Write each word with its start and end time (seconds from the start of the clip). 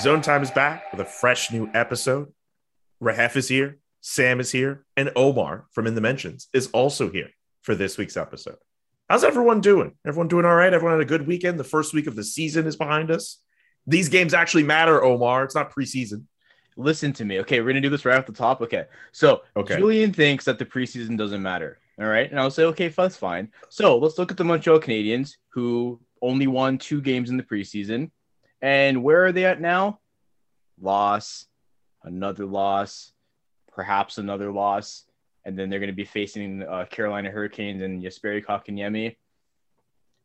Zone 0.00 0.22
Time 0.22 0.42
is 0.42 0.50
back 0.50 0.90
with 0.92 1.00
a 1.02 1.04
fresh 1.04 1.52
new 1.52 1.68
episode. 1.74 2.32
Rahaf 3.02 3.36
is 3.36 3.48
here, 3.48 3.80
Sam 4.00 4.40
is 4.40 4.50
here, 4.50 4.86
and 4.96 5.12
Omar 5.14 5.66
from 5.72 5.86
In 5.86 5.94
the 5.94 6.00
Mentions 6.00 6.48
is 6.54 6.68
also 6.68 7.10
here 7.10 7.28
for 7.60 7.74
this 7.74 7.98
week's 7.98 8.16
episode. 8.16 8.56
How's 9.10 9.24
everyone 9.24 9.60
doing? 9.60 9.96
Everyone 10.06 10.28
doing 10.28 10.46
all 10.46 10.54
right? 10.54 10.72
Everyone 10.72 10.96
had 10.96 11.02
a 11.04 11.08
good 11.08 11.26
weekend. 11.26 11.60
The 11.60 11.64
first 11.64 11.92
week 11.92 12.06
of 12.06 12.16
the 12.16 12.24
season 12.24 12.66
is 12.66 12.76
behind 12.76 13.10
us. 13.10 13.42
These 13.86 14.08
games 14.08 14.32
actually 14.32 14.62
matter, 14.62 15.04
Omar. 15.04 15.44
It's 15.44 15.54
not 15.54 15.70
preseason. 15.70 16.24
Listen 16.78 17.12
to 17.14 17.26
me. 17.26 17.40
Okay, 17.40 17.60
we're 17.60 17.68
gonna 17.68 17.82
do 17.82 17.90
this 17.90 18.06
right 18.06 18.16
off 18.16 18.24
the 18.24 18.32
top. 18.32 18.62
Okay. 18.62 18.86
So 19.12 19.42
Okay. 19.54 19.76
Julian 19.76 20.14
thinks 20.14 20.46
that 20.46 20.58
the 20.58 20.64
preseason 20.64 21.18
doesn't 21.18 21.42
matter. 21.42 21.78
All 21.98 22.06
right. 22.06 22.30
And 22.30 22.40
I'll 22.40 22.50
say, 22.50 22.64
okay, 22.64 22.88
that's 22.88 23.18
fine. 23.18 23.50
So 23.68 23.98
let's 23.98 24.16
look 24.16 24.30
at 24.30 24.38
the 24.38 24.44
Montreal 24.44 24.80
Canadiens, 24.80 25.34
who 25.48 26.00
only 26.22 26.46
won 26.46 26.78
two 26.78 27.02
games 27.02 27.28
in 27.28 27.36
the 27.36 27.42
preseason. 27.42 28.10
And 28.62 29.02
where 29.02 29.24
are 29.26 29.32
they 29.32 29.44
at 29.44 29.60
now? 29.60 30.00
Loss, 30.80 31.46
another 32.02 32.46
loss, 32.46 33.12
perhaps 33.72 34.18
another 34.18 34.50
loss. 34.50 35.04
And 35.44 35.58
then 35.58 35.70
they're 35.70 35.80
going 35.80 35.88
to 35.90 35.96
be 35.96 36.04
facing 36.04 36.62
uh, 36.62 36.84
Carolina 36.90 37.30
Hurricanes 37.30 37.82
and 37.82 38.02
Jesperi 38.02 38.44
Kotkaniemi. 38.44 39.16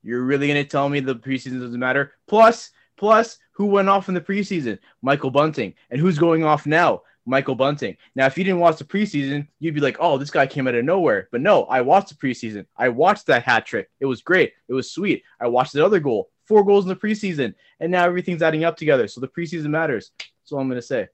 You're 0.04 0.24
really 0.24 0.48
going 0.48 0.62
to 0.62 0.70
tell 0.70 0.90
me 0.90 1.00
the 1.00 1.16
preseason 1.16 1.62
doesn't 1.62 1.80
matter? 1.80 2.14
Plus, 2.28 2.72
plus, 2.98 3.38
who 3.52 3.66
went 3.66 3.90
off 3.90 4.10
in 4.10 4.14
the 4.14 4.22
preseason? 4.22 4.78
Michael 5.02 5.32
Bunting. 5.32 5.74
And 5.90 6.00
who's 6.00 6.20
going 6.20 6.44
off 6.44 6.66
now? 6.66 7.02
Michael 7.26 7.56
Bunting. 7.56 7.98
Now, 8.16 8.28
if 8.28 8.38
you 8.38 8.44
didn't 8.44 8.60
watch 8.60 8.78
the 8.78 8.84
preseason, 8.84 9.48
you'd 9.60 9.74
be 9.74 9.82
like, 9.82 9.98
oh, 10.00 10.18
this 10.18 10.30
guy 10.30 10.46
came 10.46 10.68
out 10.68 10.76
of 10.76 10.86
nowhere. 10.86 11.28
But 11.32 11.42
no, 11.42 11.64
I 11.64 11.82
watched 11.82 12.10
the 12.10 12.16
preseason. 12.16 12.66
I 12.78 12.90
watched 12.90 13.26
that 13.28 13.44
hat 13.44 13.66
trick. 13.66 13.90
It 14.00 14.06
was 14.06 14.22
great. 14.22 14.54
It 14.68 14.74
was 14.74 14.92
sweet. 14.92 15.24
I 15.40 15.48
watched 15.48 15.74
the 15.74 15.84
other 15.84 16.00
goal, 16.00 16.30
four 16.48 16.64
goals 16.64 16.86
in 16.86 16.90
the 16.90 16.96
preseason. 16.96 17.54
And 17.80 17.92
now 17.92 18.06
everything's 18.06 18.42
adding 18.42 18.64
up 18.64 18.78
together. 18.78 19.08
So 19.08 19.22
the 19.22 19.28
preseason 19.28 19.68
matters. 19.68 20.12
That's 20.18 20.52
all 20.52 20.60
I'm 20.60 20.70
going 20.70 20.82
to 20.82 20.86
say. 20.86 21.08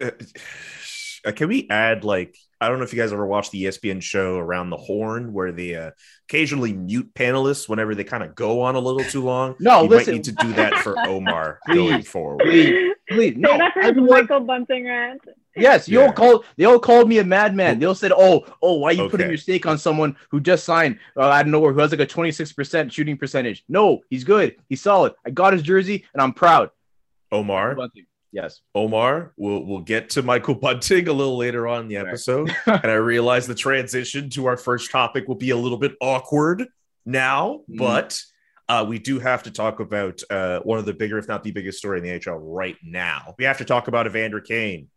Uh, 0.00 1.32
can 1.32 1.48
we 1.48 1.66
add 1.68 2.04
like 2.04 2.36
I 2.60 2.68
don't 2.68 2.78
know 2.78 2.84
if 2.84 2.92
you 2.92 2.98
guys 3.00 3.12
ever 3.12 3.26
watched 3.26 3.52
the 3.52 3.64
ESPN 3.64 4.02
show 4.02 4.36
Around 4.36 4.70
the 4.70 4.76
Horn, 4.76 5.32
where 5.32 5.52
they 5.52 5.76
uh, 5.76 5.90
occasionally 6.28 6.72
mute 6.72 7.14
panelists 7.14 7.68
whenever 7.68 7.94
they 7.94 8.02
kind 8.02 8.24
of 8.24 8.34
go 8.34 8.62
on 8.62 8.74
a 8.74 8.80
little 8.80 9.04
too 9.04 9.22
long. 9.22 9.54
No, 9.60 9.82
you 9.82 9.88
listen. 9.88 10.14
might 10.14 10.16
need 10.16 10.24
to 10.24 10.32
do 10.32 10.52
that 10.54 10.74
for 10.78 10.98
Omar 11.06 11.60
Please. 11.66 11.74
going 11.76 12.02
forward. 12.02 12.40
Please, 12.44 12.94
please. 13.08 13.34
No, 13.36 13.50
Say 13.50 13.58
that 13.58 13.74
for 13.74 13.80
everyone, 13.82 14.10
Michael 14.10 14.40
Bunting 14.40 14.86
rant. 14.86 15.20
Yes, 15.60 15.88
you 15.88 15.98
Yeah. 16.00 16.06
all 16.06 16.12
called. 16.12 16.44
They 16.56 16.64
all 16.64 16.78
called 16.78 17.08
me 17.08 17.18
a 17.18 17.24
madman. 17.24 17.78
They 17.78 17.86
all 17.86 17.94
said, 17.94 18.12
"Oh, 18.12 18.46
oh, 18.62 18.74
why 18.74 18.90
are 18.90 18.92
you 18.92 19.08
putting 19.08 19.28
your 19.28 19.36
stake 19.36 19.66
on 19.66 19.78
someone 19.78 20.16
who 20.30 20.40
just 20.40 20.64
signed 20.64 20.98
uh, 21.16 21.22
out 21.22 21.42
of 21.42 21.46
nowhere, 21.48 21.72
who 21.72 21.80
has 21.80 21.90
like 21.90 22.00
a 22.00 22.06
twenty 22.06 22.32
six 22.32 22.52
percent 22.52 22.92
shooting 22.92 23.16
percentage?" 23.16 23.64
No, 23.68 24.00
he's 24.10 24.24
good. 24.24 24.56
He's 24.68 24.80
solid. 24.80 25.14
I 25.26 25.30
got 25.30 25.52
his 25.52 25.62
jersey, 25.62 26.04
and 26.12 26.22
I'm 26.22 26.32
proud. 26.32 26.70
Omar, 27.30 27.76
Yes. 28.30 28.60
Omar, 28.74 29.32
we'll 29.36 29.64
we'll 29.64 29.80
get 29.80 30.10
to 30.10 30.22
Michael 30.22 30.54
Bunting 30.66 31.08
a 31.08 31.12
little 31.12 31.36
later 31.36 31.66
on 31.66 31.82
in 31.82 31.88
the 31.88 31.96
Right. 31.96 32.08
episode, 32.08 32.54
and 32.66 32.84
I 32.90 32.94
realize 32.94 33.46
the 33.46 33.54
transition 33.54 34.28
to 34.30 34.46
our 34.46 34.56
first 34.56 34.90
topic 34.90 35.26
will 35.28 35.34
be 35.34 35.50
a 35.50 35.56
little 35.56 35.78
bit 35.78 35.94
awkward 36.00 36.66
now, 37.06 37.60
Mhm. 37.70 37.78
but 37.78 38.20
uh, 38.68 38.84
we 38.86 38.98
do 38.98 39.18
have 39.18 39.42
to 39.44 39.50
talk 39.50 39.80
about 39.80 40.20
uh, 40.28 40.60
one 40.60 40.78
of 40.78 40.84
the 40.84 40.92
bigger, 40.92 41.16
if 41.16 41.26
not 41.26 41.42
the 41.42 41.50
biggest 41.52 41.78
story 41.78 41.96
in 41.98 42.04
the 42.04 42.10
NHL 42.10 42.38
right 42.38 42.76
now. 42.82 43.34
We 43.38 43.44
have 43.44 43.56
to 43.58 43.64
talk 43.64 43.88
about 43.88 44.06
Evander 44.06 44.42
Kane 44.42 44.88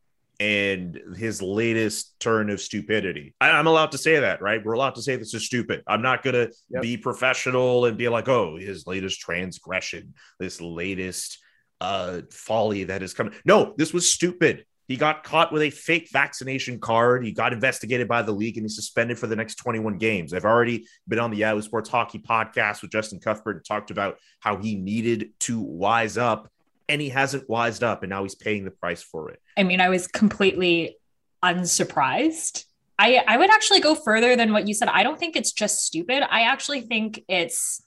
and 0.42 1.00
his 1.16 1.40
latest 1.40 2.20
turn 2.20 2.50
of 2.50 2.60
stupidity. 2.60 3.36
I, 3.40 3.52
I'm 3.52 3.68
allowed 3.68 3.92
to 3.92 4.00
say 4.00 4.20
that, 4.22 4.42
right? 4.42 4.60
We're 4.66 4.74
allowed 4.74 4.96
to 4.96 5.02
say 5.04 5.16
this 5.16 5.36
is 5.36 5.46
stupid. 5.46 5.84
I'm 5.86 6.02
not 6.02 6.24
gonna 6.24 6.48
Yep. 6.72 6.82
be 6.82 6.98
professional 6.98 7.86
and 7.86 7.96
be 7.96 8.10
like, 8.10 8.28
oh, 8.28 8.58
his 8.58 8.88
latest 8.88 9.20
transgression, 9.22 10.16
this 10.40 10.60
latest 10.60 11.38
uh 11.80 12.22
folly 12.32 12.86
that 12.86 13.04
is 13.04 13.14
coming. 13.14 13.34
No, 13.46 13.76
this 13.78 13.94
was 13.94 14.12
stupid. 14.12 14.66
He 14.88 14.98
got 14.98 15.24
caught 15.24 15.54
with 15.54 15.62
a 15.62 15.70
fake 15.70 16.10
vaccination 16.12 16.80
card. 16.80 17.24
He 17.24 17.32
got 17.34 17.54
investigated 17.54 18.08
by 18.08 18.24
the 18.24 18.32
league 18.32 18.58
and 18.58 18.66
he's 18.66 18.76
suspended 18.76 19.20
for 19.20 19.28
the 19.28 19.36
next 19.36 19.56
21 19.56 20.00
games. 20.00 20.34
I've 20.34 20.44
already 20.44 20.88
been 21.08 21.20
on 21.20 21.30
the 21.30 21.38
Yahoo 21.38 21.62
Sports 21.62 21.88
Hockey 21.90 22.18
podcast 22.18 22.82
with 22.82 22.92
Justin 22.92 23.20
Cuthbert 23.20 23.58
and 23.58 23.66
talked 23.66 23.92
about 23.92 24.18
how 24.40 24.58
he 24.58 24.76
needed 24.76 25.30
to 25.42 25.62
wise 25.62 26.18
up 26.18 26.50
and 26.92 27.02
he 27.02 27.08
hasn't 27.08 27.50
wised 27.50 27.84
up 27.84 28.04
and 28.04 28.10
now 28.10 28.22
he's 28.22 28.36
paying 28.36 28.66
the 28.66 28.72
price 28.72 29.02
for 29.02 29.32
it. 29.32 29.42
I 29.58 29.64
mean, 29.64 29.80
I 29.80 29.88
was 29.88 30.08
completely 30.08 30.98
unsurprised. 31.42 32.66
I 33.00 33.24
I 33.26 33.38
would 33.38 33.50
actually 33.50 33.80
go 33.80 33.96
further 33.96 34.36
than 34.36 34.52
what 34.52 34.68
you 34.68 34.74
said. 34.74 34.90
I 34.90 35.04
don't 35.04 35.18
think 35.18 35.38
it's 35.38 35.54
just 35.54 35.86
stupid. 35.86 36.22
I 36.30 36.42
actually 36.42 36.82
think 36.82 37.24
it's 37.30 37.82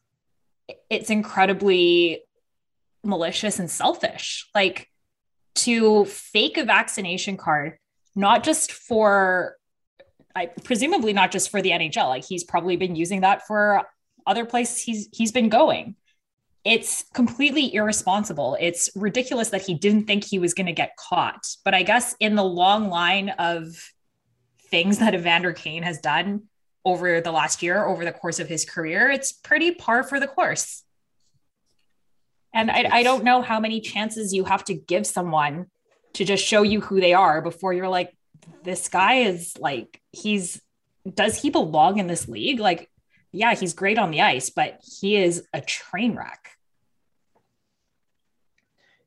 it's 0.88 1.10
incredibly 1.10 2.22
malicious 3.04 3.58
and 3.58 3.70
selfish. 3.70 4.48
Like 4.54 4.88
to 5.56 6.06
fake 6.06 6.56
a 6.56 6.64
vaccination 6.64 7.36
card, 7.36 7.78
not 8.16 8.42
just 8.42 8.72
for 8.72 9.56
I 10.34 10.46
presumably 10.46 11.12
not 11.12 11.30
just 11.30 11.50
for 11.50 11.60
the 11.60 11.70
NHL. 11.70 12.08
Like 12.08 12.24
he's 12.24 12.42
probably 12.42 12.76
been 12.76 12.96
using 12.96 13.20
that 13.20 13.46
for 13.46 13.82
other 14.26 14.46
places 14.46 14.80
he's 14.80 15.08
he's 15.12 15.30
been 15.30 15.50
going. 15.50 15.96
It's 16.64 17.04
completely 17.12 17.74
irresponsible. 17.74 18.56
It's 18.58 18.88
ridiculous 18.96 19.50
that 19.50 19.62
he 19.62 19.74
didn't 19.74 20.06
think 20.06 20.24
he 20.24 20.38
was 20.38 20.54
going 20.54 20.66
to 20.66 20.72
get 20.72 20.96
caught. 20.96 21.46
But 21.64 21.74
I 21.74 21.82
guess 21.82 22.16
in 22.20 22.36
the 22.36 22.44
long 22.44 22.88
line 22.88 23.30
of 23.30 23.92
things 24.70 24.98
that 24.98 25.14
Evander 25.14 25.52
Kane 25.52 25.82
has 25.82 25.98
done 25.98 26.44
over 26.84 27.20
the 27.20 27.32
last 27.32 27.62
year, 27.62 27.84
over 27.84 28.04
the 28.04 28.12
course 28.12 28.40
of 28.40 28.48
his 28.48 28.64
career, 28.64 29.10
it's 29.10 29.32
pretty 29.32 29.72
par 29.72 30.02
for 30.02 30.18
the 30.18 30.26
course. 30.26 30.84
And 32.54 32.70
I, 32.70 32.88
I 32.90 33.02
don't 33.02 33.24
know 33.24 33.42
how 33.42 33.60
many 33.60 33.80
chances 33.80 34.32
you 34.32 34.44
have 34.44 34.64
to 34.64 34.74
give 34.74 35.06
someone 35.06 35.66
to 36.14 36.24
just 36.24 36.44
show 36.44 36.62
you 36.62 36.80
who 36.80 37.00
they 37.00 37.12
are 37.12 37.42
before 37.42 37.72
you're 37.72 37.88
like, 37.88 38.16
this 38.62 38.88
guy 38.88 39.14
is 39.16 39.54
like, 39.58 40.00
he's, 40.12 40.62
does 41.12 41.42
he 41.42 41.50
belong 41.50 41.98
in 41.98 42.06
this 42.06 42.28
league? 42.28 42.60
Like, 42.60 42.90
yeah, 43.32 43.54
he's 43.54 43.74
great 43.74 43.98
on 43.98 44.12
the 44.12 44.20
ice, 44.20 44.50
but 44.50 44.80
he 45.00 45.16
is 45.16 45.46
a 45.52 45.60
train 45.60 46.14
wreck. 46.14 46.53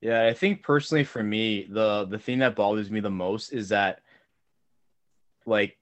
Yeah, 0.02 0.26
I 0.26 0.34
think 0.34 0.62
personally 0.62 1.04
for 1.04 1.24
me, 1.24 1.68
the 1.70 2.06
the 2.06 2.20
thing 2.20 2.40
that 2.40 2.56
bothers 2.56 2.92
me 2.92 3.00
the 3.00 3.10
most 3.10 3.52
is 3.52 3.70
that 3.70 4.02
like 5.46 5.78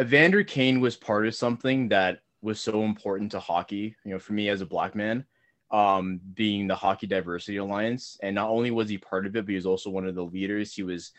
Evander 0.00 0.42
Kane 0.44 0.80
was 0.80 0.96
part 0.96 1.26
of 1.26 1.34
something 1.34 1.88
that 1.88 2.20
was 2.40 2.60
so 2.60 2.84
important 2.84 3.32
to 3.32 3.40
hockey, 3.40 3.96
you 4.04 4.12
know, 4.12 4.18
for 4.18 4.32
me 4.32 4.48
as 4.48 4.60
a 4.60 4.66
black 4.66 4.94
man, 4.94 5.24
um, 5.70 6.20
being 6.34 6.66
the 6.66 6.74
Hockey 6.74 7.06
Diversity 7.06 7.56
Alliance. 7.56 8.16
And 8.22 8.34
not 8.34 8.48
only 8.48 8.70
was 8.70 8.88
he 8.88 8.96
part 8.96 9.26
of 9.26 9.34
it, 9.36 9.44
but 9.44 9.50
he 9.50 9.56
was 9.56 9.66
also 9.66 9.90
one 9.90 10.06
of 10.06 10.14
the 10.14 10.24
leaders. 10.24 10.72
He 10.72 10.84
was 10.84 11.12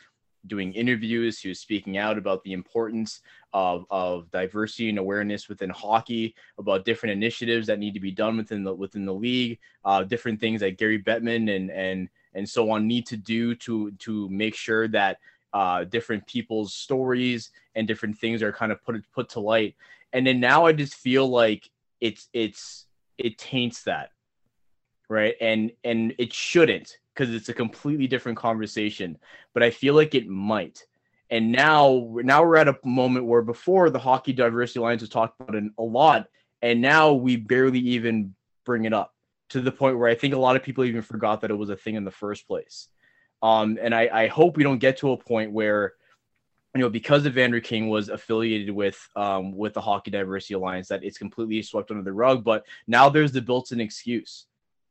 doing 0.48 0.74
interviews, 0.74 1.40
he 1.40 1.50
was 1.50 1.60
speaking 1.60 1.98
out 1.98 2.18
about 2.18 2.42
the 2.44 2.54
importance 2.54 3.22
of, 3.52 3.86
of 3.92 4.31
diversity 4.31 4.88
and 4.88 4.98
awareness 4.98 5.50
within 5.50 5.69
hockey, 5.69 6.34
about 6.57 6.86
different 6.86 7.12
initiatives 7.12 7.68
that 7.68 7.78
need 7.78 7.94
to 7.94 8.00
be 8.00 8.12
done 8.12 8.38
within 8.38 8.63
the 8.63 8.74
within 8.74 9.06
the 9.06 9.13
league, 9.13 9.60
uh, 9.84 10.04
different 10.04 10.40
things 10.40 10.62
that 10.62 10.78
Gary 10.78 11.04
Bettman 11.04 11.54
and 11.54 11.69
and 11.69 12.10
and 12.34 12.48
so 12.48 12.70
on 12.72 12.88
need 12.88 13.06
to 13.08 13.18
do 13.18 13.56
to 13.56 13.92
to 13.92 14.30
make 14.30 14.56
sure 14.56 14.88
that 14.88 15.18
uh, 15.54 15.84
different 15.84 16.26
people's 16.28 16.74
stories 16.74 17.52
and 17.76 17.88
different 17.88 18.18
things 18.18 18.44
are 18.44 18.52
kind 18.52 18.72
of 18.72 18.84
put 18.84 19.04
put 19.14 19.30
to 19.30 19.40
light. 19.40 19.76
And 20.14 20.26
then 20.26 20.40
now 20.40 20.66
I 20.66 20.74
just 20.74 20.96
feel 20.96 21.28
like 21.28 21.70
it's 22.02 22.30
it's 22.34 22.86
it 23.18 23.38
taints 23.38 23.84
that, 23.84 24.12
right? 25.10 25.36
And 25.42 25.72
and 25.84 26.14
it 26.18 26.34
shouldn't 26.34 26.98
because 27.14 27.34
it's 27.34 27.50
a 27.50 27.54
completely 27.54 28.08
different 28.08 28.38
conversation. 28.38 29.18
But 29.54 29.64
I 29.64 29.72
feel 29.72 29.94
like 29.94 30.16
it 30.16 30.28
might. 30.28 30.86
And 31.30 31.52
now 31.52 32.16
now 32.24 32.44
we're 32.44 32.58
at 32.58 32.68
a 32.68 32.78
moment 32.84 33.26
where 33.26 33.42
before 33.42 33.90
the 33.90 34.00
Hockey 34.00 34.34
Diversity 34.34 34.80
Alliance 34.80 35.02
was 35.02 35.10
talked 35.10 35.40
about 35.42 35.62
a 35.78 35.84
lot, 35.84 36.28
and 36.62 36.81
now 36.81 37.14
we 37.14 37.36
barely 37.36 37.80
even 37.80 38.34
bring 38.66 38.86
it 38.86 38.94
up 38.94 39.14
to 39.50 39.62
the 39.62 39.72
point 39.72 39.98
where 39.98 40.10
I 40.10 40.16
think 40.16 40.34
a 40.34 40.40
lot 40.40 40.56
of 40.56 40.63
people 40.63 40.84
even 40.84 41.01
forgot 41.01 41.42
that 41.42 41.51
it 41.51 41.56
was 41.56 41.69
a 41.69 41.75
thing 41.75 41.96
in 41.96 42.06
the 42.06 42.12
first 42.12 42.48
place. 42.48 42.88
Um, 43.42 43.78
and 43.81 43.96
I, 43.96 44.10
I 44.12 44.28
hope 44.28 44.57
we 44.57 44.63
don't 44.63 44.80
get 44.80 44.98
to 44.98 45.12
a 45.12 45.18
point 45.18 45.51
where, 45.51 45.94
you 46.75 46.81
know, 46.81 46.90
because 46.90 47.25
Evander 47.25 47.60
Kane 47.60 47.88
was 47.88 48.10
affiliated 48.10 48.69
with 48.69 49.00
um, 49.16 49.56
with 49.56 49.74
the 49.74 49.81
Hockey 49.81 50.12
Diversity 50.12 50.54
Alliance, 50.54 50.88
that 50.90 51.04
it's 51.04 51.18
completely 51.18 51.62
swept 51.63 51.90
under 51.90 52.04
the 52.04 52.13
rug. 52.13 52.44
But 52.44 52.66
now 52.86 53.10
there's 53.10 53.31
the 53.31 53.42
built-in 53.42 53.80
excuse, 53.80 54.46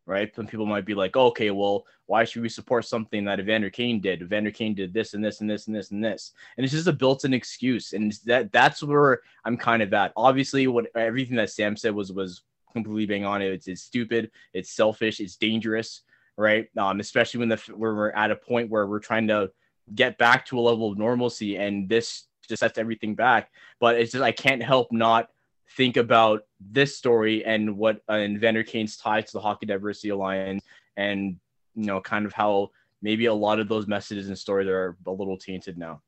right? 0.07 0.35
Some 0.35 0.49
people 0.49 0.67
might 0.67 0.87
be 0.87 0.95
like, 0.95 1.17
oh, 1.17 1.27
okay, 1.27 1.51
well, 1.53 1.85
why 2.07 2.25
should 2.25 2.43
we 2.43 2.49
support 2.49 2.85
something 2.87 3.25
that 3.27 3.39
Evander 3.39 3.71
Kane 3.71 4.01
did? 4.01 4.23
Evander 4.23 4.51
Kane 4.51 4.75
did 4.75 4.93
this 4.93 5.15
and 5.15 5.25
this 5.25 5.41
and 5.41 5.49
this 5.49 5.69
and 5.69 5.77
this 5.77 5.93
and 5.93 6.03
this, 6.03 6.33
and 6.57 6.65
it's 6.65 6.73
just 6.73 6.89
a 6.89 6.93
built-in 6.93 7.33
excuse, 7.33 7.93
and 7.93 8.13
that 8.25 8.51
that's 8.51 8.83
where 8.83 9.21
I'm 9.45 9.57
kind 9.57 9.83
of 9.83 9.95
at. 9.95 10.13
Obviously, 10.17 10.67
what 10.67 10.87
everything 10.97 11.37
that 11.37 11.51
Sam 11.51 11.77
said 11.77 11.95
was 11.95 12.13
was 12.13 12.43
completely 12.73 13.07
being 13.07 13.25
on 13.25 13.43
it. 13.43 13.53
It's, 13.53 13.69
it's 13.69 13.83
stupid. 13.83 14.31
It's 14.53 14.71
selfish. 14.71 15.21
It's 15.21 15.37
dangerous 15.37 16.03
right? 16.39 16.69
Um, 16.79 17.01
especially 17.01 17.41
when 17.41 17.49
the 17.51 17.61
we're 17.77 18.11
at 18.13 18.31
a 18.31 18.37
point 18.37 18.71
where 18.71 18.87
we're 18.87 19.01
trying 19.01 19.27
to 19.29 19.51
get 19.95 20.17
back 20.17 20.47
to 20.47 20.59
a 20.59 20.63
level 20.63 20.91
of 20.91 20.97
normalcy, 20.97 21.57
and 21.57 21.89
this 21.89 22.25
just 22.49 22.61
sets 22.61 22.79
everything 22.79 23.15
back. 23.15 23.51
But 23.81 23.97
it's 23.97 24.13
just 24.13 24.23
I 24.23 24.33
can't 24.33 24.63
help 24.63 24.91
not 24.91 25.29
think 25.77 25.99
about 25.99 26.45
this 26.61 26.97
story 26.97 27.45
and 27.45 27.77
what 27.77 28.01
uh, 28.09 28.15
Evander 28.15 28.63
Kane's 28.63 28.97
tied 28.97 29.27
to 29.27 29.33
the 29.35 29.41
Hockey 29.41 29.67
Diversity 29.67 30.11
Alliance, 30.11 30.65
and 30.97 31.37
you 31.75 31.85
know, 31.85 32.01
kind 32.01 32.25
of 32.25 32.33
how 32.33 32.71
maybe 33.03 33.27
a 33.27 33.35
lot 33.35 33.61
of 33.61 33.69
those 33.69 33.87
messages 33.87 34.29
and 34.29 34.39
stories 34.39 34.69
are 34.69 34.97
a 35.07 35.11
little 35.11 35.37
tainted 35.37 35.77
now. 35.77 36.01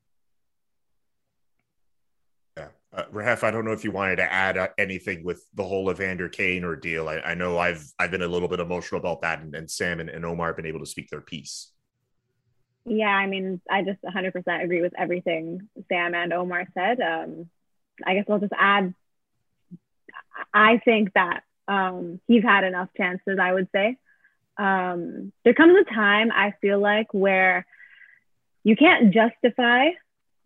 Uh, 2.93 3.05
Rahaf, 3.13 3.45
I 3.45 3.53
don't 3.53 3.65
know 3.65 3.73
if 3.73 3.85
you 3.85 3.93
wanted 3.93 4.17
to 4.17 4.33
add 4.33 4.59
uh, 4.59 4.69
anything 4.77 5.23
with 5.23 5.45
the 5.55 5.63
whole 5.63 5.91
Evander 5.91 6.29
Kane 6.29 6.65
ordeal. 6.65 7.09
I, 7.09 7.19
I 7.19 7.35
know 7.35 7.57
I've 7.57 7.85
I've 8.01 8.11
been 8.11 8.23
a 8.23 8.29
little 8.29 8.49
bit 8.49 8.59
emotional 8.59 9.01
about 9.01 9.23
that, 9.23 9.41
and, 9.41 9.55
and 9.55 9.71
Sam 9.71 10.01
and, 10.01 10.11
and, 10.11 10.25
Omar 10.25 10.49
have 10.49 10.57
been 10.57 10.67
able 10.67 10.81
to 10.81 10.87
speak 10.87 11.09
their 11.09 11.21
piece. 11.21 11.71
Yeah, 12.85 13.07
I 13.07 13.27
mean, 13.27 13.61
I 13.71 13.85
just 13.85 14.03
100% 14.03 14.65
agree 14.65 14.81
with 14.81 14.93
everything 14.99 15.69
Sam 15.89 16.15
and 16.15 16.33
Omar 16.33 16.67
said. 16.75 17.01
Um, 17.01 17.49
I 18.05 18.15
guess 18.15 18.25
I'll 18.29 18.41
just 18.41 18.53
add. 18.59 18.93
I 20.53 20.79
think 20.85 21.13
that 21.13 21.45
um, 21.69 22.21
he's 22.27 22.43
had 22.43 22.65
enough 22.65 22.89
chances. 22.97 23.39
I 23.41 23.53
would 23.53 23.69
say 23.73 23.99
um, 24.57 25.33
there 25.45 25.55
comes 25.55 25.77
a 25.81 25.95
time 25.95 26.33
I 26.33 26.55
feel 26.61 26.81
like 26.81 27.15
where 27.15 27.67
you 28.65 28.75
can't 28.75 29.15
justify 29.15 29.91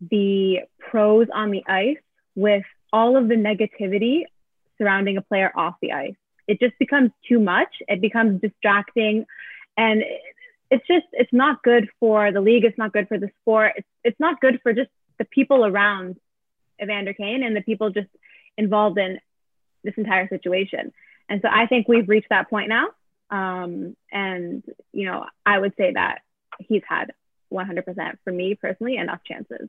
the 0.00 0.60
pros 0.78 1.28
on 1.32 1.50
the 1.50 1.64
ice 1.66 1.96
with 2.34 2.64
all 2.92 3.16
of 3.16 3.28
the 3.28 3.34
negativity 3.34 4.24
surrounding 4.78 5.16
a 5.16 5.22
player 5.22 5.52
off 5.54 5.76
the 5.80 5.92
ice. 5.92 6.14
It 6.46 6.60
just 6.60 6.78
becomes 6.78 7.10
too 7.28 7.40
much. 7.40 7.68
It 7.88 8.00
becomes 8.00 8.40
distracting. 8.40 9.26
And 9.76 10.04
it's 10.70 10.86
just, 10.86 11.06
it's 11.12 11.32
not 11.32 11.62
good 11.62 11.88
for 12.00 12.32
the 12.32 12.40
league. 12.40 12.64
It's 12.64 12.78
not 12.78 12.92
good 12.92 13.08
for 13.08 13.18
the 13.18 13.30
sport. 13.40 13.72
It's, 13.76 13.88
it's 14.02 14.20
not 14.20 14.40
good 14.40 14.60
for 14.62 14.72
just 14.72 14.90
the 15.18 15.24
people 15.24 15.64
around 15.64 16.16
Evander 16.82 17.14
Kane 17.14 17.42
and 17.42 17.56
the 17.56 17.62
people 17.62 17.90
just 17.90 18.08
involved 18.56 18.98
in 18.98 19.20
this 19.82 19.94
entire 19.96 20.28
situation. 20.28 20.92
And 21.28 21.40
so 21.42 21.48
I 21.50 21.66
think 21.66 21.88
we've 21.88 22.08
reached 22.08 22.28
that 22.30 22.50
point 22.50 22.68
now. 22.68 22.88
Um, 23.30 23.96
and, 24.12 24.62
you 24.92 25.06
know, 25.06 25.26
I 25.46 25.58
would 25.58 25.74
say 25.76 25.92
that 25.92 26.20
he's 26.58 26.82
had 26.88 27.12
100% 27.52 27.84
for 28.22 28.32
me 28.32 28.54
personally 28.54 28.96
enough 28.96 29.20
chances. 29.26 29.68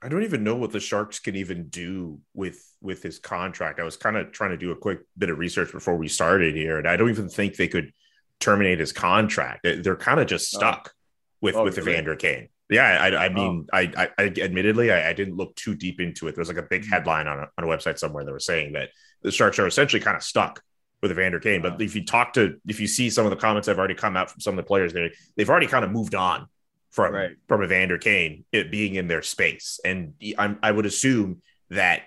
I 0.00 0.08
don't 0.08 0.22
even 0.22 0.44
know 0.44 0.54
what 0.54 0.70
the 0.70 0.80
Sharks 0.80 1.18
can 1.18 1.34
even 1.36 1.68
do 1.68 2.20
with 2.34 2.62
with 2.80 3.02
his 3.02 3.18
contract. 3.18 3.80
I 3.80 3.84
was 3.84 3.96
kind 3.96 4.16
of 4.16 4.30
trying 4.30 4.50
to 4.50 4.56
do 4.56 4.70
a 4.70 4.76
quick 4.76 5.00
bit 5.16 5.30
of 5.30 5.38
research 5.38 5.72
before 5.72 5.96
we 5.96 6.08
started 6.08 6.54
here, 6.54 6.78
and 6.78 6.86
I 6.86 6.96
don't 6.96 7.10
even 7.10 7.28
think 7.28 7.56
they 7.56 7.68
could 7.68 7.92
terminate 8.38 8.78
his 8.78 8.92
contract. 8.92 9.64
They're 9.64 9.96
kind 9.96 10.20
of 10.20 10.26
just 10.26 10.54
oh. 10.54 10.58
stuck 10.58 10.90
oh. 10.92 10.98
with 11.40 11.56
oh, 11.56 11.64
with 11.64 11.78
really? 11.78 11.92
Evander 11.92 12.16
Kane. 12.16 12.48
Yeah, 12.70 12.84
I, 12.84 13.26
I 13.26 13.28
mean, 13.30 13.66
oh. 13.72 13.76
I, 13.76 13.92
I, 13.96 14.08
I, 14.18 14.24
admittedly 14.26 14.92
I, 14.92 15.08
I, 15.08 15.12
didn't 15.14 15.36
look 15.36 15.56
too 15.56 15.74
deep 15.74 16.00
into 16.00 16.28
it. 16.28 16.34
There 16.34 16.42
was 16.42 16.48
like 16.48 16.58
a 16.58 16.62
big 16.62 16.82
mm-hmm. 16.82 16.92
headline 16.92 17.26
on 17.26 17.38
a, 17.38 17.48
on 17.56 17.64
a 17.64 17.66
website 17.66 17.98
somewhere 17.98 18.26
that 18.26 18.32
was 18.32 18.44
saying 18.44 18.74
that 18.74 18.90
the 19.22 19.30
Sharks 19.30 19.58
are 19.58 19.66
essentially 19.66 20.00
kind 20.00 20.18
of 20.18 20.22
stuck 20.22 20.62
with 21.00 21.10
Evander 21.10 21.40
Kane. 21.40 21.62
But 21.62 21.80
if 21.80 21.96
you 21.96 22.04
talk 22.04 22.34
to, 22.34 22.60
if 22.66 22.78
you 22.78 22.86
see 22.86 23.08
some 23.08 23.24
of 23.24 23.30
the 23.30 23.36
comments 23.36 23.66
that 23.66 23.72
have 23.72 23.78
already 23.78 23.94
come 23.94 24.18
out 24.18 24.30
from 24.30 24.40
some 24.40 24.58
of 24.58 24.64
the 24.64 24.68
players, 24.68 24.92
they 24.92 25.10
they've 25.36 25.48
already 25.48 25.66
kind 25.66 25.84
of 25.84 25.90
moved 25.90 26.14
on 26.14 26.46
from 26.90 27.14
right. 27.14 27.36
from 27.46 27.62
Evander 27.62 27.98
Kane 27.98 28.44
it 28.52 28.70
being 28.70 28.94
in 28.94 29.08
their 29.08 29.22
space, 29.22 29.80
and 29.84 30.14
I'm, 30.38 30.58
I 30.62 30.70
would 30.70 30.86
assume 30.86 31.42
that 31.70 32.02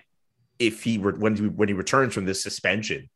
if 0.58 0.82
he 0.82 0.98
were 0.98 1.12
when 1.12 1.36
he, 1.36 1.48
when 1.48 1.68
he 1.68 1.74
returns 1.74 2.14
from 2.14 2.24
this 2.24 2.42
suspension, 2.42 3.08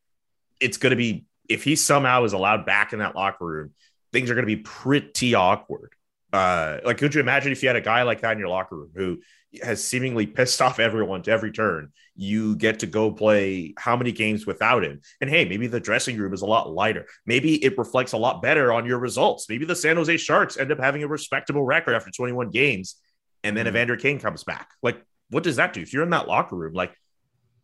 it's 0.61 0.77
going 0.77 0.91
to 0.91 0.97
be 0.97 1.27
if 1.49 1.65
he 1.65 1.77
somehow 1.77 2.25
is 2.25 2.33
allowed 2.33 2.67
back 2.67 2.93
in 2.93 2.99
that 2.99 3.15
locker 3.15 3.45
room, 3.45 3.73
things 4.13 4.31
are 4.31 4.35
going 4.35 4.47
to 4.47 4.57
be 4.57 4.63
pretty 4.63 5.35
awkward. 5.35 5.93
Uh, 6.33 6.79
like, 6.85 6.99
could 6.99 7.15
you 7.15 7.21
imagine 7.21 7.53
if 7.53 7.63
you 7.63 7.69
had 7.69 7.77
a 7.77 7.81
guy 7.81 8.03
like 8.03 8.21
that 8.21 8.33
in 8.33 8.39
your 8.39 8.49
locker 8.49 8.77
room 8.77 8.91
who 8.95 9.21
has 9.63 9.83
seemingly 9.83 10.27
pissed 10.27 10.61
off 10.63 10.79
everyone 10.79 11.23
to 11.23 11.31
every 11.31 11.53
turn. 11.53 11.93
You 12.15 12.57
get 12.57 12.81
to 12.81 12.87
go 12.87 13.11
play 13.11 13.75
how 13.79 13.97
many 13.97 14.13
games 14.13 14.47
without 14.47 14.85
him? 14.85 15.01
And 15.21 15.29
hey, 15.29 15.45
maybe 15.45 15.67
the 15.67 15.81
dressing 15.81 16.17
room 16.17 16.33
is 16.33 16.43
a 16.43 16.47
lot 16.47 16.73
lighter. 16.73 17.07
Maybe 17.27 17.63
it 17.65 17.77
reflects 17.79 18.13
a 18.13 18.19
lot 18.19 18.43
better 18.43 18.73
on 18.73 18.87
your 18.87 18.99
results. 18.99 19.49
Maybe 19.49 19.65
the 19.65 19.77
San 19.77 19.97
Jose 19.97 20.17
Sharks 20.17 20.57
end 20.57 20.73
up 20.73 20.79
having 20.79 21.03
a 21.03 21.09
respectable 21.09 21.63
record 21.63 21.95
after 21.95 22.11
21 22.11 22.51
games, 22.51 22.97
and 23.45 23.57
then 23.57 23.67
mm-hmm. 23.67 23.77
Evander 23.77 23.97
Kane 23.97 24.19
comes 24.19 24.45
back. 24.45 24.71
Like, 24.83 25.03
what 25.31 25.43
does 25.43 25.57
that 25.57 25.73
do? 25.73 25.81
If 25.81 25.93
you're 25.93 26.05
in 26.05 26.11
that 26.11 26.29
locker 26.29 26.57
room, 26.57 26.73
like, 26.73 26.97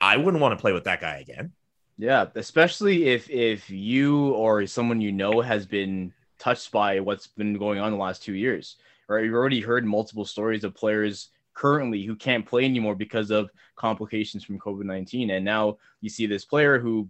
I 0.00 0.16
wouldn't 0.16 0.40
want 0.40 0.58
to 0.58 0.60
play 0.60 0.72
with 0.72 0.84
that 0.84 1.00
guy 1.00 1.18
again. 1.18 1.52
Yeah, 1.98 2.26
especially 2.34 3.08
if 3.08 3.30
if 3.30 3.70
you 3.70 4.30
or 4.30 4.66
someone 4.66 5.00
you 5.00 5.12
know 5.12 5.40
has 5.40 5.66
been 5.66 6.12
touched 6.38 6.72
by 6.72 6.98
what's 7.00 7.28
been 7.28 7.56
going 7.56 7.78
on 7.78 7.92
the 7.92 7.98
last 7.98 8.22
two 8.22 8.34
years. 8.34 8.76
Right, 9.08 9.24
you've 9.24 9.34
already 9.34 9.60
heard 9.60 9.84
multiple 9.84 10.24
stories 10.24 10.64
of 10.64 10.74
players 10.74 11.28
currently 11.54 12.04
who 12.04 12.16
can't 12.16 12.46
play 12.46 12.64
anymore 12.64 12.94
because 12.94 13.30
of 13.30 13.50
complications 13.76 14.44
from 14.44 14.58
COVID 14.58 14.84
19. 14.84 15.30
And 15.30 15.44
now 15.44 15.78
you 16.00 16.08
see 16.08 16.26
this 16.26 16.44
player 16.44 16.78
who 16.78 17.08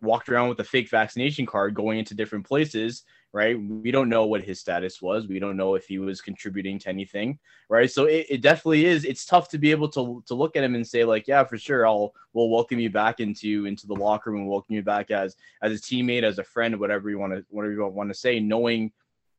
walked 0.00 0.28
around 0.28 0.48
with 0.48 0.60
a 0.60 0.64
fake 0.64 0.90
vaccination 0.90 1.46
card 1.46 1.74
going 1.74 1.98
into 1.98 2.14
different 2.14 2.46
places, 2.46 3.04
right? 3.32 3.56
We 3.58 3.90
don't 3.90 4.08
know 4.08 4.26
what 4.26 4.42
his 4.42 4.60
status 4.60 5.00
was. 5.00 5.28
We 5.28 5.38
don't 5.38 5.56
know 5.56 5.74
if 5.74 5.86
he 5.86 5.98
was 5.98 6.20
contributing 6.20 6.78
to 6.80 6.88
anything, 6.88 7.38
right? 7.68 7.90
So 7.90 8.06
it, 8.06 8.26
it 8.28 8.40
definitely 8.42 8.84
is. 8.84 9.04
It's 9.04 9.24
tough 9.24 9.48
to 9.50 9.58
be 9.58 9.70
able 9.70 9.88
to, 9.90 10.22
to 10.26 10.34
look 10.34 10.56
at 10.56 10.64
him 10.64 10.74
and 10.74 10.86
say, 10.86 11.04
like, 11.04 11.28
yeah, 11.28 11.44
for 11.44 11.56
sure, 11.56 11.86
I'll 11.86 12.14
we'll 12.32 12.50
welcome 12.50 12.78
you 12.78 12.90
back 12.90 13.20
into 13.20 13.66
into 13.66 13.86
the 13.86 13.94
locker 13.94 14.32
room 14.32 14.46
welcome 14.46 14.74
you 14.74 14.82
back 14.82 15.10
as 15.10 15.36
as 15.62 15.72
a 15.72 15.80
teammate, 15.80 16.24
as 16.24 16.38
a 16.38 16.44
friend, 16.44 16.78
whatever 16.78 17.08
you 17.08 17.18
want 17.18 17.32
to 17.32 17.44
whatever 17.48 17.72
you 17.72 17.86
want 17.86 18.10
to 18.10 18.14
say, 18.14 18.40
knowing 18.40 18.92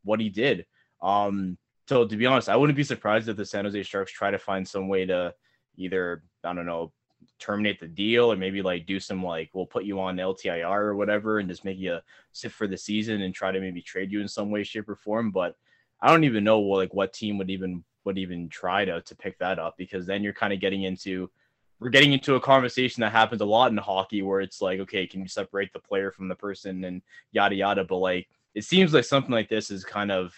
what 0.03 0.19
he 0.19 0.29
did. 0.29 0.65
Um, 1.01 1.57
so 1.87 2.07
to 2.07 2.15
be 2.15 2.25
honest, 2.25 2.49
I 2.49 2.55
wouldn't 2.55 2.77
be 2.77 2.83
surprised 2.83 3.29
if 3.29 3.37
the 3.37 3.45
San 3.45 3.65
Jose 3.65 3.83
Sharks 3.83 4.11
try 4.11 4.31
to 4.31 4.39
find 4.39 4.67
some 4.67 4.87
way 4.87 5.05
to 5.05 5.33
either 5.77 6.23
I 6.43 6.53
don't 6.53 6.65
know 6.65 6.91
terminate 7.39 7.79
the 7.79 7.87
deal 7.87 8.31
or 8.31 8.35
maybe 8.35 8.61
like 8.61 8.85
do 8.85 8.99
some 8.99 9.23
like 9.23 9.49
we'll 9.53 9.65
put 9.65 9.85
you 9.85 9.99
on 9.99 10.17
LTIR 10.17 10.79
or 10.79 10.95
whatever 10.95 11.39
and 11.39 11.49
just 11.49 11.65
make 11.65 11.77
you 11.77 11.99
sit 12.31 12.51
for 12.51 12.67
the 12.67 12.77
season 12.77 13.21
and 13.21 13.33
try 13.33 13.51
to 13.51 13.59
maybe 13.59 13.81
trade 13.81 14.11
you 14.11 14.21
in 14.21 14.27
some 14.27 14.49
way, 14.49 14.63
shape, 14.63 14.89
or 14.89 14.95
form. 14.95 15.31
But 15.31 15.55
I 16.01 16.09
don't 16.09 16.23
even 16.23 16.43
know 16.43 16.59
what, 16.59 16.77
like 16.77 16.93
what 16.93 17.13
team 17.13 17.37
would 17.37 17.49
even 17.49 17.83
would 18.05 18.17
even 18.17 18.49
try 18.49 18.85
to 18.85 19.01
to 19.01 19.15
pick 19.15 19.37
that 19.39 19.59
up 19.59 19.75
because 19.77 20.05
then 20.05 20.23
you're 20.23 20.33
kind 20.33 20.53
of 20.53 20.59
getting 20.59 20.83
into 20.83 21.29
we're 21.79 21.89
getting 21.89 22.13
into 22.13 22.35
a 22.35 22.39
conversation 22.39 23.01
that 23.01 23.11
happens 23.11 23.41
a 23.41 23.45
lot 23.45 23.71
in 23.71 23.77
hockey 23.77 24.21
where 24.21 24.39
it's 24.39 24.61
like, 24.61 24.79
okay, 24.79 25.05
can 25.05 25.21
you 25.21 25.27
separate 25.27 25.73
the 25.73 25.79
player 25.79 26.11
from 26.11 26.29
the 26.29 26.35
person 26.35 26.85
and 26.85 27.01
yada 27.31 27.55
yada. 27.55 27.83
But 27.83 27.97
like 27.97 28.29
it 28.55 28.63
seems 28.63 28.93
like 28.93 29.05
something 29.05 29.31
like 29.31 29.49
this 29.49 29.69
is 29.71 29.83
kind 29.83 30.11
of 30.11 30.33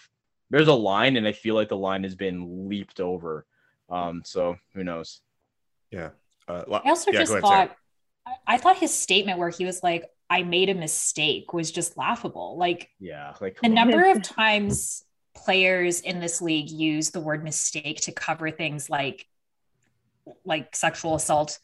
there's 0.50 0.68
a 0.68 0.74
line, 0.74 1.16
and 1.16 1.26
I 1.26 1.32
feel 1.32 1.54
like 1.54 1.68
the 1.68 1.76
line 1.76 2.04
has 2.04 2.14
been 2.14 2.68
leaped 2.68 3.00
over. 3.00 3.46
Um, 3.88 4.22
so 4.24 4.56
who 4.74 4.84
knows? 4.84 5.20
Yeah. 5.90 6.10
Uh, 6.48 6.62
I 6.84 6.88
also 6.88 7.10
yeah, 7.10 7.20
just 7.20 7.32
ahead, 7.32 7.42
thought, 7.42 7.68
Sarah. 7.68 8.36
I 8.46 8.58
thought 8.58 8.76
his 8.76 8.94
statement 8.94 9.38
where 9.38 9.50
he 9.50 9.64
was 9.64 9.82
like, 9.82 10.04
"I 10.30 10.42
made 10.42 10.68
a 10.68 10.74
mistake" 10.74 11.52
was 11.52 11.70
just 11.70 11.96
laughable. 11.96 12.56
Like, 12.56 12.90
yeah, 13.00 13.34
like 13.40 13.60
the 13.60 13.68
number 13.68 14.10
of 14.10 14.22
times 14.22 15.04
players 15.34 16.00
in 16.00 16.20
this 16.20 16.40
league 16.40 16.70
use 16.70 17.10
the 17.10 17.20
word 17.20 17.44
mistake 17.44 18.00
to 18.02 18.12
cover 18.12 18.50
things 18.50 18.88
like 18.88 19.26
like 20.44 20.74
sexual 20.74 21.14
assault 21.14 21.58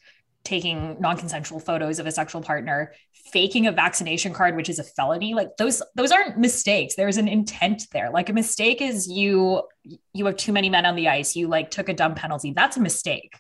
taking 0.45 0.97
non-consensual 1.01 1.61
photos 1.61 1.99
of 1.99 2.07
a 2.07 2.13
sexual 2.13 2.41
partner, 2.43 2.93
faking 3.13 3.67
a 3.67 3.73
vaccination 3.73 4.33
card, 4.33 4.57
which 4.57 4.69
is 4.69 4.79
a 4.79 4.85
felony. 4.85 5.35
Like 5.35 5.57
those, 5.57 5.83
those 5.95 6.11
aren't 6.13 6.39
mistakes. 6.39 6.95
There's 6.97 7.17
an 7.17 7.29
intent 7.29 7.87
there. 7.93 8.11
Like 8.11 8.29
a 8.29 8.33
mistake 8.33 8.81
is 8.83 9.09
you, 9.09 9.63
you 10.13 10.27
have 10.27 10.37
too 10.37 10.53
many 10.53 10.69
men 10.69 10.85
on 10.87 10.97
the 10.97 11.09
ice. 11.09 11.37
You 11.37 11.49
like 11.49 11.71
took 11.71 11.89
a 11.89 11.95
dumb 11.95 12.15
penalty. 12.15 12.53
That's 12.53 12.77
a 12.77 12.81
mistake. 12.81 13.35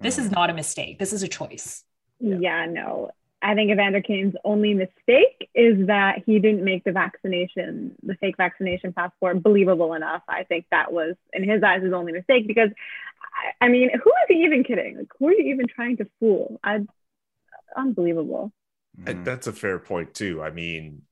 This 0.00 0.18
is 0.18 0.28
Mhm. 0.28 0.32
not 0.32 0.50
a 0.50 0.54
mistake. 0.54 0.98
This 0.98 1.12
is 1.12 1.22
a 1.22 1.28
choice. 1.28 1.84
Yeah. 2.20 2.66
no. 2.66 3.10
I 3.40 3.54
think 3.54 3.70
Evander 3.70 4.00
Kane's 4.02 4.34
only 4.44 4.74
mistake 4.74 5.48
is 5.54 5.86
that 5.86 6.24
he 6.26 6.40
didn't 6.40 6.64
make 6.64 6.82
the 6.82 6.90
vaccination, 6.90 7.94
the 8.02 8.16
fake 8.16 8.36
vaccination 8.36 8.92
passport, 8.92 9.40
believable 9.44 9.94
enough. 9.94 10.22
I 10.28 10.42
think 10.42 10.66
that 10.72 10.92
was, 10.92 11.14
in 11.32 11.48
his 11.48 11.62
eyes, 11.62 11.84
his 11.84 11.92
only 11.92 12.10
mistake 12.10 12.48
because, 12.48 12.70
I, 13.38 13.66
I 13.66 13.68
mean, 13.68 13.90
who 13.90 14.10
is 14.10 14.26
he 14.28 14.44
even 14.44 14.64
kidding? 14.64 14.98
Like, 14.98 15.08
who 15.18 15.28
are 15.28 15.32
you 15.32 15.52
even 15.52 15.66
trying 15.66 15.96
to 15.98 16.06
fool? 16.18 16.58
I, 16.64 16.80
unbelievable. 17.76 18.52
And 19.06 19.20
mm. 19.20 19.24
That's 19.24 19.46
a 19.46 19.52
fair 19.52 19.78
point 19.78 20.14
too. 20.14 20.42
I 20.42 20.50
mean, 20.50 21.02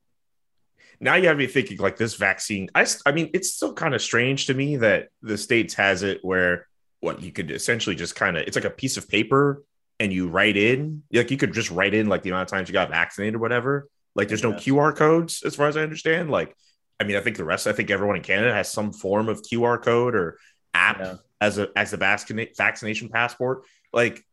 now 1.01 1.15
you 1.15 1.29
have 1.29 1.37
me 1.37 1.47
thinking 1.47 1.79
like 1.79 1.97
this 1.97 2.15
vaccine. 2.15 2.69
I, 2.75 2.87
I 3.05 3.13
mean, 3.13 3.31
it's 3.35 3.53
still 3.53 3.73
kind 3.73 3.95
of 3.95 4.03
strange 4.03 4.47
to 4.47 4.55
me 4.55 4.77
that 4.77 5.09
the 5.23 5.39
states 5.39 5.75
has 5.75 6.03
it 6.03 6.21
where 6.23 6.67
what 7.01 7.23
you 7.23 7.31
could 7.31 7.51
essentially 7.51 7.95
just 7.95 8.17
kind 8.17 8.37
of 8.37 8.45
it's 8.45 8.57
like 8.57 8.65
a 8.65 8.71
piece 8.71 8.97
of 8.97 9.09
paper 9.09 9.63
and 10.01 10.13
you 10.13 10.29
write 10.29 10.57
in 10.57 11.03
like 11.13 11.31
you 11.31 11.37
could 11.37 11.53
just 11.53 11.71
write 11.71 11.95
in 11.95 12.09
like 12.09 12.23
the 12.23 12.31
amount 12.31 12.51
of 12.51 12.51
times 12.51 12.69
you 12.69 12.73
got 12.73 12.89
vaccinated 12.89 13.37
or 13.37 13.39
whatever. 13.39 13.89
Like 14.15 14.29
there's 14.29 14.43
no 14.43 14.53
Yes. 14.53 14.65
QR 14.65 14.97
codes 14.97 15.43
as 15.45 15.55
far 15.55 15.69
as 15.69 15.77
I 15.77 15.83
understand. 15.83 16.31
Like, 16.31 16.57
I 16.99 17.05
mean, 17.05 17.17
I 17.17 17.21
think 17.21 17.37
the 17.37 17.45
rest. 17.45 17.67
I 17.67 17.73
think 17.73 17.91
everyone 17.91 18.17
in 18.17 18.23
Canada 18.23 18.53
has 18.53 18.73
some 18.73 18.93
form 18.93 19.29
of 19.29 19.43
QR 19.43 19.83
code 19.83 20.15
or 20.15 20.39
app 20.73 20.99
Yeah. 20.99 21.17
As 21.41 21.59
a 21.59 21.69
as 21.77 21.93
a 21.93 21.97
vaccination 21.97 23.09
passport. 23.09 23.65
Like, 23.93 24.25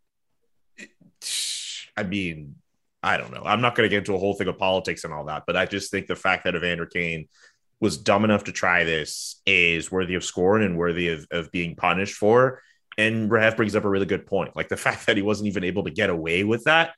I 1.98 2.04
mean, 2.04 2.56
I 3.02 3.18
don't 3.18 3.34
know. 3.34 3.44
I'm 3.46 3.62
not 3.62 3.76
going 3.76 3.86
to 3.86 3.90
get 3.90 4.00
into 4.00 4.16
a 4.16 4.20
whole 4.20 4.34
thing 4.34 4.48
of 4.48 4.58
politics 4.58 5.04
and 5.04 5.14
all 5.14 5.26
that, 5.26 5.44
but 5.46 5.58
I 5.58 5.66
just 5.66 5.92
think 5.92 6.08
the 6.08 6.16
fact 6.16 6.46
that 6.46 6.56
Evander 6.56 6.86
Kane 6.86 7.28
was 7.80 7.98
dumb 7.98 8.24
enough 8.24 8.46
to 8.46 8.54
try 8.54 8.86
this 8.86 9.42
is 9.46 9.92
worthy 9.92 10.16
of 10.16 10.24
scorn 10.24 10.64
and 10.64 10.78
worthy 10.78 11.10
of, 11.10 11.28
of 11.32 11.52
being 11.52 11.76
punished 11.76 12.16
for. 12.16 12.62
And 12.98 13.30
Rahaf 13.30 13.58
brings 13.58 13.76
up 13.76 13.84
a 13.84 13.90
really 13.90 14.06
good 14.06 14.26
point. 14.26 14.56
Like 14.56 14.70
the 14.70 14.78
fact 14.78 15.06
that 15.08 15.18
he 15.18 15.24
wasn't 15.24 15.48
even 15.48 15.66
able 15.66 15.84
to 15.84 15.92
get 15.92 16.10
away 16.10 16.44
with 16.46 16.64
that, 16.64 16.94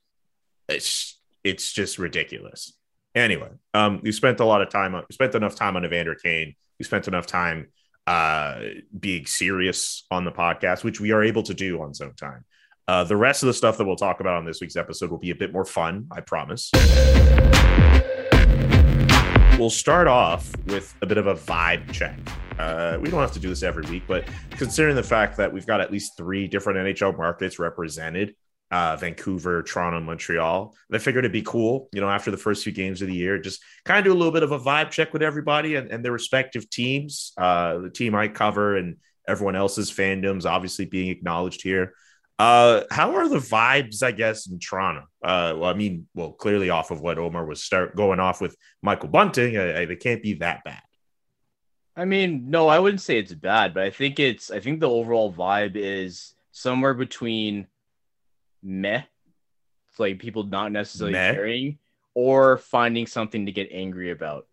it's 0.69 1.19
it's 1.43 1.71
just 1.71 1.97
ridiculous. 1.97 2.73
Anyway, 3.15 3.49
um, 3.73 4.01
we 4.03 4.11
spent 4.11 4.39
a 4.39 4.45
lot 4.45 4.61
of 4.61 4.69
time 4.69 4.93
on 4.93 5.03
we 5.09 5.13
spent 5.13 5.33
enough 5.33 5.55
time 5.55 5.75
on 5.75 5.85
Evander 5.85 6.15
Kane. 6.15 6.55
We 6.77 6.85
spent 6.85 7.07
enough 7.07 7.25
time 7.25 7.69
uh 8.07 8.59
being 8.99 9.25
serious 9.25 10.05
on 10.11 10.25
the 10.25 10.31
podcast, 10.31 10.83
which 10.83 10.99
we 10.99 11.11
are 11.11 11.23
able 11.23 11.43
to 11.43 11.53
do 11.53 11.81
on 11.81 11.93
Zone 11.93 12.15
Time. 12.15 12.45
Uh, 12.87 13.03
the 13.03 13.17
rest 13.17 13.41
of 13.41 13.47
the 13.47 13.53
stuff 13.53 13.77
that 13.77 13.85
we'll 13.85 13.95
talk 13.95 14.19
about 14.19 14.35
on 14.35 14.45
this 14.45 14.61
week's 14.61 14.75
episode 14.75 15.09
will 15.09 15.17
be 15.17 15.31
a 15.31 15.35
bit 15.35 15.51
more 15.51 15.65
fun, 15.65 16.07
I 16.11 16.21
promise. 16.21 16.69
We'll 19.57 19.69
start 19.69 20.07
off 20.07 20.53
with 20.67 20.93
a 21.01 21.05
bit 21.05 21.17
of 21.17 21.27
a 21.27 21.35
vibe 21.35 21.91
check. 21.91 22.19
Uh, 22.59 22.97
we 23.01 23.09
don't 23.09 23.21
have 23.21 23.31
to 23.31 23.39
do 23.39 23.49
this 23.49 23.63
every 23.63 23.89
week, 23.89 24.03
but 24.05 24.27
considering 24.51 24.95
the 24.95 25.03
fact 25.03 25.37
that 25.37 25.51
we've 25.51 25.65
got 25.65 25.81
at 25.81 25.91
least 25.91 26.17
three 26.17 26.47
different 26.47 26.77
NHL 26.77 27.17
markets 27.17 27.57
represented 27.57 28.35
uh, 28.71 28.95
Vancouver, 28.97 29.63
Toronto, 29.63 29.99
Montreal, 29.99 30.75
I 30.91 30.97
figured 30.97 31.23
it'd 31.23 31.31
be 31.31 31.41
cool, 31.41 31.89
you 31.93 32.01
know, 32.01 32.09
after 32.09 32.31
the 32.31 32.37
first 32.37 32.63
few 32.63 32.73
games 32.73 33.01
of 33.01 33.07
the 33.07 33.15
year, 33.15 33.37
just 33.39 33.63
kind 33.83 33.99
of 33.99 34.05
do 34.05 34.11
a 34.11 34.17
little 34.17 34.33
bit 34.33 34.43
of 34.43 34.51
a 34.51 34.59
vibe 34.59 34.91
check 34.91 35.13
with 35.13 35.21
everybody 35.21 35.75
and, 35.75 35.91
and 35.91 36.03
their 36.03 36.11
respective 36.11 36.69
teams. 36.69 37.31
Uh, 37.37 37.79
the 37.79 37.89
team 37.89 38.15
I 38.15 38.27
cover 38.27 38.75
and 38.75 38.97
everyone 39.27 39.55
else's 39.55 39.91
fandoms 39.91 40.45
obviously 40.45 40.85
being 40.85 41.09
acknowledged 41.09 41.61
here. 41.61 41.93
Uh, 42.37 42.81
how 42.91 43.15
are 43.15 43.29
the 43.29 43.37
vibes, 43.37 44.03
I 44.03 44.11
guess, 44.11 44.47
in 44.47 44.59
Toronto? 44.59 45.03
Uh, 45.23 45.53
well, 45.57 45.69
I 45.69 45.73
mean, 45.73 46.07
well, 46.13 46.31
clearly 46.31 46.69
off 46.69 46.91
of 46.91 46.99
what 46.99 47.17
Omar 47.17 47.45
was 47.45 47.63
start 47.63 47.95
going 47.95 48.19
off 48.19 48.41
with 48.41 48.57
Michael 48.81 49.07
Bunting, 49.09 49.55
it 49.55 49.99
can't 50.01 50.21
be 50.21 50.33
that 50.35 50.63
bad. 50.65 50.81
I 51.95 52.03
mean, 52.03 52.49
no, 52.49 52.67
I 52.67 52.79
wouldn't 52.79 53.01
say 53.01 53.19
it's 53.19 53.33
bad, 53.33 53.73
but 53.73 53.83
I 53.83 53.89
think 53.89 54.19
it's 54.19 54.51
I 54.51 54.59
think 54.59 54.81
the 54.81 54.89
overall 54.89 55.31
vibe 55.31 55.75
is 55.75 56.35
somewhere 56.51 56.93
between 56.93 57.67
meh, 58.65 59.03
it's 59.89 59.99
like 59.99 60.19
people 60.19 60.43
not 60.43 60.71
necessarily 60.71 61.13
Meh? 61.13 61.33
caring, 61.33 61.77
or 62.13 62.57
finding 62.57 63.07
something 63.07 63.45
to 63.45 63.51
get 63.51 63.69
angry 63.71 64.11
about. 64.11 64.47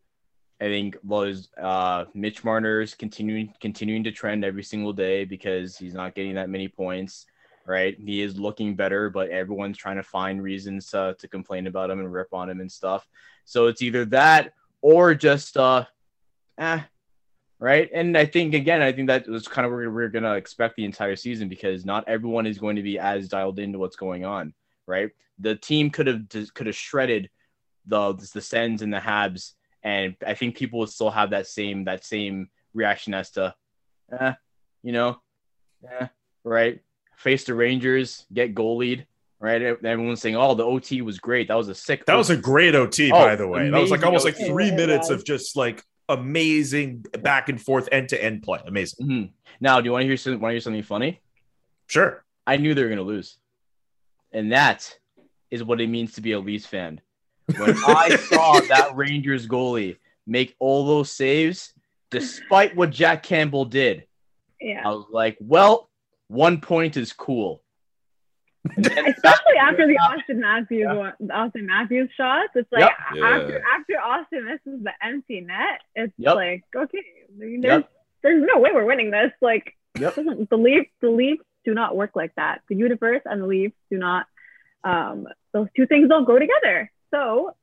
I 0.61 0.67
think 0.67 0.97
was 1.03 1.49
uh, 1.61 2.05
Mitch 2.15 2.45
Marner's 2.45 2.95
continuing 2.95 3.53
continuing 3.61 4.05
to 4.05 4.13
trend 4.13 4.45
every 4.45 4.63
single 4.63 4.93
day 4.93 5.25
because 5.25 5.77
he's 5.77 5.95
not 5.95 6.15
getting 6.15 6.35
that 6.35 6.49
many 6.49 6.69
points. 6.69 7.27
Right, 7.65 7.97
he 7.99 8.23
is 8.23 8.39
looking 8.39 8.75
better, 8.75 9.09
but 9.09 9.31
everyone's 9.31 9.79
trying 9.79 9.97
to 9.97 10.03
find 10.03 10.43
reasons 10.43 10.93
uh, 10.95 11.15
to 11.19 11.29
complain 11.29 11.69
about 11.69 11.91
him 11.91 12.01
and 12.01 12.13
rip 12.13 12.33
on 12.33 12.51
him 12.51 12.61
and 12.61 12.71
stuff. 12.71 13.09
So 13.45 13.67
it's 13.69 13.83
either 13.83 14.05
that 14.07 14.53
or 14.81 15.15
just 15.15 15.57
uh, 15.57 15.85
eh, 16.59 16.81
right? 17.63 17.89
And 17.95 18.19
I 18.19 18.27
think 18.27 18.55
again, 18.55 18.83
I 18.83 18.91
think 18.91 19.07
that 19.07 19.29
was 19.29 19.47
kind 19.47 19.65
of 19.65 19.71
where 19.71 19.89
we're 19.89 20.09
gonna 20.09 20.35
expect 20.35 20.75
the 20.75 20.85
entire 20.85 21.15
season 21.15 21.49
because 21.49 21.85
not 21.85 22.09
everyone 22.09 22.45
is 22.45 22.59
going 22.59 22.75
to 22.75 22.83
be 22.83 22.99
as 22.99 23.29
dialed 23.29 23.61
into 23.61 23.79
what's 23.79 23.95
going 23.95 24.25
on, 24.25 24.53
right? 24.89 25.11
The 25.39 25.55
team 25.55 25.91
could 25.91 26.09
have 26.09 26.29
could 26.55 26.67
have 26.67 26.75
shredded 26.75 27.31
the 27.87 28.15
the 28.35 28.41
Sens 28.41 28.83
and 28.83 28.93
the 28.93 28.99
Habs, 28.99 29.53
and 29.85 30.17
I 30.27 30.35
think 30.35 30.57
people 30.57 30.81
would 30.81 30.89
still 30.89 31.11
have 31.11 31.31
that 31.31 31.47
same 31.47 31.85
that 31.85 32.05
same 32.05 32.49
reaction 32.75 33.15
as 33.15 33.31
to, 33.33 33.55
eh, 34.19 34.33
you 34.83 34.91
know, 34.91 35.21
eh, 35.89 36.09
right? 36.43 36.81
Face 37.17 37.45
the 37.45 37.55
Rangers, 37.55 38.27
get 38.33 38.57
goalied. 38.57 39.07
Right, 39.39 39.61
everyone's 39.61 40.21
saying, 40.21 40.37
"Oh, 40.37 40.55
the 40.55 40.65
OT 40.65 41.03
was 41.03 41.19
great. 41.19 41.49
That 41.49 41.57
was 41.57 41.69
a 41.69 41.75
sick." 41.75 42.07
That 42.07 42.15
was 42.15 42.31
a 42.31 42.37
great 42.37 42.77
OT, 42.77 43.11
Oh, 43.11 43.15
by 43.15 43.35
the 43.35 43.49
way. 43.49 43.71
That 43.71 43.81
was 43.81 43.91
like 43.91 43.99
amazing 43.99 44.07
almost 44.07 44.25
like 44.25 44.37
three 44.37 44.71
minutes 44.71 45.11
of 45.11 45.25
just 45.25 45.57
like 45.57 45.83
amazing 46.09 47.05
back 47.21 47.49
and 47.49 47.61
forth 47.61 47.89
end 47.93 48.09
to 48.11 48.23
end 48.23 48.43
play. 48.43 48.61
Amazing. 48.67 49.07
Mhm. 49.07 49.31
Now, 49.61 49.81
do 49.81 49.87
you 49.87 49.93
want 49.93 50.03
to 50.03 50.07
hear 50.07 50.17
some, 50.17 50.41
want 50.41 50.51
to 50.51 50.55
hear 50.55 50.61
something 50.61 50.83
funny? 50.83 51.21
Sure. 51.87 52.25
I 52.47 52.57
knew 52.57 52.75
they 52.75 52.83
were 52.83 52.89
going 52.89 52.99
to 52.99 53.05
lose. 53.05 53.39
And 54.33 54.53
that 54.53 54.99
is 55.51 55.63
what 55.63 55.81
it 55.81 55.89
means 55.89 56.13
to 56.15 56.21
be 56.21 56.33
a 56.33 56.41
Leafs 56.41 56.67
fan. 56.67 57.01
When 57.57 57.75
I 57.87 58.17
saw 58.31 58.61
that 58.61 58.97
Rangers 58.97 59.47
goalie 59.47 59.97
make 60.27 60.55
all 60.59 60.87
those 60.87 61.11
saves, 61.11 61.75
despite 62.11 62.75
what 62.75 62.91
Jack 62.91 63.23
Campbell 63.23 63.65
did, 63.67 64.07
I 64.63 64.89
was 64.89 65.07
like, 65.11 65.37
well, 65.41 65.91
one 66.29 66.61
point 66.61 66.97
is 66.97 67.13
cool. 67.13 67.63
And 68.77 68.85
then 68.85 69.07
Especially 69.09 69.57
after 69.61 69.87
the 69.89 69.97
Austin 69.99 70.41
Matthews 70.41 70.81
Yeah. 70.85 70.93
one, 70.95 71.15
Austin 71.33 71.67
Matthews 71.67 72.11
shots, 72.17 72.51
it's 72.55 72.71
like 72.71 72.81
Yep. 72.83 72.93
Yeah. 73.17 73.25
after 73.27 73.63
after 73.75 73.93
Austin 74.01 74.45
misses 74.45 74.85
the 74.85 74.93
empty 75.03 75.41
net, 75.41 75.81
it's 75.97 76.13
Yep. 76.17 76.35
like 76.37 76.63
okay, 76.75 77.03
there's, 77.37 77.63
Yep. 77.63 77.91
there's 78.23 78.45
no 78.55 78.61
way 78.61 78.71
we're 78.73 78.85
winning 78.85 79.11
this. 79.11 79.33
Like 79.41 79.75
Yep. 79.99 80.15
doesn't 80.15 80.49
the 80.51 80.57
Leafs 80.57 80.91
the 81.01 81.11
Leafs 81.11 81.45
do 81.65 81.75
not 81.75 81.97
work 81.97 82.13
like 82.15 82.35
that. 82.37 82.63
The 82.69 82.77
universe 82.77 83.23
and 83.25 83.43
the 83.43 83.47
Leafs 83.47 83.77
do 83.91 83.99
not. 83.99 84.27
Um, 84.85 85.27
those 85.53 85.69
two 85.77 85.87
things 85.87 86.09
don't 86.09 86.25
go 86.25 86.39
together. 86.39 86.91
So 87.11 87.55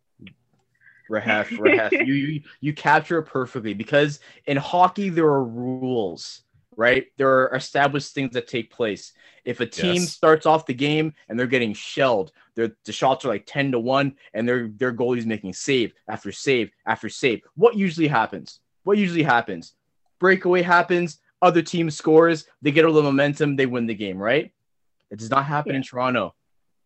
Rahaf, 1.10 1.48
Rahaf, 1.58 1.92
you, 2.06 2.14
you 2.14 2.42
you 2.62 2.74
capture 2.74 3.18
it 3.20 3.24
perfectly 3.24 3.74
because 3.74 4.20
in 4.46 4.58
hockey 4.58 5.10
there 5.10 5.26
are 5.26 5.44
rules, 5.44 6.44
right? 6.80 7.08
There 7.18 7.30
are 7.30 7.56
established 7.56 8.14
things 8.14 8.32
that 8.34 8.48
take 8.48 8.72
place. 8.72 9.12
If 9.44 9.60
a 9.60 9.66
team 9.66 9.96
Yes. 9.96 10.14
starts 10.14 10.46
off 10.46 10.66
the 10.66 10.74
game 10.74 11.14
and 11.28 11.38
they're 11.38 11.46
getting 11.46 11.74
shelled, 11.74 12.32
their 12.56 12.72
the 12.86 12.94
shots 12.94 13.26
are 13.26 13.28
like 13.28 13.44
ten 13.46 13.72
to 13.74 13.80
one, 13.80 14.16
and 14.34 14.48
their 14.48 14.70
their 14.70 14.94
goalie's 14.94 15.26
making 15.26 15.54
save 15.54 15.94
after 16.08 16.32
save 16.32 16.72
after 16.88 17.10
save. 17.10 17.42
What 17.56 17.76
usually 17.76 18.08
happens? 18.08 18.62
What 18.86 18.98
usually 18.98 19.24
happens? 19.24 19.74
Breakaway 20.20 20.62
happens. 20.62 21.20
Other 21.42 21.62
team 21.62 21.90
scores. 21.92 22.48
They 22.62 22.72
get 22.72 22.86
a 22.86 22.90
little 22.90 23.12
momentum. 23.12 23.58
They 23.58 23.66
win 23.66 23.86
the 23.86 23.94
game. 23.94 24.18
Right? 24.18 24.54
It 25.12 25.20
does 25.20 25.30
not 25.30 25.46
happen 25.46 25.76
in 25.76 25.84
Toronto. 25.84 26.34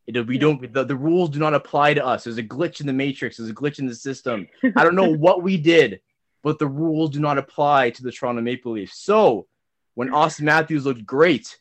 It, 0.07 0.19
we 0.27 0.39
don't. 0.39 0.73
The, 0.73 0.83
the 0.83 0.95
rules 0.95 1.29
do 1.29 1.39
not 1.39 1.53
apply 1.53 1.93
to 1.93 2.05
us. 2.05 2.23
There's 2.23 2.39
a 2.39 2.43
glitch 2.43 2.81
in 2.81 2.87
the 2.87 2.93
matrix. 2.93 3.37
There's 3.37 3.49
a 3.51 3.53
glitch 3.53 3.77
in 3.77 3.85
the 3.85 3.95
system. 3.95 4.47
I 4.75 4.83
don't 4.83 4.95
know 4.95 5.13
what 5.27 5.43
we 5.43 5.55
did, 5.57 6.01
but 6.41 6.57
the 6.57 6.67
rules 6.67 7.11
do 7.11 7.19
not 7.19 7.37
apply 7.37 7.91
to 7.91 8.03
the 8.03 8.11
Toronto 8.11 8.41
Maple 8.41 8.71
Leafs. 8.73 8.97
So 8.97 9.47
when 9.95 10.13
Austin 10.13 10.45
Matthews 10.45 10.85
looked 10.85 11.05
great, 11.05 11.59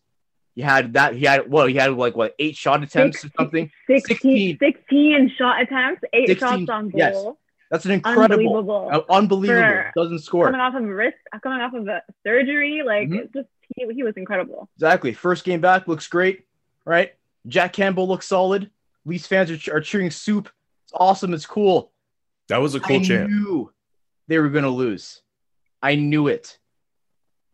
he 0.55 0.62
had 0.62 0.93
that. 0.95 1.15
He 1.15 1.25
had 1.25 1.51
well, 1.51 1.67
he 1.67 1.75
had 1.75 1.93
like 1.95 2.17
what 2.17 2.35
eight 2.39 2.57
shot 2.57 2.83
attempts 2.83 3.25
or 3.25 3.31
something. 3.37 3.71
16, 3.89 4.59
16 4.59 5.33
shot 5.39 5.62
attempts, 5.62 6.03
eight 6.12 6.29
16 6.29 6.49
shots 6.49 6.71
on 6.71 6.89
goal. 6.91 6.99
yes. 6.99 7.25
That's 7.71 7.87
an 7.87 7.93
incredible, 7.93 8.23
Unbelievable. 8.59 8.89
uh, 8.93 9.01
unbelievable. 9.11 9.83
Doesn't 9.97 10.19
score 10.19 10.45
coming 10.45 10.61
off 10.61 10.75
of 10.75 10.83
a 10.85 10.87
wrist, 10.95 11.17
coming 11.43 11.61
off 11.62 11.73
of 11.73 11.89
a 11.89 12.03
surgery, 12.23 12.83
like 12.85 13.09
Mhm. 13.09 13.33
just 13.33 13.49
he, 13.75 13.87
he 13.95 14.03
was 14.03 14.15
incredible. 14.19 14.69
exactly. 14.77 15.15
First 15.15 15.45
game 15.45 15.62
back 15.62 15.89
looks 15.89 16.07
great, 16.07 16.45
right? 16.85 17.15
Jack 17.47 17.73
Campbell 17.73 18.07
looks 18.07 18.27
solid. 18.29 18.71
Leafs 19.07 19.27
fans 19.27 19.51
are, 19.51 19.77
are 19.77 19.81
cheering 19.81 20.11
soup. 20.11 20.51
It's 20.85 20.93
awesome. 20.95 21.33
It's 21.33 21.47
cool. 21.47 21.93
That 22.49 22.59
was 22.61 22.75
a 22.75 22.81
cool 22.81 23.01
I 23.01 23.03
chant. 23.05 23.31
knew 23.31 23.73
they 24.29 24.39
were 24.39 24.51
going 24.51 24.65
to 24.65 24.71
lose. 24.71 25.23
I 25.83 25.95
knew 25.95 26.29
it. 26.29 26.59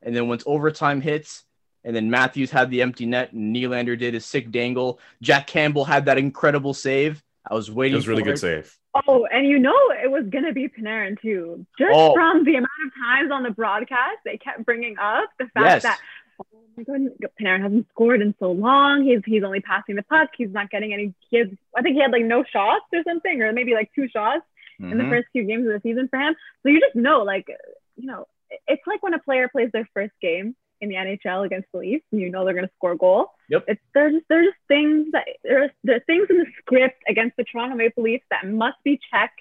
And 0.02 0.14
then 0.14 0.28
once 0.28 0.42
overtime 0.46 1.00
hits, 1.00 1.44
And 1.84 1.94
then 1.94 2.10
Matthews 2.10 2.50
had 2.50 2.70
the 2.70 2.82
empty 2.82 3.06
net, 3.06 3.32
and 3.32 3.54
Nylander 3.54 3.96
did 3.98 4.12
his 4.12 4.26
sick 4.26 4.50
dangle. 4.50 4.98
Jack 5.22 5.46
Campbell 5.46 5.84
had 5.84 6.04
that 6.06 6.18
incredible 6.18 6.74
save. 6.74 7.22
I 7.48 7.54
was 7.54 7.70
waiting. 7.70 7.94
It 7.94 7.96
was 7.96 8.08
really 8.08 8.22
good 8.24 8.34
it. 8.34 8.38
save. 8.38 8.76
Oh, 9.06 9.26
and 9.30 9.46
you 9.46 9.58
know 9.60 9.76
it 10.04 10.10
was 10.10 10.24
gonna 10.28 10.52
be 10.52 10.68
Panarin 10.68 11.18
too. 11.22 11.64
Just 11.78 11.92
Oh. 11.94 12.12
from 12.14 12.44
the 12.44 12.56
amount 12.56 12.82
of 12.86 12.92
times 13.00 13.30
on 13.30 13.42
the 13.44 13.50
broadcast 13.50 14.18
they 14.24 14.36
kept 14.38 14.66
bringing 14.66 14.98
up 14.98 15.30
the 15.38 15.46
fact 15.54 15.66
Yes. 15.66 15.82
that 15.84 15.98
oh 16.40 16.58
my 16.76 16.82
god, 16.82 17.00
Panarin 17.40 17.62
hasn't 17.62 17.88
scored 17.90 18.20
in 18.22 18.34
so 18.40 18.50
long. 18.52 19.04
He's 19.04 19.20
he's 19.24 19.44
only 19.44 19.60
passing 19.60 19.94
the 19.94 20.02
puck. 20.02 20.30
He's 20.36 20.50
not 20.52 20.70
getting 20.70 20.92
any. 20.92 21.14
He 21.30 21.38
has, 21.38 21.48
I 21.76 21.82
think 21.82 21.94
he 21.94 22.02
had 22.02 22.10
like 22.10 22.24
no 22.24 22.42
shots 22.44 22.84
or 22.92 23.02
something, 23.04 23.40
or 23.40 23.52
maybe 23.52 23.72
like 23.74 23.90
two 23.94 24.08
shots 24.08 24.44
in 24.80 24.98
the 24.98 25.04
Mhm. 25.04 25.10
first 25.10 25.28
few 25.32 25.44
games 25.44 25.66
of 25.66 25.72
the 25.72 25.80
season 25.80 26.08
for 26.08 26.18
him. 26.18 26.34
So 26.62 26.68
you 26.70 26.80
just 26.80 26.96
know, 26.96 27.22
like, 27.22 27.48
you 27.96 28.06
know, 28.06 28.26
it's 28.66 28.86
like 28.86 29.02
when 29.02 29.14
a 29.14 29.18
player 29.18 29.48
plays 29.48 29.70
their 29.72 29.88
first 29.94 30.12
game 30.20 30.54
in 30.80 30.88
the 30.88 30.94
NHL 30.94 31.44
against 31.44 31.68
the 31.72 31.78
Leafs, 31.78 32.04
and 32.12 32.20
you 32.20 32.30
know 32.30 32.44
they're 32.44 32.54
going 32.54 32.66
to 32.66 32.72
score 32.76 32.92
a 32.92 32.96
goal. 32.96 33.32
Yep. 33.48 33.64
It's 33.68 33.80
there's 33.94 34.12
just 34.14 34.24
there's 34.28 34.46
just 34.46 34.58
things 34.68 35.08
that 35.12 35.24
there's 35.42 35.70
there's 35.84 36.02
things 36.06 36.26
in 36.30 36.38
the 36.38 36.46
script 36.60 37.02
against 37.08 37.36
the 37.36 37.44
Toronto 37.44 37.76
Maple 37.76 38.02
Leafs 38.04 38.24
that 38.30 38.46
must 38.46 38.76
be 38.84 39.00
checked. 39.10 39.40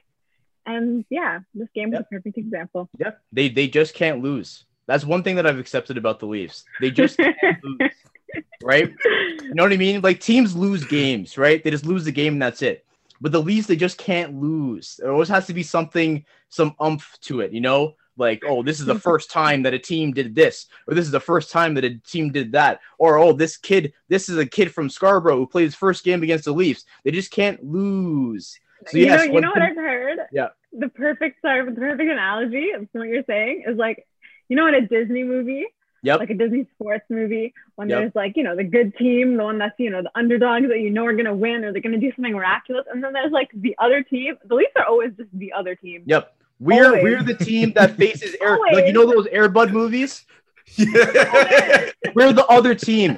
And 0.66 1.06
yeah, 1.10 1.40
this 1.54 1.70
game 1.74 1.92
was 1.92 2.00
Yep. 2.00 2.08
a 2.12 2.16
perfect 2.16 2.38
example. 2.38 2.90
Yep. 3.00 3.22
they 3.32 3.50
they 3.50 3.68
just 3.68 3.94
can't 3.94 4.22
lose. 4.22 4.66
That's 4.88 5.04
one 5.06 5.22
thing 5.22 5.36
that 5.36 5.46
I've 5.46 5.60
accepted 5.60 5.98
about 5.98 6.20
the 6.20 6.26
Leafs. 6.28 6.64
They 6.82 6.92
just 6.92 7.18
can't 7.18 7.64
lose, 7.64 7.92
right? 8.64 8.94
You 9.42 9.54
know 9.54 9.64
what 9.64 9.74
I 9.74 9.78
mean? 9.78 10.02
Like 10.02 10.20
teams 10.20 10.56
lose 10.56 10.84
games, 10.86 11.38
right? 11.38 11.64
They 11.64 11.72
just 11.72 11.86
lose 11.86 12.06
the 12.06 12.12
game 12.12 12.34
and 12.34 12.42
that's 12.42 12.62
it. 12.62 12.86
But 13.20 13.32
the 13.32 13.42
Leafs, 13.42 13.68
they 13.68 13.76
just 13.76 13.98
can't 13.98 14.40
lose. 14.40 14.98
There 15.02 15.12
always 15.12 15.30
has 15.30 15.48
to 15.48 15.54
be 15.54 15.64
something, 15.64 16.24
some 16.50 16.76
umph 16.80 17.18
to 17.22 17.42
it, 17.42 17.52
you 17.52 17.62
know? 17.62 17.96
Like, 18.18 18.44
oh, 18.46 18.64
this 18.64 18.80
is 18.80 18.86
the 18.86 19.00
first 19.00 19.32
time 19.32 19.64
that 19.64 19.74
a 19.74 19.80
team 19.80 20.12
did 20.12 20.36
this, 20.36 20.68
or 20.88 20.94
this 20.94 21.06
is 21.06 21.12
the 21.12 21.20
first 21.20 21.52
time 21.52 21.74
that 21.76 21.86
a 21.86 21.96
team 22.00 22.32
did 22.32 22.52
that, 22.54 22.80
or 22.98 23.18
oh, 23.18 23.34
this 23.34 23.58
kid, 23.58 23.94
this 24.10 24.30
is 24.30 24.38
a 24.38 24.46
kid 24.46 24.74
from 24.74 24.90
Scarborough 24.90 25.38
who 25.38 25.48
played 25.48 25.66
his 25.66 25.76
first 25.76 26.04
game 26.04 26.24
against 26.24 26.46
the 26.46 26.52
Leafs. 26.52 26.86
They 27.04 27.12
just 27.12 27.32
can't 27.32 27.64
lose. 27.64 28.60
So 28.88 28.98
you 28.98 29.06
yes, 29.06 29.28
know, 29.28 29.34
you 29.34 29.42
know 29.42 29.50
what 29.50 29.62
I've 29.62 29.76
heard? 29.76 30.20
Yeah. 30.32 30.50
The 30.74 30.90
perfect 30.90 31.42
sorry, 31.42 31.66
the 31.66 31.72
perfect 31.72 32.10
analogy 32.10 32.72
of 32.72 32.88
what 32.92 33.08
you're 33.08 33.24
saying 33.26 33.64
is 33.68 33.78
like, 33.78 34.06
you 34.50 34.56
know, 34.56 34.68
in 34.68 34.76
a 34.76 34.82
Disney 34.82 35.24
movie, 35.24 35.66
Yep. 36.04 36.20
like 36.20 36.30
a 36.30 36.36
Disney 36.36 36.68
sports 36.76 37.06
movie, 37.10 37.54
when 37.76 37.90
Yep. 37.90 38.00
there's 38.00 38.16
like, 38.16 38.38
you 38.38 38.44
know, 38.44 38.56
the 38.56 38.64
good 38.64 38.96
team, 38.98 39.36
the 39.36 39.44
one 39.44 39.58
that's, 39.58 39.74
you 39.80 39.90
know, 39.90 40.04
the 40.04 40.12
underdogs 40.16 40.68
that 40.68 40.80
you 40.80 40.92
know 40.92 41.06
are 41.06 41.14
gonna 41.14 41.36
win 41.36 41.66
or 41.66 41.72
they're 41.72 41.82
gonna 41.82 41.98
do 41.98 42.12
something 42.16 42.34
miraculous, 42.34 42.86
and 42.92 43.04
then 43.04 43.14
there's 43.14 43.32
like 43.32 43.50
the 43.54 43.76
other 43.80 44.04
team. 44.04 44.38
The 44.46 44.56
Leafs 44.56 44.72
are 44.76 44.86
always 44.86 45.12
just 45.18 45.30
the 45.34 45.54
other 45.54 45.76
team. 45.76 46.04
Yep. 46.06 46.37
We're 46.60 46.86
Always. 46.88 47.04
we're 47.04 47.24
the 47.24 47.36
team 47.36 47.72
that 47.74 47.98
faces 47.98 48.36
air 48.42 48.58
like 48.74 48.86
you 48.88 48.94
know 48.94 49.06
those 49.06 49.28
Airbud 49.28 49.72
movies? 49.72 50.26
Yeah. 50.78 51.90
We're 52.14 52.34
the 52.34 52.46
other 52.48 52.76
team. 52.76 53.18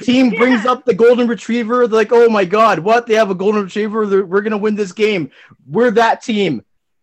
Team 0.00 0.30
brings 0.30 0.64
up 0.64 0.84
the 0.84 0.94
golden 0.94 1.26
retriever. 1.26 1.86
They're 1.88 1.96
like, 1.98 2.12
oh 2.12 2.28
my 2.28 2.44
god, 2.44 2.78
what? 2.78 3.06
They 3.06 3.14
have 3.14 3.30
a 3.30 3.34
golden 3.34 3.64
retriever. 3.64 4.06
They're- 4.06 4.24
We're 4.26 4.42
gonna 4.42 4.58
win 4.58 4.74
this 4.76 4.92
game. 4.92 5.30
We're 5.66 5.90
that 5.92 6.22
team. 6.22 6.62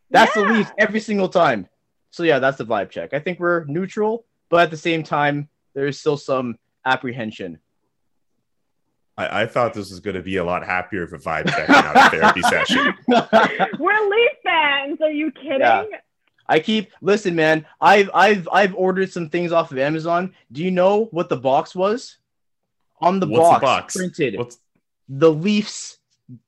That's 0.10 0.34
the 0.34 0.42
Yeah. 0.42 0.52
Leafs 0.54 0.72
every 0.78 1.00
single 1.02 1.30
time. 1.30 1.68
So 2.12 2.24
yeah, 2.24 2.40
that's 2.40 2.58
the 2.58 2.66
vibe 2.66 2.90
check. 2.90 3.14
I 3.14 3.20
think 3.20 3.40
we're 3.40 3.66
neutral, 3.66 4.26
but 4.50 4.62
at 4.62 4.72
the 4.72 4.78
same 4.78 5.04
time, 5.04 5.50
there's 5.74 6.00
still 6.00 6.18
some 6.18 6.58
apprehension. 6.86 7.60
I, 9.22 9.44
I 9.44 9.46
thought 9.46 9.74
this 9.74 9.90
was 9.90 10.00
going 10.00 10.16
to 10.16 10.22
be 10.22 10.38
a 10.38 10.44
lot 10.44 10.66
happier 10.66 11.04
of 11.04 11.14
a 11.14 11.18
vibe 11.18 11.50
check, 11.50 11.70
not 11.70 11.96
a 11.96 12.10
therapy 12.10 12.42
session. 12.44 12.94
We're 13.08 14.10
Leaf 14.10 14.32
fans. 14.44 15.02
Are 15.02 15.12
you 15.12 15.32
kidding? 15.32 15.62
Yeah. 15.62 15.84
I 16.48 16.60
keep 16.60 16.92
listen, 17.02 17.36
man. 17.36 17.66
I've 17.80 18.10
I've 18.14 18.50
I've 18.52 18.76
ordered 18.76 19.12
some 19.12 19.30
things 19.30 19.52
off 19.52 19.72
of 19.72 19.78
Amazon. 19.78 20.34
Do 20.52 20.64
you 20.64 20.72
know 20.72 21.06
what 21.12 21.30
the 21.30 21.38
box 21.38 21.76
was? 21.76 22.18
On 23.00 23.20
the 23.20 23.28
What's 23.28 23.38
the 23.48 23.60
box, 23.60 23.62
box? 23.62 23.96
printed 23.96 24.38
What's 24.38 24.58
the 25.08 25.32
Leafs 25.32 25.98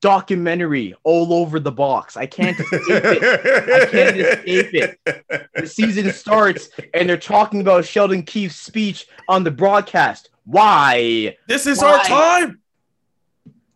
documentary 0.01 0.93
all 1.03 1.33
over 1.33 1.59
the 1.59 1.71
box. 1.71 2.15
I 2.17 2.25
can't 2.25 2.57
escape 2.59 2.81
it. 2.87 3.23
I 3.23 3.85
can't 3.91 4.17
escape 4.17 4.73
it. 4.73 5.47
The 5.55 5.67
season 5.67 6.11
starts 6.11 6.69
and 6.93 7.09
they're 7.09 7.17
talking 7.17 7.61
about 7.61 7.85
Sheldon 7.85 8.23
Keefe's 8.23 8.55
speech 8.55 9.07
on 9.27 9.43
the 9.43 9.51
broadcast. 9.51 10.29
Why? 10.45 11.35
This 11.47 11.67
is 11.67 11.79
Why? 11.79 11.91
our 11.93 12.03
time. 12.03 12.59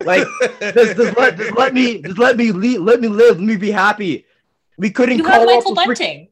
Like, 0.04 0.26
just, 0.60 0.96
just 0.96 1.16
let, 1.18 1.36
just 1.36 1.56
let 1.56 1.74
me, 1.74 2.00
just 2.02 2.18
let 2.18 2.36
me, 2.36 2.52
le- 2.52 2.80
let 2.80 3.00
me 3.00 3.08
live. 3.08 3.38
Let 3.38 3.44
me 3.46 3.56
be 3.56 3.70
happy. 3.70 4.24
We 4.76 4.90
couldn't 4.90 5.18
You 5.18 5.24
call 5.24 5.40
have 5.40 5.46
Michael 5.46 5.74
the 5.74 5.82
frick- 5.84 5.98
Bunting. 5.98 6.28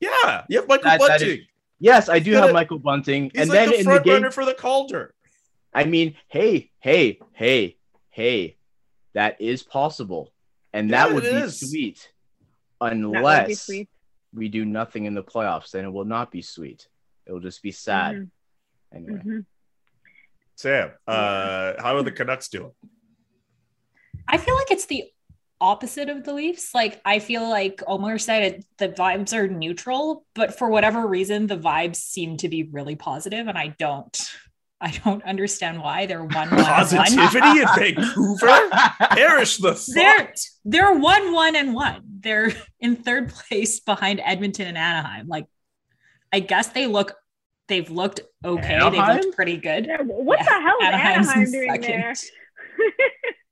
yeah, 0.00 0.44
you 0.48 0.58
have 0.60 0.68
Michael 0.68 0.84
That- 0.84 1.00
that 1.00 1.08
Bunting. 1.20 1.28
is- 1.40 1.44
Yes, 1.80 2.08
I 2.08 2.18
do 2.18 2.30
He's 2.30 2.34
have 2.36 2.44
gonna- 2.44 2.52
Michael 2.54 2.78
Bunting, 2.78 3.24
He's 3.34 3.42
and 3.42 3.50
like 3.50 3.58
then 3.58 3.68
the 3.68 3.74
in 3.74 3.78
the 3.80 3.84
front 3.84 4.04
game, 4.04 4.12
runner 4.14 4.30
for 4.30 4.44
the 4.46 4.54
Calder. 4.54 5.12
I 5.74 5.84
mean, 5.84 6.14
hey, 6.28 6.70
hey, 6.78 7.18
hey, 7.32 7.76
hey, 8.10 8.56
that 9.12 9.38
is 9.40 9.62
possible, 9.62 10.32
and 10.72 10.88
Yeah, 10.88 11.06
that 11.08 11.14
would 11.14 11.24
be 11.24 11.28
is. 11.28 11.60
sweet, 11.60 12.10
That 12.80 12.92
would 12.94 13.00
be 13.12 13.18
unless 13.18 13.60
sweet. 13.66 13.88
we 14.32 14.48
do 14.48 14.64
nothing 14.64 15.04
in 15.04 15.14
the 15.14 15.22
playoffs. 15.22 15.72
Then 15.72 15.84
it 15.84 15.92
will 15.92 16.04
not 16.06 16.30
be 16.30 16.40
sweet. 16.42 16.88
It 17.26 17.32
will 17.32 17.40
just 17.40 17.60
be 17.62 17.72
sad. 17.72 18.14
Mhm, 18.16 18.30
Anyway, 18.94 19.20
mhm. 19.24 19.44
Sam, 20.54 20.92
uh, 21.08 21.74
how 21.82 21.96
are 21.96 22.02
the 22.04 22.12
Canucks 22.12 22.48
doing? 22.48 22.70
I 24.28 24.38
feel 24.38 24.54
like 24.54 24.70
it's 24.70 24.86
the 24.86 25.04
opposite 25.60 26.08
of 26.08 26.24
the 26.24 26.32
Leafs. 26.32 26.74
Like 26.74 27.00
I 27.04 27.18
feel 27.18 27.48
like 27.48 27.82
Omar 27.86 28.18
said 28.18 28.42
it, 28.42 28.64
the 28.78 28.88
vibes 28.88 29.32
are 29.32 29.48
neutral, 29.48 30.24
but 30.34 30.58
for 30.58 30.68
whatever 30.68 31.06
reason, 31.06 31.46
the 31.46 31.56
vibes 31.58 31.96
seem 31.96 32.36
to 32.38 32.48
be 32.48 32.64
really 32.64 32.96
positive, 32.96 33.46
and 33.48 33.56
I 33.58 33.68
don't. 33.78 34.16
I 34.80 34.90
don't 35.02 35.24
understand 35.24 35.80
why 35.80 36.04
they're 36.04 36.24
one 36.24 36.50
Positivity 36.50 37.60
in 37.60 37.68
Vancouver? 37.96 38.68
Perish 39.12 39.56
the 39.56 39.82
They're 39.94 40.34
they're 40.66 40.92
one 40.92 41.32
one 41.32 41.56
and 41.56 41.72
one. 41.72 42.02
They're 42.20 42.52
in 42.80 42.96
third 42.96 43.30
place 43.30 43.80
behind 43.80 44.20
Edmonton 44.22 44.66
and 44.66 44.76
Anaheim. 44.76 45.26
Like, 45.26 45.46
I 46.32 46.40
guess 46.40 46.66
they 46.68 46.86
look. 46.86 47.14
They've 47.68 47.88
looked 47.88 48.20
okay. 48.44 48.74
Anaheim? 48.74 48.92
They've 48.92 49.24
looked 49.24 49.36
pretty 49.36 49.56
good. 49.56 49.86
Yeah, 49.86 50.02
what 50.02 50.40
Yeah, 50.40 50.44
the 50.44 50.50
hell 50.50 50.76
is 50.82 50.86
Anaheim's 50.86 51.28
Anaheim 51.28 51.50
doing 51.52 51.70
second. 51.70 52.00
there? 52.00 52.14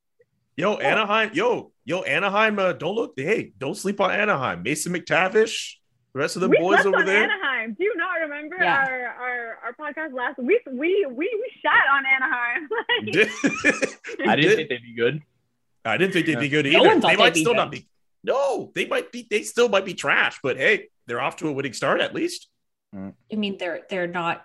Yo, 0.57 0.77
Anaheim, 0.77 1.31
yo, 1.33 1.73
yo, 1.85 2.03
Anaheim, 2.03 2.59
uh, 2.59 2.73
don't 2.75 2.95
look, 2.95 3.15
hey, 3.17 3.53
don't 3.59 3.77
sleep 3.77 4.01
on 4.01 4.11
Anaheim. 4.11 4.63
Mason 4.63 4.93
McTavish, 4.93 5.75
the 6.13 6.19
rest 6.21 6.37
of 6.37 6.43
the 6.43 6.49
we 6.49 6.59
boys 6.59 6.75
slept 6.83 6.87
over 6.89 6.99
on 6.99 7.07
there. 7.07 7.25
Anaheim. 7.25 7.75
Do 7.79 7.85
you 7.85 7.97
not 7.97 8.21
remember 8.21 8.57
Yeah. 8.61 8.85
our, 8.87 9.07
our 9.07 9.59
our 9.65 9.73
podcast 9.75 10.13
last 10.13 10.39
week? 10.39 10.61
We 10.71 11.07
we 11.11 11.15
we 11.41 11.53
shot 11.63 11.83
on 11.93 12.05
Anaheim. 12.07 12.69
Like, 14.23 14.29
I 14.29 14.37
didn't 14.37 14.57
think 14.57 14.69
they'd 14.69 14.83
be 14.83 14.95
good. 14.95 15.23
I 15.85 15.97
didn't 15.97 16.13
think 16.13 16.27
they'd 16.27 16.39
be 16.39 16.49
good 16.49 16.67
No 16.67 16.81
either. 16.81 16.89
one 16.89 17.01
they 17.01 17.17
might 17.17 17.35
they'd 17.35 17.41
still 17.41 17.55
not 17.55 17.71
be. 17.71 17.89
No, 18.23 18.71
they 18.75 18.87
might 18.87 19.11
be. 19.11 19.27
They 19.29 19.43
still 19.43 19.69
might 19.69 19.85
be 19.85 19.95
trash, 19.95 20.39
but 20.43 20.57
hey, 20.59 20.89
they're 21.07 21.21
off 21.21 21.37
to 21.37 21.49
a 21.49 21.53
winning 21.53 21.73
start 21.73 22.01
at 22.01 22.15
least. 22.15 22.49
I 22.95 23.13
mean, 23.35 23.57
they're 23.59 23.81
they're 23.89 24.07
not 24.07 24.45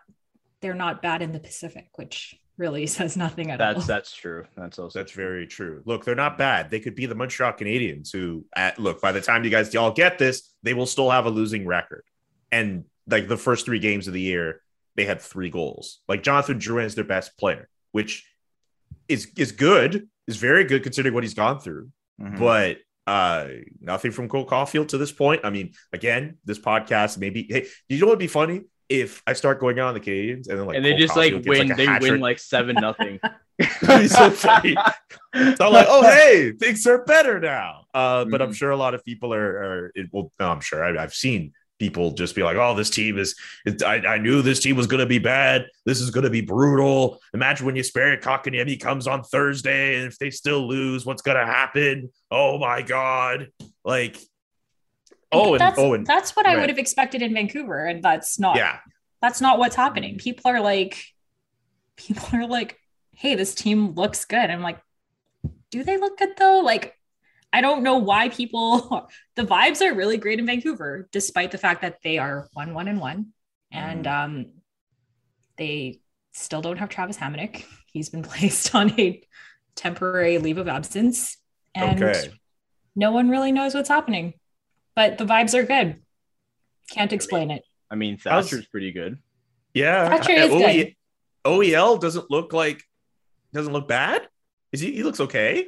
they're 0.61 0.73
not 0.73 1.01
bad 1.01 1.21
in 1.21 1.33
the 1.33 1.39
Pacific, 1.39 1.89
which 1.95 2.39
really 2.57 2.87
says 2.97 3.15
nothing 3.17 3.51
at 3.51 3.59
That's 3.59 3.81
all. 3.81 3.85
that's 3.85 4.13
true. 4.13 4.45
That's 4.55 4.79
also 4.79 4.99
That's 4.99 5.11
very 5.11 5.47
true. 5.47 5.81
Look, 5.85 6.05
they're 6.05 6.15
not 6.15 6.37
bad. 6.37 6.69
They 6.71 6.79
could 6.79 6.95
be 6.95 7.05
the 7.05 7.15
Montreal 7.15 7.53
Canadiens, 7.53 8.11
who, 8.11 8.45
at 8.55 8.79
look, 8.79 9.01
by 9.01 9.11
the 9.11 9.21
time 9.21 9.43
you 9.43 9.49
guys 9.49 9.73
y'all 9.73 9.91
get 9.91 10.17
this, 10.17 10.53
they 10.63 10.73
will 10.73 10.85
still 10.85 11.09
have 11.09 11.25
a 11.25 11.29
losing 11.29 11.65
record. 11.65 12.03
And 12.51 12.85
like 13.07 13.27
the 13.27 13.37
first 13.37 13.65
three 13.65 13.79
games 13.79 14.07
of 14.07 14.13
the 14.13 14.21
year, 14.21 14.61
they 14.95 15.05
had 15.05 15.21
three 15.21 15.49
goals. 15.49 15.99
Like 16.07 16.23
Jonathan 16.23 16.59
Drouin 16.59 16.85
is 16.85 16.95
their 16.95 17.03
best 17.03 17.37
player, 17.37 17.69
which 17.91 18.25
is 19.07 19.27
is 19.37 19.51
good, 19.51 20.09
is 20.27 20.37
very 20.37 20.63
good 20.63 20.83
considering 20.83 21.13
what 21.13 21.23
he's 21.23 21.33
gone 21.33 21.59
through. 21.59 21.91
Mhm. 22.21 22.39
But 22.39 22.77
uh 23.05 23.47
nothing 23.79 24.11
from 24.11 24.27
Cole 24.27 24.43
Caulfield 24.45 24.89
to 24.89 24.97
this 24.97 25.11
point. 25.11 25.41
I 25.45 25.49
mean, 25.49 25.73
again, 25.93 26.37
this 26.43 26.59
podcast 26.59 27.17
maybe. 27.17 27.47
Hey, 27.49 27.67
you 27.87 27.99
know 27.99 28.07
what'd 28.07 28.19
be 28.19 28.27
funny 28.27 28.63
if 28.89 29.21
I 29.27 29.33
start 29.33 29.59
going 29.59 29.79
on 29.79 29.93
the 29.93 29.99
Canadiens 29.99 30.47
and 30.49 30.57
then 30.59 30.65
like 30.65 30.75
and 30.77 30.85
they 30.85 30.91
Cole 30.91 30.99
just 30.99 31.15
like 31.17 31.33
Caulfield 31.33 31.45
gets, 31.57 31.59
win. 31.59 31.71
a 31.71 31.75
they 31.75 31.87
win 31.87 31.99
trick. 31.99 32.21
like 32.21 32.39
seven 32.39 32.75
nothing. 32.81 33.19
It'd 33.59 34.11
so 34.11 34.29
funny. 34.29 34.75
So 34.75 35.65
I'm 35.67 35.73
like, 35.73 35.87
oh 35.89 36.03
hey, 36.09 36.51
things 36.53 36.85
are 36.87 37.03
better 37.03 37.39
now. 37.39 37.85
Uh, 37.93 38.25
but 38.25 38.41
I'm 38.41 38.51
Mhm. 38.51 38.55
sure 38.55 38.71
a 38.71 38.77
lot 38.77 38.93
of 38.93 39.03
people 39.03 39.33
are. 39.33 39.45
are 39.85 39.91
it, 39.95 40.07
well, 40.11 40.31
no, 40.39 40.49
I'm 40.51 40.61
sure 40.61 40.83
I, 40.83 41.01
I've 41.03 41.13
seen 41.13 41.53
people 41.79 42.11
just 42.11 42.33
be 42.35 42.41
like, 42.43 42.55
oh, 42.57 42.75
this 42.75 42.89
team 42.89 43.17
is. 43.17 43.35
It, 43.65 43.83
I, 43.83 43.95
I 44.15 44.17
knew 44.19 44.41
this 44.41 44.59
team 44.61 44.75
was 44.77 44.87
going 44.87 44.99
to 44.99 45.05
be 45.07 45.19
bad. 45.19 45.65
This 45.85 45.99
is 46.01 46.09
going 46.11 46.23
to 46.23 46.29
be 46.29 46.41
brutal. 46.41 47.19
Imagine 47.33 47.65
when 47.65 47.75
Jesperi 47.75 48.21
Kotkaniemi 48.21 48.79
comes 48.79 49.05
on 49.07 49.23
Thursday, 49.23 49.97
and 49.97 50.05
if 50.07 50.17
they 50.19 50.29
still 50.29 50.67
lose, 50.67 51.05
what's 51.05 51.21
going 51.23 51.37
to 51.37 51.45
happen? 51.45 52.09
Oh 52.31 52.57
my 52.59 52.83
god! 52.83 53.47
Like, 53.83 54.17
oh, 55.31 55.53
and 55.53 55.61
that's 55.61 55.79
oh, 55.79 55.93
and 55.93 56.05
that's 56.05 56.35
what 56.35 56.45
I 56.45 56.55
would 56.57 56.69
have 56.69 56.77
expected 56.79 57.21
in 57.21 57.33
Vancouver, 57.33 57.85
and 57.85 58.03
that's 58.03 58.39
not. 58.39 58.55
yeah, 58.57 58.79
that's 59.21 59.41
not 59.41 59.59
what's 59.59 59.75
happening. 59.75 60.17
People 60.17 60.49
are 60.51 60.61
like, 60.61 61.03
people 61.95 62.27
are 62.39 62.47
like, 62.47 62.77
hey, 63.15 63.35
this 63.35 63.55
team 63.55 63.93
looks 63.93 64.25
good. 64.25 64.49
I'm 64.49 64.61
like, 64.61 64.79
do 65.71 65.83
they 65.83 65.97
look 65.97 66.17
good 66.17 66.29
though? 66.37 66.59
Like, 66.59 66.93
I 67.51 67.61
don't 67.61 67.83
know 67.83 67.97
why 67.97 68.29
people. 68.29 69.09
The 69.35 69.43
vibes 69.43 69.81
are 69.81 69.93
really 69.93 70.17
great 70.17 70.39
in 70.39 70.47
Vancouver, 70.47 71.07
despite 71.11 71.51
the 71.51 71.59
fact 71.59 71.83
that 71.83 72.01
they 72.03 72.17
are 72.17 72.47
one, 72.53 72.73
one, 72.73 72.87
and 72.87 72.99
one, 72.99 73.33
and 73.71 74.05
Mm-hmm. 74.05 74.23
um, 74.35 74.45
they 75.57 76.01
still 76.31 76.61
don't 76.61 76.77
have 76.77 76.89
Travis 76.89 77.17
Hamonic. 77.17 77.65
He's 77.91 78.09
been 78.09 78.23
placed 78.31 78.73
on 78.75 78.99
a 78.99 79.21
temporary 79.75 80.37
leave 80.37 80.57
of 80.57 80.67
absence. 80.67 81.37
And 81.75 82.01
Okay. 82.01 82.29
no 82.95 83.11
one 83.11 83.29
really 83.29 83.51
knows 83.51 83.75
what's 83.75 83.89
happening. 83.89 84.33
But 84.97 85.19
the 85.19 85.25
vibes 85.25 85.53
are 85.53 85.61
good. 85.61 85.97
Can't 86.89 87.13
explain 87.13 87.51
it. 87.51 87.61
I 87.91 87.93
mean, 87.93 88.17
How's- 88.17 88.49
Thatcher's 88.49 88.65
pretty 88.65 88.91
good. 88.91 89.19
Yeah. 89.75 90.09
Thatcher 90.09 90.31
is 90.31 90.51
OE 90.51 90.57
good. 90.59 90.95
OEL 91.45 92.01
doesn't 92.01 92.31
look 92.31 92.51
like 92.51 92.81
doesn't 93.53 93.71
look 93.71 93.87
bad. 93.87 94.27
Is 94.71 94.81
he? 94.81 94.93
He 94.93 95.03
looks 95.03 95.19
okay. 95.19 95.67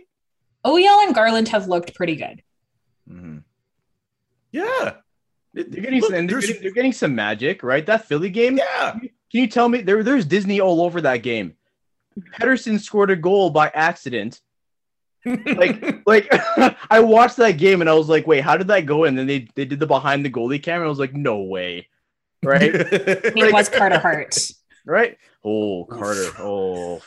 OEL 0.65 1.05
and 1.05 1.13
Garland 1.13 1.47
have 1.49 1.67
looked 1.67 1.93
pretty 1.93 2.15
good. 2.15 2.41
Mm-hmm. 3.07 3.37
Yeah. 4.51 4.93
They're 5.53 5.63
getting, 5.63 6.01
look, 6.01 6.09
some, 6.11 6.25
they're, 6.25 6.41
getting, 6.41 6.61
they're 6.63 6.71
getting 6.71 6.91
some 6.93 7.13
magic, 7.13 7.61
right? 7.61 7.85
That 7.85 8.05
Philly 8.07 8.31
game. 8.31 8.57
yeah. 8.57 8.93
Can 8.93 9.09
you 9.41 9.47
tell 9.47 9.69
me 9.69 9.81
there? 9.81 10.01
There's 10.01 10.25
Disney 10.25 10.59
all 10.59 10.81
over 10.81 11.01
that 11.01 11.17
game. 11.17 11.53
Pettersson 12.39 12.79
scored 12.79 13.11
a 13.11 13.15
goal 13.15 13.51
by 13.51 13.69
accident. 13.75 14.41
Like, 15.25 16.01
like 16.07 16.27
I 16.89 16.99
watched 17.01 17.37
that 17.37 17.57
game 17.57 17.81
and 17.81 17.89
I 17.89 17.93
was 17.93 18.07
like, 18.09 18.25
wait, 18.25 18.41
how 18.41 18.57
did 18.57 18.67
that 18.67 18.85
go? 18.85 19.03
And 19.03 19.17
then 19.17 19.27
they 19.27 19.47
they 19.55 19.65
did 19.65 19.79
the 19.79 19.87
behind 19.87 20.23
the 20.25 20.29
goalie 20.29 20.61
camera. 20.61 20.81
And 20.81 20.87
I 20.87 20.89
was 20.89 20.99
like, 20.99 21.13
no 21.13 21.41
way, 21.43 21.87
right? 22.43 22.71
It 22.73 23.53
was 23.53 23.69
Carter 23.69 23.99
Hart. 24.05 24.37
right? 24.85 25.17
Oh, 25.43 25.85
Carter. 25.89 26.29
Oh, 26.39 27.01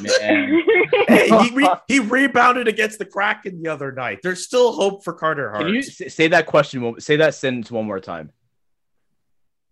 man. 0.00 0.62
hey, 1.08 1.28
he, 1.28 1.50
re- 1.54 1.74
he 1.88 1.98
rebounded 2.00 2.68
against 2.68 2.98
the 2.98 3.04
Kraken 3.04 3.62
the 3.62 3.70
other 3.72 3.92
night. 3.92 4.20
There's 4.22 4.44
still 4.44 4.72
hope 4.72 5.04
for 5.04 5.12
Carter 5.12 5.50
Hart. 5.50 5.64
Can 5.64 5.74
you 5.74 5.82
say 5.82 6.28
that 6.28 6.46
question? 6.46 7.00
Say 7.00 7.16
that 7.16 7.34
sentence 7.34 7.70
one 7.70 7.86
more 7.86 8.00
time. 8.00 8.30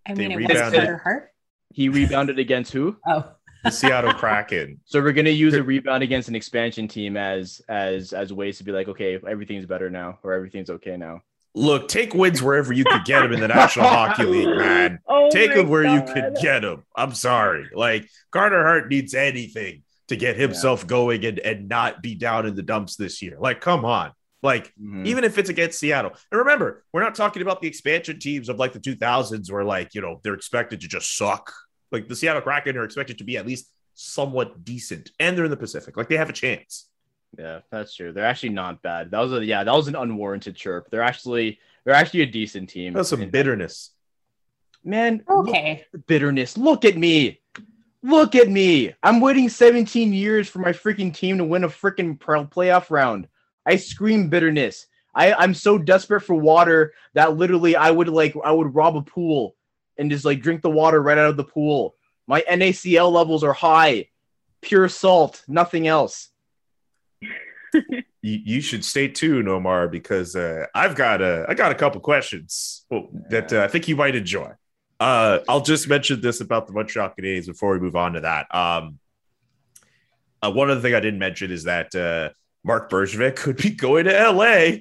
I 0.06 0.14
They 0.14 0.28
mean, 0.28 0.40
it 0.40 0.48
was. 0.48 0.61
Carter 0.72 0.96
Hart. 0.98 1.30
He 1.72 1.88
rebounded 1.88 2.38
against 2.40 2.72
who? 2.72 2.96
Oh, 3.06 3.30
the 3.64 3.70
Seattle 3.70 4.12
Kraken. 4.14 4.81
So 4.87 5.01
we're 5.01 5.12
gonna 5.12 5.31
use 5.31 5.55
a 5.55 5.62
rebound 5.62 6.03
against 6.03 6.29
an 6.29 6.35
expansion 6.35 6.88
team 6.88 7.16
as 7.16 7.61
as 7.68 8.12
as 8.12 8.33
ways 8.33 8.59
to 8.59 8.64
be 8.64 8.73
like, 8.73 8.88
okay, 8.88 9.18
everything's 9.29 9.66
better 9.66 9.90
now, 9.90 10.18
or 10.23 10.33
everything's 10.33 10.70
okay 10.70 10.96
now. 10.96 11.20
Look, 11.55 11.88
take 11.88 12.14
wins 12.14 12.40
wherever 12.42 12.73
you 12.73 12.85
could 12.85 13.05
get 13.05 13.20
them 13.23 13.33
in 13.33 13.40
the 13.40 13.49
National 13.49 13.87
Hockey 13.88 14.25
League, 14.25 14.46
man. 14.57 15.01
Oh 15.09 15.31
Take 15.31 15.53
them 15.55 15.68
where 15.68 15.83
you 15.85 16.01
God. 16.01 16.14
could 16.14 16.37
get 16.40 16.61
them. 16.61 16.85
I'm 16.94 17.12
sorry. 17.12 17.68
Like 17.75 18.09
Carter 18.31 18.62
Hart 18.64 18.88
needs 18.88 19.14
anything 19.14 19.83
to 20.09 20.16
get 20.16 20.37
himself 20.37 20.87
going 20.87 21.25
and, 21.25 21.38
and 21.40 21.68
not 21.68 22.03
be 22.03 22.14
down 22.14 22.46
in 22.46 22.55
the 22.57 22.62
dumps 22.62 22.96
this 22.96 23.20
year. 23.23 23.37
Like, 23.38 23.61
come 23.61 23.85
on. 23.85 24.11
Like, 24.42 24.73
Mhm. 24.81 25.07
even 25.07 25.23
if 25.25 25.38
it's 25.38 25.51
against 25.51 25.79
Seattle. 25.79 26.12
And 26.33 26.38
remember, 26.38 26.83
we're 26.92 27.03
not 27.03 27.14
talking 27.14 27.42
about 27.42 27.61
the 27.62 27.68
expansion 27.68 28.18
teams 28.18 28.49
of 28.49 28.59
like 28.59 28.73
the 28.73 28.81
2000s 28.81 29.51
where 29.53 29.64
like, 29.64 29.94
you 29.94 30.01
know, 30.01 30.20
they're 30.25 30.35
expected 30.35 30.81
to 30.81 30.88
just 30.88 31.16
suck. 31.16 31.53
Like 31.90 32.09
the 32.09 32.16
Seattle 32.16 32.42
Kraken 32.42 32.76
are 32.76 32.85
expected 32.85 33.18
to 33.18 33.24
be 33.24 33.37
at 33.37 33.46
least 33.46 33.68
somewhat 33.94 34.64
decent 34.64 35.11
and 35.18 35.37
they're 35.37 35.44
in 35.44 35.50
the 35.50 35.57
Pacific. 35.57 35.96
Like 35.96 36.09
they 36.09 36.16
have 36.16 36.31
a 36.31 36.35
chance. 36.35 36.87
Yeah, 37.38 37.61
that's 37.70 37.94
true. 37.94 38.12
They're 38.12 38.24
actually 38.24 38.50
not 38.50 38.83
bad. 38.83 39.11
That 39.11 39.20
was 39.20 39.33
a 39.33 39.44
yeah, 39.44 39.64
that 39.64 39.74
was 39.74 39.88
an 39.88 39.96
unwarranted 39.96 40.57
chirp. 40.57 40.88
They're 40.90 41.03
actually 41.03 41.59
they're 41.85 41.94
actually 41.94 42.22
a 42.22 42.26
decent 42.26 42.70
team. 42.70 42.94
That's 42.94 43.09
some 43.09 43.31
bitterness. 43.31 43.90
man. 44.85 45.22
okay. 45.29 45.85
at 45.94 46.07
bitterness. 46.07 46.57
Look 46.57 46.85
at 46.85 46.96
me. 46.96 47.40
Look 48.03 48.35
at 48.35 48.48
me. 48.48 48.94
I'm 49.03 49.20
waiting 49.20 49.48
17 49.48 50.12
years 50.12 50.48
for 50.48 50.59
my 50.59 50.72
freaking 50.72 51.14
team 51.14 51.38
to 51.38 51.44
win 51.44 51.64
a 51.64 51.68
freaking 51.68 52.18
playoff 52.18 52.90
round. 52.90 53.29
I 53.66 53.76
scream 53.76 54.31
bitterness. 54.31 54.87
I, 55.14 55.35
I'm 55.35 55.55
so 55.55 55.76
desperate 55.76 56.22
for 56.22 56.35
water 56.35 56.94
that 57.14 57.37
literally 57.37 57.76
I 57.76 57.90
would 57.90 58.09
like 58.09 58.35
I 58.42 58.53
would 58.53 58.74
rob 58.74 58.96
a 58.96 59.03
pool 59.03 59.55
and 60.00 60.10
just 60.10 60.24
like 60.24 60.40
drink 60.40 60.62
the 60.62 60.70
water 60.70 61.00
right 61.00 61.18
out 61.18 61.30
of 61.30 61.36
the 61.36 61.44
pool. 61.44 61.94
My 62.26 62.40
NaCl 62.40 63.12
levels 63.12 63.44
are 63.44 63.52
high. 63.52 64.08
Pure 64.62 64.88
salt, 64.88 65.44
nothing 65.46 65.86
else. 65.86 66.30
You, 68.22 68.38
you 68.44 68.60
should 68.60 68.84
stay 68.84 69.08
tuned, 69.08 69.48
Omar, 69.48 69.88
because 69.88 70.36
uh, 70.36 70.66
I've 70.74 70.94
got 70.94 71.22
a 71.22 71.46
I 71.48 71.54
got 71.54 71.72
a 71.72 71.74
couple 71.74 72.02
questions 72.02 72.84
that 73.30 73.50
uh, 73.50 73.62
I 73.62 73.68
think 73.68 73.88
you 73.88 73.96
might 73.96 74.14
enjoy. 74.14 74.52
Uh, 74.98 75.38
I'll 75.48 75.62
just 75.62 75.88
mention 75.88 76.20
this 76.20 76.42
about 76.42 76.66
the 76.66 76.74
Montreal 76.74 77.14
Canadiens 77.18 77.46
before 77.46 77.72
we 77.72 77.80
move 77.80 77.96
on 77.96 78.12
to 78.12 78.20
that. 78.20 78.54
Um, 78.54 78.98
uh, 80.42 80.50
one 80.50 80.70
other 80.70 80.82
thing 80.82 80.94
I 80.94 81.00
didn't 81.00 81.18
mention 81.18 81.50
is 81.50 81.64
that 81.64 81.94
uh, 81.94 82.30
Mark 82.62 82.90
Bergevin 82.90 83.34
could 83.36 83.56
be 83.56 83.70
going 83.70 84.04
to 84.04 84.30
LA, 84.30 84.80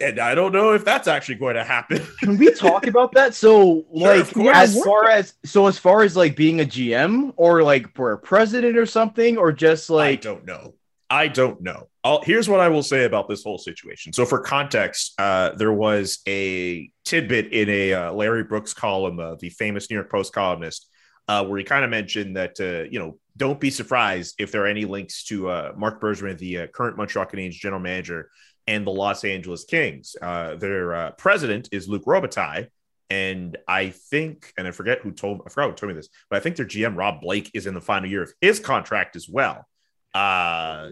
and 0.00 0.18
I 0.18 0.34
don't 0.34 0.52
know 0.52 0.72
if 0.72 0.84
that's 0.84 1.08
actually 1.08 1.36
going 1.36 1.54
to 1.54 1.64
happen. 1.64 2.06
Can 2.20 2.36
we 2.36 2.52
talk 2.52 2.86
about 2.86 3.12
that? 3.12 3.34
So, 3.34 3.84
like, 3.90 4.20
of 4.20 4.34
course. 4.34 4.56
as 4.56 4.84
far 4.84 5.08
as 5.08 5.34
so, 5.44 5.66
as 5.66 5.78
far 5.78 6.02
as 6.02 6.16
like 6.16 6.36
being 6.36 6.60
a 6.60 6.64
GM 6.64 7.32
or 7.36 7.62
like 7.62 7.94
for 7.94 8.12
a 8.12 8.18
president 8.18 8.76
or 8.76 8.86
something, 8.86 9.38
or 9.38 9.52
just 9.52 9.90
like, 9.90 10.20
I 10.20 10.22
don't 10.22 10.44
know. 10.44 10.74
I 11.10 11.28
don't 11.28 11.62
know. 11.62 11.88
I'll, 12.04 12.22
here's 12.22 12.48
what 12.48 12.60
I 12.60 12.68
will 12.68 12.82
say 12.82 13.04
about 13.04 13.28
this 13.28 13.42
whole 13.42 13.58
situation. 13.58 14.12
So, 14.12 14.24
for 14.24 14.40
context, 14.40 15.14
uh, 15.18 15.50
there 15.56 15.72
was 15.72 16.20
a 16.28 16.90
tidbit 17.04 17.52
in 17.52 17.68
a 17.68 17.92
uh, 17.94 18.12
Larry 18.12 18.44
Brooks 18.44 18.74
column, 18.74 19.18
uh, 19.18 19.36
the 19.36 19.50
famous 19.50 19.90
New 19.90 19.96
York 19.96 20.10
Post 20.10 20.32
columnist, 20.32 20.86
uh, 21.28 21.44
where 21.44 21.58
he 21.58 21.64
kind 21.64 21.84
of 21.84 21.90
mentioned 21.90 22.36
that 22.36 22.60
uh, 22.60 22.88
you 22.90 22.98
know 22.98 23.18
don't 23.38 23.60
be 23.60 23.70
surprised 23.70 24.34
if 24.38 24.50
there 24.50 24.64
are 24.64 24.66
any 24.66 24.84
links 24.84 25.24
to 25.24 25.48
uh, 25.48 25.72
Mark 25.76 26.00
Bergevin, 26.00 26.36
the 26.38 26.58
uh, 26.58 26.66
current 26.66 26.96
Montreal 26.96 27.26
Canadiens 27.26 27.52
general 27.52 27.80
manager, 27.80 28.30
and 28.68 28.86
the 28.86 28.90
Los 28.90 29.24
Angeles 29.24 29.64
Kings. 29.64 30.14
Uh, 30.20 30.54
their 30.56 30.94
uh, 30.94 31.10
president 31.12 31.70
is 31.72 31.88
Luke 31.88 32.04
Robitaille. 32.04 32.68
And 33.08 33.56
I 33.66 33.88
think, 33.88 34.52
and 34.58 34.68
I 34.68 34.72
forget 34.72 35.00
who 35.00 35.10
told, 35.10 35.40
I 35.46 35.48
forgot 35.48 35.70
who 35.70 35.76
told 35.76 35.88
me 35.88 35.94
this, 35.94 36.10
but 36.28 36.36
I 36.36 36.40
think 36.40 36.56
their 36.56 36.66
GM 36.66 36.94
Rob 36.94 37.22
Blake 37.22 37.50
is 37.54 37.66
in 37.66 37.72
the 37.72 37.80
final 37.80 38.10
year 38.10 38.22
of 38.22 38.32
his 38.42 38.60
contract 38.60 39.16
as 39.16 39.26
well. 39.26 39.66
Uh, 40.14 40.90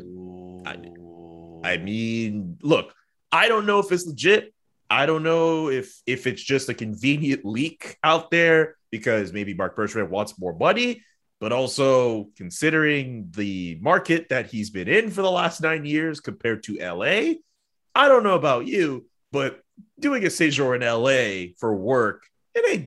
I 1.62 1.76
mean, 1.82 2.56
look, 2.62 2.94
I 3.30 3.48
don't 3.48 3.66
know 3.66 3.80
if 3.80 3.92
it's 3.92 4.06
legit. 4.06 4.54
I 4.88 5.04
don't 5.04 5.22
know 5.22 5.68
if 5.68 6.00
if 6.06 6.26
it's 6.26 6.42
just 6.42 6.70
a 6.70 6.74
convenient 6.74 7.44
leak 7.44 7.98
out 8.02 8.30
there 8.30 8.76
because 8.90 9.32
maybe 9.32 9.52
Mark 9.52 9.76
Bergevin 9.76 10.08
wants 10.08 10.38
more 10.38 10.54
money, 10.54 11.02
but 11.40 11.52
also 11.52 12.28
considering 12.36 13.30
the 13.36 13.78
market 13.82 14.28
that 14.30 14.46
he's 14.46 14.70
been 14.70 14.88
in 14.88 15.10
for 15.10 15.22
the 15.22 15.30
last 15.30 15.60
nine 15.60 15.84
years 15.84 16.20
compared 16.20 16.62
to 16.62 16.78
LA, 16.78 17.34
I 17.96 18.08
don't 18.08 18.24
know 18.24 18.34
about 18.34 18.66
you, 18.66 19.06
but 19.32 19.62
doing 19.98 20.22
a 20.24 20.28
séjour 20.28 20.76
in 20.76 20.82
LA 20.82 21.54
for 21.58 21.74
work, 21.74 22.24
it 22.54 22.62
ain't 22.70 22.86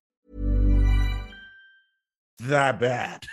That 2.47 2.79
bad. 2.79 3.25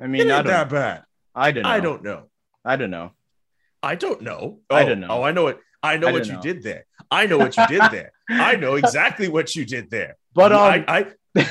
I 0.00 0.06
mean, 0.06 0.30
ain't 0.30 0.46
that 0.46 0.68
bad. 0.68 1.04
I 1.34 1.52
don't 1.52 1.62
know. 1.62 1.70
I 1.70 1.80
don't 1.80 2.02
know. 2.02 2.24
I 2.64 2.76
don't 2.76 2.90
know. 2.90 3.12
I 3.82 3.94
don't 3.96 4.22
know. 4.22 4.58
Oh, 4.70 4.76
I 4.76 4.84
don't 4.84 5.00
know. 5.00 5.08
Oh, 5.10 5.22
I 5.22 5.32
know 5.32 5.48
it. 5.48 5.58
I 5.82 5.96
know 5.96 6.08
I 6.08 6.12
what 6.12 6.26
you 6.26 6.34
know. 6.34 6.42
did 6.42 6.62
there. 6.62 6.86
I 7.10 7.26
know 7.26 7.38
what 7.38 7.56
you 7.56 7.66
did 7.66 7.82
there. 7.90 8.12
I 8.30 8.56
know 8.56 8.76
exactly 8.76 9.28
what 9.28 9.54
you 9.56 9.64
did 9.64 9.90
there. 9.90 10.16
But 10.34 10.50
um, 10.50 10.60
I, 10.60 10.84
I, 10.88 10.98
I, 11.36 11.42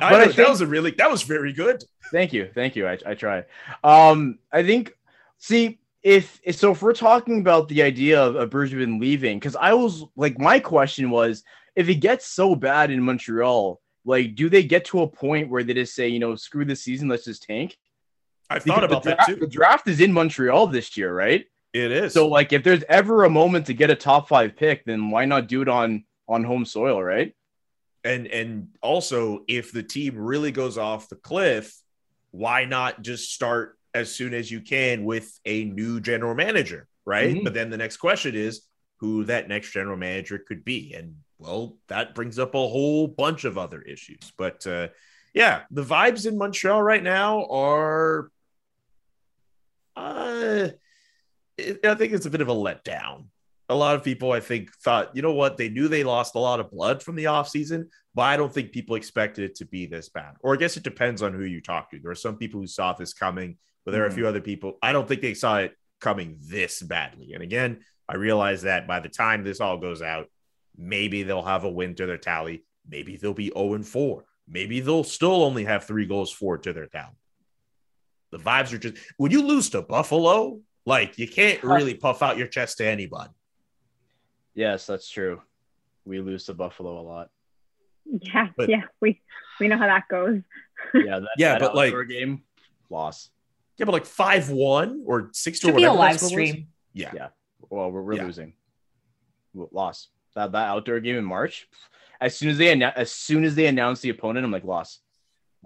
but 0.00 0.10
know, 0.10 0.18
I 0.20 0.28
that 0.28 0.48
was 0.48 0.62
a 0.62 0.66
really 0.66 0.92
that 0.92 1.10
was 1.10 1.22
very 1.22 1.52
good. 1.52 1.84
thank 2.10 2.32
you, 2.32 2.48
thank 2.54 2.76
you. 2.76 2.88
I 2.88 2.96
I 3.04 3.14
try. 3.14 3.44
Um, 3.84 4.38
I 4.50 4.62
think. 4.62 4.94
See, 5.36 5.80
if 6.02 6.40
if- 6.42 6.56
so, 6.56 6.72
if 6.72 6.80
we're 6.80 6.94
talking 6.94 7.40
about 7.40 7.68
the 7.68 7.82
idea 7.82 8.22
of, 8.22 8.36
of 8.36 8.48
Bergevin 8.48 8.98
leaving, 9.00 9.38
because 9.38 9.54
I 9.54 9.74
was 9.74 10.04
like, 10.16 10.38
my 10.38 10.60
question 10.60 11.10
was, 11.10 11.42
if 11.76 11.90
it 11.90 11.96
gets 11.96 12.24
so 12.24 12.54
bad 12.54 12.90
in 12.90 13.02
Montreal, 13.02 13.78
Like, 14.04 14.34
do 14.34 14.48
they 14.48 14.62
get 14.62 14.86
to 14.86 15.02
a 15.02 15.08
point 15.08 15.50
where 15.50 15.62
they 15.62 15.74
just 15.74 15.94
say, 15.94 16.08
you 16.08 16.18
know, 16.18 16.34
screw 16.36 16.64
this 16.64 16.82
season, 16.82 17.08
let's 17.08 17.24
just 17.24 17.42
tank? 17.42 17.76
I've 18.48 18.64
Because 18.64 18.76
thought 18.76 18.84
about 18.84 19.02
the 19.02 19.10
that 19.10 19.16
draft, 19.18 19.30
too. 19.30 19.36
The 19.36 19.46
draft 19.46 19.88
is 19.88 20.00
in 20.00 20.12
Montreal 20.12 20.66
this 20.68 20.96
year, 20.96 21.14
right? 21.14 21.44
It 21.72 21.92
is. 21.92 22.14
So, 22.14 22.26
like, 22.26 22.52
if 22.52 22.64
there's 22.64 22.82
ever 22.88 23.24
a 23.24 23.30
moment 23.30 23.66
to 23.66 23.74
get 23.74 23.90
a 23.90 23.94
top 23.94 24.28
five 24.28 24.56
pick, 24.56 24.84
then 24.84 25.10
why 25.10 25.24
not 25.24 25.46
do 25.46 25.62
it 25.62 25.68
on 25.68 26.04
on 26.28 26.44
home 26.44 26.64
soil, 26.64 27.02
right? 27.02 27.34
and 28.02 28.26
and 28.28 28.68
also 28.80 29.44
if 29.46 29.72
the 29.72 29.82
team 29.82 30.16
really 30.16 30.50
goes 30.50 30.78
off 30.78 31.10
the 31.10 31.16
cliff, 31.16 31.76
why 32.30 32.64
not 32.64 33.02
just 33.02 33.34
start 33.34 33.78
as 33.92 34.14
soon 34.14 34.32
as 34.32 34.50
you 34.50 34.62
can 34.62 35.04
with 35.04 35.38
a 35.44 35.64
new 35.64 36.00
general 36.00 36.34
manager, 36.34 36.88
right? 37.04 37.36
Mhm. 37.36 37.44
But 37.44 37.52
then 37.52 37.68
the 37.68 37.76
next 37.76 37.98
question 37.98 38.34
is 38.34 38.62
who 39.00 39.24
that 39.24 39.48
next 39.48 39.72
general 39.72 39.98
manager 39.98 40.38
could 40.38 40.64
be, 40.64 40.94
and 40.94 41.16
well, 41.40 41.76
that 41.88 42.14
brings 42.14 42.38
up 42.38 42.54
a 42.54 42.58
whole 42.58 43.08
bunch 43.08 43.44
of 43.44 43.56
other 43.56 43.80
issues. 43.80 44.32
But 44.36 44.66
uh, 44.66 44.88
yeah, 45.34 45.62
the 45.70 45.82
vibes 45.82 46.26
in 46.26 46.38
Montreal 46.38 46.82
right 46.82 47.02
now 47.02 47.46
are. 47.46 48.30
Uh, 49.96 50.68
I 51.58 51.94
think 51.94 52.12
it's 52.12 52.26
a 52.26 52.30
bit 52.30 52.40
of 52.40 52.48
a 52.48 52.54
letdown. 52.54 53.26
A 53.68 53.74
lot 53.74 53.94
of 53.94 54.02
people, 54.02 54.32
I 54.32 54.40
think, 54.40 54.74
thought, 54.76 55.14
you 55.14 55.22
know 55.22 55.32
what, 55.32 55.56
they 55.56 55.68
knew 55.68 55.88
they 55.88 56.04
lost 56.04 56.34
a 56.34 56.38
lot 56.40 56.58
of 56.58 56.70
blood 56.70 57.02
from 57.02 57.16
the 57.16 57.24
offseason, 57.24 57.84
but 58.14 58.22
I 58.22 58.36
don't 58.36 58.52
think 58.52 58.72
people 58.72 58.96
expected 58.96 59.44
it 59.44 59.54
to 59.56 59.66
be 59.66 59.86
this 59.86 60.08
bad. 60.08 60.34
Or 60.40 60.54
I 60.54 60.56
guess 60.56 60.76
it 60.76 60.82
depends 60.82 61.22
on 61.22 61.32
who 61.34 61.44
you 61.44 61.60
talk 61.60 61.90
to. 61.90 62.00
There 62.00 62.10
are 62.10 62.16
some 62.16 62.36
people 62.36 62.60
who 62.60 62.66
saw 62.66 62.94
this 62.94 63.12
coming, 63.12 63.58
but 63.84 63.92
there 63.92 64.02
are 64.02 64.06
a 64.06 64.10
Mhm. 64.10 64.14
few 64.14 64.26
other 64.26 64.40
people. 64.40 64.78
I 64.82 64.92
don't 64.92 65.06
think 65.06 65.20
they 65.20 65.34
saw 65.34 65.58
it 65.58 65.76
coming 66.00 66.38
this 66.40 66.82
badly. 66.82 67.32
And 67.34 67.42
again, 67.42 67.84
I 68.08 68.16
realize 68.16 68.62
that 68.62 68.88
by 68.88 69.00
the 69.00 69.08
time 69.08 69.44
this 69.44 69.60
all 69.60 69.76
goes 69.78 70.02
out, 70.02 70.26
maybe 70.80 71.22
they'll 71.22 71.42
have 71.42 71.64
a 71.64 71.70
win 71.70 71.94
to 71.96 72.06
their 72.06 72.18
tally. 72.18 72.64
Maybe 72.88 73.16
they'll 73.16 73.34
be 73.34 73.52
0 73.54 73.74
and 73.74 73.86
4. 73.86 74.24
Maybe 74.48 74.80
they'll 74.80 75.04
still 75.04 75.44
only 75.44 75.64
have 75.64 75.84
three 75.84 76.06
goals 76.06 76.32
for 76.32 76.58
to 76.58 76.72
their 76.72 76.86
tally. 76.86 77.14
The 78.32 78.38
vibes 78.38 78.72
are 78.72 78.78
just 78.78 78.96
when 79.16 79.30
you 79.30 79.42
lose 79.42 79.70
to 79.70 79.82
Buffalo, 79.82 80.60
like 80.86 81.18
you 81.18 81.28
can't 81.28 81.62
really 81.62 81.94
puff 81.94 82.22
out 82.22 82.38
your 82.38 82.46
chest 82.46 82.78
to 82.78 82.86
anybody. 82.86 83.30
Yes, 84.54 84.86
that's 84.86 85.08
true. 85.08 85.42
We 86.04 86.20
lose 86.20 86.46
to 86.46 86.54
Buffalo 86.54 86.98
a 86.98 87.02
lot. 87.02 87.30
Yeah, 88.06 88.48
But- 88.56 88.68
yeah, 88.70 88.82
we 89.00 89.20
we 89.60 89.68
know 89.68 89.76
how 89.78 89.86
that 89.86 90.04
goes. 90.08 90.40
Yeah, 90.94 91.20
that, 91.20 91.28
Yeah, 91.38 91.52
that 91.52 91.60
but, 91.60 91.74
like- 91.76 91.88
outdoor 91.88 92.04
game 92.04 92.42
loss. 92.88 93.30
Yeah, 93.76 93.86
but 93.86 93.92
like 93.92 94.06
5 94.06 94.50
1 94.50 95.04
or 95.06 95.30
6 95.32 95.58
2 95.60 95.68
Should 95.68 95.76
be 95.76 95.84
a 95.84 95.92
live 95.92 96.20
stream. 96.20 96.68
Yeah. 96.92 97.12
Yeah. 97.14 97.28
Well, 97.68 97.90
we're, 97.90 98.02
we're 98.02 98.14
Yeah. 98.16 98.24
losing. 98.24 98.52
Loss. 99.54 100.08
That 100.36 100.52
that 100.52 100.68
outdoor 100.68 101.00
game 101.00 101.16
in 101.16 101.24
March. 101.24 101.68
As 102.20 102.36
soon 102.36 102.50
as 102.50 102.58
they 102.58 102.66
annou- 102.74 102.92
as 102.94 103.10
soon 103.10 103.44
as 103.44 103.54
they 103.54 103.66
announced 103.66 104.02
the 104.02 104.10
opponent, 104.10 104.44
I'm 104.44 104.52
like, 104.52 104.64
loss, 104.64 104.98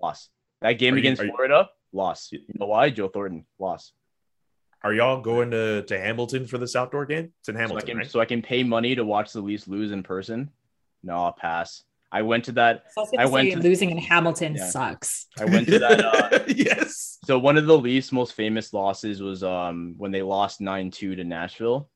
loss. 0.01 0.29
That 0.61 0.73
game 0.75 0.95
Are 0.95 0.99
against 0.99 1.23
you- 1.23 1.29
Florida, 1.29 1.69
loss. 1.93 2.29
You 2.33 2.41
know 2.55 2.67
why? 2.67 2.91
Joe 2.91 3.09
Thornton, 3.09 3.45
loss. 3.59 3.93
Are 4.83 4.93
y'all 4.93 5.21
going 5.23 5.51
to, 5.51 5.83
to 5.83 5.99
Hamilton 5.99 6.47
for 6.47 6.59
this 6.59 6.77
outdoor 6.77 7.07
game? 7.07 7.33
It's 7.41 7.49
in 7.49 7.55
So 7.55 7.59
I 7.59 7.63
Hamilton, 7.63 7.87
can 7.89 7.97
right? 7.99 8.11
so 8.11 8.21
I 8.21 8.27
can 8.27 8.43
pay 8.43 8.63
money 8.63 8.95
to 8.95 9.05
watch 9.05 9.33
the 9.33 9.41
Leafs 9.41 9.67
lose 9.67 9.93
in 9.93 10.03
person. 10.03 10.51
No, 11.03 11.15
I'll 11.25 11.33
pass. 11.33 11.83
I 12.13 12.23
went 12.23 12.45
to 12.45 12.53
that. 12.53 12.85
I 13.19 13.23
I 13.23 13.27
went 13.27 13.53
to- 13.53 13.59
losing 13.61 13.91
in 13.91 13.99
Hamilton 13.99 14.55
Yeah. 14.55 14.69
sucks. 14.71 15.27
I 15.39 15.47
went 15.47 15.67
to 15.69 15.79
that. 15.81 16.05
Uh, 16.05 16.45
yes. 16.49 17.19
so 17.25 17.39
one 17.39 17.57
of 17.59 17.67
the 17.67 17.77
Leafs' 17.77 18.13
most 18.13 18.35
famous 18.35 18.73
losses 18.73 19.21
was 19.23 19.43
um 19.43 19.95
when 19.99 20.13
they 20.13 20.23
lost 20.23 20.61
nine 20.61 20.91
two 20.91 21.17
to 21.17 21.25
Nashville. 21.25 21.89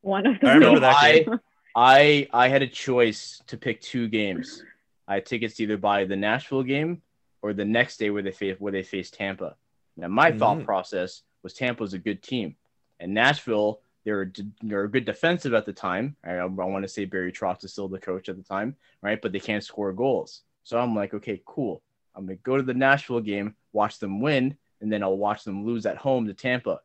One 0.00 0.26
of 0.26 0.36
I 0.36 0.38
the 0.38 0.54
remember 0.54 0.80
that 0.80 1.02
game. 1.26 1.40
I 1.78 2.26
I 2.32 2.48
had 2.48 2.62
a 2.62 2.66
choice 2.66 3.40
to 3.46 3.56
pick 3.56 3.80
two 3.80 4.08
games. 4.08 4.64
I 5.06 5.14
had 5.14 5.26
tickets 5.26 5.54
to 5.56 5.62
either 5.62 5.76
buy 5.76 6.04
the 6.06 6.16
Nashville 6.16 6.64
game 6.64 7.02
or 7.40 7.52
the 7.52 7.64
next 7.64 7.98
day 7.98 8.10
where 8.10 8.22
they 8.22 8.32
face 8.32 8.56
where 8.58 8.72
they 8.72 8.82
face 8.82 9.12
Tampa. 9.12 9.54
Now 9.96 10.08
my 10.08 10.32
thought 10.32 10.58
Mhm. 10.58 10.64
process 10.64 11.22
was 11.44 11.54
Tampa 11.54 11.78
Tampa's 11.78 11.94
a 11.94 11.98
good 11.98 12.20
team, 12.20 12.56
and 12.98 13.14
Nashville 13.14 13.80
they're 14.04 14.32
they're 14.60 14.84
a 14.84 14.90
good 14.90 15.04
defensive 15.04 15.54
at 15.54 15.66
the 15.66 15.72
time. 15.72 16.16
I, 16.24 16.32
I 16.32 16.44
want 16.46 16.82
to 16.82 16.88
say 16.88 17.04
Barry 17.04 17.30
Trotz 17.30 17.62
is 17.62 17.70
still 17.72 17.86
the 17.88 18.00
coach 18.00 18.28
at 18.28 18.36
the 18.36 18.42
time, 18.42 18.74
right? 19.00 19.22
But 19.22 19.30
they 19.30 19.40
can't 19.40 19.62
score 19.62 19.92
goals. 19.92 20.42
So 20.64 20.80
I'm 20.80 20.96
like, 20.96 21.14
okay, 21.14 21.40
cool. 21.46 21.80
I'm 22.16 22.26
gonna 22.26 22.36
go 22.36 22.56
to 22.56 22.62
the 22.64 22.74
Nashville 22.74 23.20
game, 23.20 23.54
watch 23.72 24.00
them 24.00 24.20
win, 24.20 24.56
and 24.80 24.90
then 24.92 25.04
I'll 25.04 25.16
watch 25.16 25.44
them 25.44 25.64
lose 25.64 25.86
at 25.86 25.96
home 25.98 26.26
to 26.26 26.34
Tampa. 26.34 26.80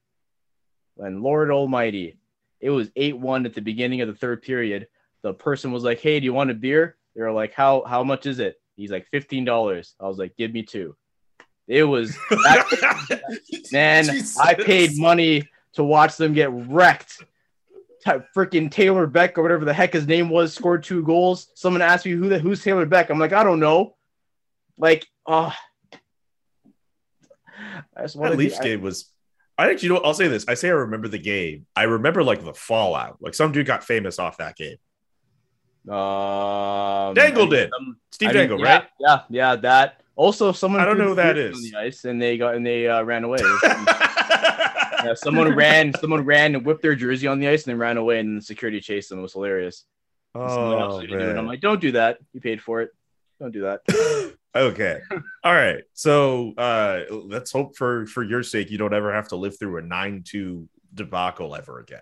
And 0.99 1.23
Lord 1.23 1.49
Almighty, 1.49 2.17
it 2.63 2.69
was 2.69 2.89
8-1 2.91 3.45
at 3.45 3.53
the 3.53 3.61
beginning 3.61 3.99
of 3.99 4.07
the 4.07 4.15
third 4.15 4.41
period. 4.41 4.87
The 5.21 5.33
person 5.33 5.73
was 5.73 5.83
like, 5.83 5.99
Hey, 5.99 6.19
do 6.19 6.25
you 6.25 6.33
want 6.33 6.49
a 6.49 6.53
beer? 6.53 6.95
They 7.13 7.21
were 7.21 7.31
like, 7.31 7.53
How 7.53 7.83
how 7.85 8.03
much 8.03 8.25
is 8.25 8.39
it? 8.39 8.55
He's 8.77 8.89
like, 8.89 9.05
$15. 9.13 9.93
I 9.99 10.07
was 10.07 10.17
like, 10.17 10.37
Give 10.37 10.51
me 10.51 10.63
two. 10.63 10.95
It 11.67 11.83
was 11.83 12.15
that, 12.29 13.21
man, 13.71 14.05
Jesus. 14.05 14.39
I 14.39 14.53
paid 14.53 14.97
money 14.97 15.47
to 15.73 15.83
watch 15.83 16.17
them 16.17 16.33
get 16.33 16.51
wrecked. 16.51 17.23
Freaking 18.35 18.69
Taylor 18.69 19.07
Beck 19.07 19.37
or 19.37 19.43
whatever 19.43 19.63
the 19.63 19.73
heck 19.73 19.93
his 19.93 20.07
name 20.07 20.29
was 20.29 20.53
scored 20.53 20.83
two 20.83 21.03
goals. 21.03 21.47
Someone 21.55 21.81
asked 21.81 22.05
me 22.05 22.11
who 22.11 22.27
the 22.27 22.39
who's 22.39 22.61
Taylor 22.61 22.85
Beck. 22.85 23.09
I'm 23.09 23.19
like, 23.19 23.31
I 23.31 23.43
don't 23.43 23.61
know. 23.61 23.95
Like, 24.77 25.05
oh, 25.25 25.53
I 27.95 28.01
just 28.01 28.17
want 28.17 28.31
That 28.31 28.37
Leafs 28.37 28.59
game 28.59 28.81
was. 28.81 29.12
I 29.57 29.69
actually, 29.69 29.89
you 29.89 29.93
know. 29.95 30.01
I'll 30.01 30.13
say 30.13 30.27
this. 30.27 30.45
I 30.47 30.55
say 30.55 30.69
I 30.69 30.73
remember 30.73 31.07
the 31.07 31.19
game. 31.19 31.65
I 31.75 31.83
remember 31.83 32.23
like 32.23 32.43
the 32.43 32.53
fallout. 32.53 33.17
Like 33.21 33.33
some 33.33 33.51
dude 33.51 33.67
got 33.67 33.83
famous 33.83 34.19
off 34.19 34.37
that 34.37 34.55
game. 34.55 34.77
Um, 35.93 37.13
Dangle 37.13 37.47
did. 37.47 37.69
some- 37.71 37.97
Steve 38.11 38.29
I 38.29 38.31
mean, 38.31 38.39
Dangle, 38.41 38.59
yeah, 38.59 38.73
right? 38.73 38.87
Yeah, 38.99 39.21
yeah, 39.29 39.55
that. 39.57 40.01
Also, 40.15 40.51
someone 40.51 40.81
I 40.81 40.85
don't 40.85 40.99
know 40.99 41.09
who 41.09 41.15
that 41.15 41.37
is. 41.37 41.55
on 41.55 41.61
the 41.63 41.75
ice, 41.75 42.05
and 42.05 42.21
they 42.21 42.37
got 42.37 42.55
and 42.55 42.65
they 42.65 42.87
uh, 42.87 43.01
ran 43.03 43.23
away. 43.23 43.39
yeah, 43.63 45.13
someone 45.15 45.55
ran, 45.55 45.93
someone 45.99 46.23
ran 46.23 46.53
and 46.55 46.63
whipped 46.65 46.83
their 46.83 46.95
jersey 46.95 47.25
on 47.25 47.39
the 47.39 47.47
ice, 47.47 47.65
and 47.65 47.71
then 47.71 47.79
ran 47.79 47.97
away, 47.97 48.19
and 48.19 48.37
the 48.37 48.41
security 48.41 48.79
chased 48.79 49.09
them. 49.09 49.19
It 49.19 49.23
was 49.23 49.33
hilarious. 49.33 49.85
Oh, 50.35 50.99
it. 50.99 51.11
I'm 51.11 51.47
like, 51.47 51.61
don't 51.61 51.81
do 51.81 51.91
that. 51.93 52.17
You 52.33 52.41
paid 52.41 52.61
for 52.61 52.81
it. 52.81 52.91
Don't 53.43 53.51
do 53.51 53.63
that. 53.63 53.81
okay. 54.55 55.01
All 55.43 55.53
right. 55.53 55.83
So 55.91 56.53
uh 56.57 57.01
let's 57.11 57.51
hope 57.51 57.75
for 57.75 58.05
for 58.05 58.23
your 58.23 58.41
sake 58.41 58.71
you 58.71 58.77
don't 58.77 58.93
ever 58.93 59.13
have 59.13 59.27
to 59.29 59.35
live 59.35 59.59
through 59.59 59.79
a 59.79 59.81
9-2 59.81 60.65
debacle 60.93 61.53
ever 61.53 61.79
again. 61.81 61.99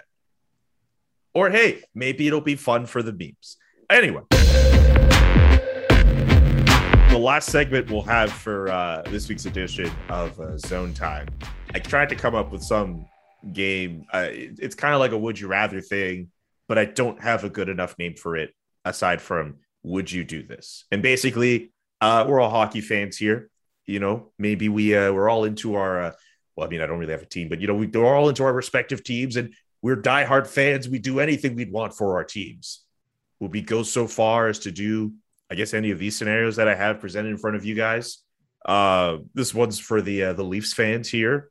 Or 1.33 1.49
hey, 1.49 1.81
maybe 1.95 2.27
it'll 2.27 2.41
be 2.41 2.53
fun 2.55 2.85
for 2.85 3.01
the 3.01 3.11
memes. 3.11 3.57
Anyway. 3.89 4.21
The 7.09 7.17
last 7.19 7.49
segment 7.49 7.89
we'll 7.89 8.03
have 8.03 8.31
for 8.31 8.69
uh 8.69 9.01
this 9.09 9.27
week's 9.27 9.47
edition 9.47 9.89
of 10.09 10.39
uh, 10.39 10.59
Zone 10.59 10.93
Time. 10.93 11.27
I 11.73 11.79
tried 11.79 12.09
to 12.09 12.15
come 12.15 12.35
up 12.35 12.51
with 12.51 12.61
some 12.61 13.07
game. 13.51 14.05
Uh, 14.13 14.27
it- 14.29 14.59
it's 14.59 14.75
kind 14.75 14.93
of 14.93 14.99
like 14.99 15.11
a 15.11 15.17
would 15.17 15.39
you 15.39 15.47
rather 15.47 15.81
thing, 15.81 16.29
but 16.67 16.77
I 16.77 16.85
don't 16.85 17.19
have 17.19 17.43
a 17.43 17.49
good 17.49 17.67
enough 17.67 17.97
name 17.97 18.13
for 18.15 18.37
it 18.37 18.53
aside 18.85 19.21
from 19.23 19.55
would 19.83 20.11
you 20.11 20.23
do 20.23 20.43
this? 20.43 20.85
And 20.91 21.01
basically, 21.01 21.71
uh, 21.99 22.25
we're 22.27 22.39
all 22.39 22.49
hockey 22.49 22.81
fans 22.81 23.17
here. 23.17 23.49
You 23.85 23.99
know, 23.99 24.31
maybe 24.37 24.69
we 24.69 24.95
uh, 24.95 25.11
we're 25.11 25.29
all 25.29 25.43
into 25.45 25.75
our. 25.75 26.01
Uh, 26.01 26.11
well, 26.55 26.67
I 26.67 26.69
mean, 26.69 26.81
I 26.81 26.85
don't 26.85 26.99
really 26.99 27.13
have 27.13 27.21
a 27.21 27.27
team, 27.27 27.49
but 27.49 27.61
you 27.61 27.67
know, 27.67 27.75
we, 27.75 27.87
we're 27.87 28.15
all 28.15 28.29
into 28.29 28.43
our 28.43 28.53
respective 28.53 29.03
teams, 29.03 29.37
and 29.37 29.53
we're 29.81 29.97
diehard 29.97 30.47
fans. 30.47 30.89
We 30.89 30.99
do 30.99 31.19
anything 31.19 31.55
we'd 31.55 31.71
want 31.71 31.93
for 31.93 32.15
our 32.17 32.23
teams. 32.23 32.83
Would 33.39 33.53
we 33.53 33.61
go 33.61 33.83
so 33.83 34.07
far 34.07 34.47
as 34.47 34.59
to 34.59 34.71
do, 34.71 35.13
I 35.49 35.55
guess, 35.55 35.73
any 35.73 35.91
of 35.91 35.99
these 35.99 36.17
scenarios 36.17 36.57
that 36.57 36.67
I 36.67 36.75
have 36.75 36.99
presented 36.99 37.29
in 37.29 37.37
front 37.37 37.55
of 37.55 37.65
you 37.65 37.73
guys? 37.73 38.19
Uh, 38.65 39.17
this 39.33 39.53
one's 39.53 39.79
for 39.79 40.01
the 40.01 40.25
uh, 40.25 40.33
the 40.33 40.43
Leafs 40.43 40.73
fans 40.73 41.09
here. 41.09 41.49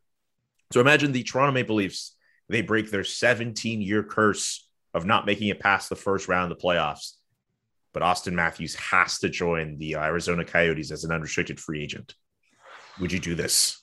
So 0.72 0.80
imagine 0.80 1.12
the 1.12 1.24
Toronto 1.24 1.52
Maple 1.52 1.76
Leafs. 1.76 2.16
They 2.48 2.62
break 2.62 2.90
their 2.90 3.04
17 3.04 3.80
year 3.80 4.02
curse 4.02 4.68
of 4.94 5.04
not 5.04 5.26
making 5.26 5.48
it 5.48 5.60
past 5.60 5.88
the 5.88 5.96
first 5.96 6.28
round 6.28 6.50
of 6.50 6.58
the 6.58 6.64
playoffs 6.64 7.14
but 7.92 8.02
Austin 8.02 8.34
Matthews 8.34 8.74
has 8.76 9.18
to 9.20 9.28
join 9.28 9.76
the 9.78 9.94
Arizona 9.96 10.44
Coyotes 10.44 10.90
as 10.90 11.04
an 11.04 11.12
unrestricted 11.12 11.58
free 11.58 11.82
agent. 11.82 12.14
Would 13.00 13.12
you 13.12 13.18
do 13.18 13.34
this? 13.34 13.80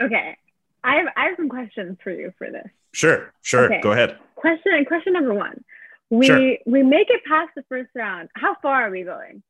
Okay, 0.00 0.36
I 0.84 0.96
have 0.96 1.06
I 1.16 1.26
have 1.26 1.36
some 1.36 1.48
questions 1.48 1.98
for 2.02 2.10
you 2.10 2.32
for 2.38 2.50
this. 2.50 2.68
Sure, 2.92 3.32
sure. 3.42 3.64
Okay. 3.66 3.80
Go 3.80 3.92
ahead. 3.92 4.18
Question 4.34 4.84
question 4.86 5.12
number 5.14 5.34
one: 5.34 5.64
We 6.10 6.26
Sure. 6.26 6.56
we 6.66 6.82
make 6.82 7.08
it 7.10 7.22
past 7.24 7.50
the 7.56 7.62
first 7.68 7.90
round. 7.94 8.28
How 8.34 8.56
far 8.60 8.86
are 8.86 8.90
we 8.90 9.02
going? 9.02 9.42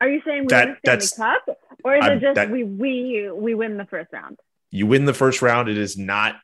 Are 0.00 0.08
you 0.08 0.20
saying 0.26 0.42
we 0.42 0.46
That- 0.48 0.68
win 0.68 0.76
the 0.84 1.00
Stanley 1.00 1.38
Cup, 1.46 1.58
or 1.84 1.96
is 1.96 2.04
I'm- 2.04 2.18
it 2.18 2.20
just 2.20 2.34
that- 2.34 2.50
we 2.50 2.64
we 2.64 3.30
we 3.32 3.54
win 3.54 3.76
the 3.76 3.86
first 3.86 4.12
round? 4.12 4.38
You 4.70 4.86
win 4.86 5.04
the 5.04 5.14
first 5.14 5.40
round. 5.40 5.68
It 5.68 5.78
is 5.78 5.96
not 5.96 6.36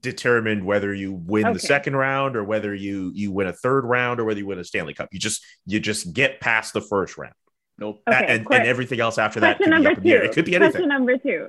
determined 0.00 0.64
whether 0.64 0.92
you 0.94 1.12
win 1.12 1.52
the 1.52 1.58
second 1.58 1.96
round 1.96 2.36
or 2.36 2.44
whether 2.44 2.74
you 2.74 3.10
you 3.14 3.30
win 3.32 3.46
a 3.46 3.52
third 3.52 3.84
round 3.84 4.20
or 4.20 4.24
whether 4.24 4.38
you 4.40 4.46
win 4.46 4.58
a 4.58 4.64
Stanley 4.64 4.94
Cup. 4.94 5.08
You 5.12 5.18
just 5.18 5.44
you 5.66 5.80
just 5.80 6.12
get 6.12 6.40
past 6.40 6.72
the 6.72 6.80
first 6.80 7.16
round. 7.18 7.34
Nope. 7.78 8.02
That- 8.06 8.24
Okay, 8.24 8.34
and, 8.36 8.46
and 8.50 8.66
everything 8.66 9.00
else 9.00 9.18
after 9.18 9.40
that 9.40 9.56
Question 9.56 9.72
could 9.72 9.78
be 9.78 9.84
number 9.84 9.90
up 9.90 9.96
in 9.98 10.02
the 10.04 10.12
air. 10.12 10.20
two. 10.20 10.26
It 10.30 10.32
could 10.34 10.44
be 10.44 10.54
anything. 10.56 10.70
Question 10.72 10.88
number 10.88 11.18
two. 11.18 11.48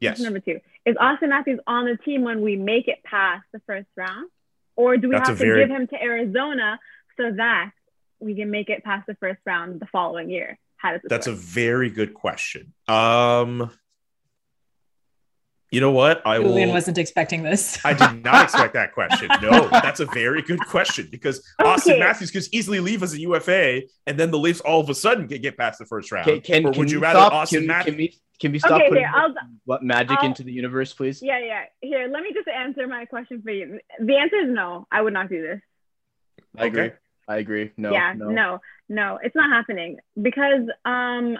Yes. 0.00 0.12
Question 0.12 0.24
number 0.24 0.40
two 0.40 0.60
is 0.86 0.96
Austin 0.98 1.28
Matthews 1.30 1.60
on 1.66 1.84
the 1.86 1.96
team 1.96 2.22
when 2.22 2.40
we 2.40 2.56
make 2.56 2.88
it 2.88 3.02
past 3.04 3.44
the 3.52 3.60
first 3.66 3.88
round, 3.96 4.30
or 4.76 4.96
do 4.96 5.08
we 5.08 5.14
That's 5.14 5.28
have 5.28 5.38
to 5.38 5.44
very- 5.44 5.60
give 5.66 5.70
him 5.70 5.86
to 5.88 6.02
Arizona 6.02 6.78
so 7.16 7.32
that 7.32 7.72
we 8.20 8.34
can 8.34 8.50
make 8.50 8.68
it 8.70 8.82
past 8.84 9.06
the 9.06 9.14
first 9.16 9.40
round 9.44 9.80
the 9.80 9.86
following 9.86 10.30
year? 10.30 10.58
How 10.76 10.92
does 10.92 11.02
this 11.02 11.10
That's 11.10 11.26
a 11.26 11.32
very 11.32 11.90
good 11.90 12.14
question. 12.14 12.72
Um, 12.86 13.70
you 15.70 15.80
know 15.80 15.90
what? 15.90 16.22
I 16.26 16.38
Julian 16.38 16.68
will. 16.68 16.74
wasn't 16.76 16.96
expecting 16.98 17.42
this. 17.42 17.84
I 17.84 17.92
did 17.92 18.24
not 18.24 18.44
expect 18.44 18.74
that 18.74 18.92
question. 18.92 19.28
No, 19.42 19.68
that's 19.68 20.00
a 20.00 20.06
very 20.06 20.42
good 20.42 20.60
question 20.60 21.08
because 21.10 21.44
Austin 21.62 21.94
Okay. 21.94 22.00
Matthews 22.00 22.30
could 22.30 22.44
easily 22.52 22.80
leave 22.80 23.02
as 23.02 23.12
a 23.14 23.20
UFA, 23.20 23.82
and 24.06 24.18
then 24.18 24.30
the 24.30 24.38
Leafs 24.38 24.60
all 24.60 24.80
of 24.80 24.88
a 24.88 24.94
sudden 24.94 25.28
can 25.28 25.42
get 25.42 25.58
past 25.58 25.78
the 25.78 25.84
first 25.84 26.10
round. 26.10 26.24
Can, 26.26 26.40
can, 26.40 26.66
or 26.66 26.72
can 26.72 26.78
would 26.80 26.88
we 26.88 26.92
you 26.94 27.00
rather 27.00 27.18
stop? 27.18 27.32
Austin 27.32 27.60
can, 27.60 27.66
Matthews? 27.66 27.84
can 27.94 27.96
we 27.98 28.14
can 28.40 28.52
we 28.52 28.58
stop 28.60 28.72
Okay, 28.80 28.88
putting 28.88 29.02
here, 29.04 29.12
I'll- 29.14 29.34
what 29.64 29.82
magic 29.82 30.18
I'll- 30.20 30.26
into 30.26 30.42
the 30.44 30.52
universe, 30.52 30.94
please? 30.94 31.20
Yeah, 31.22 31.38
yeah. 31.40 31.64
Here, 31.80 32.08
let 32.10 32.22
me 32.22 32.32
just 32.32 32.48
answer 32.48 32.86
my 32.86 33.04
question 33.04 33.42
for 33.42 33.50
you. 33.50 33.80
The 34.00 34.16
answer 34.16 34.36
is 34.36 34.48
no. 34.48 34.86
I 34.92 35.02
would 35.02 35.12
not 35.12 35.28
do 35.28 35.42
this. 35.42 35.60
I 36.56 36.66
agree. 36.66 36.82
Okay. 36.84 36.94
I 37.26 37.36
agree. 37.38 37.72
No, 37.76 37.92
yeah, 37.92 38.14
no. 38.16 38.30
no, 38.30 38.60
no, 38.88 39.18
it's 39.22 39.34
not 39.36 39.50
happening 39.50 39.98
because 40.20 40.62
um, 40.86 41.36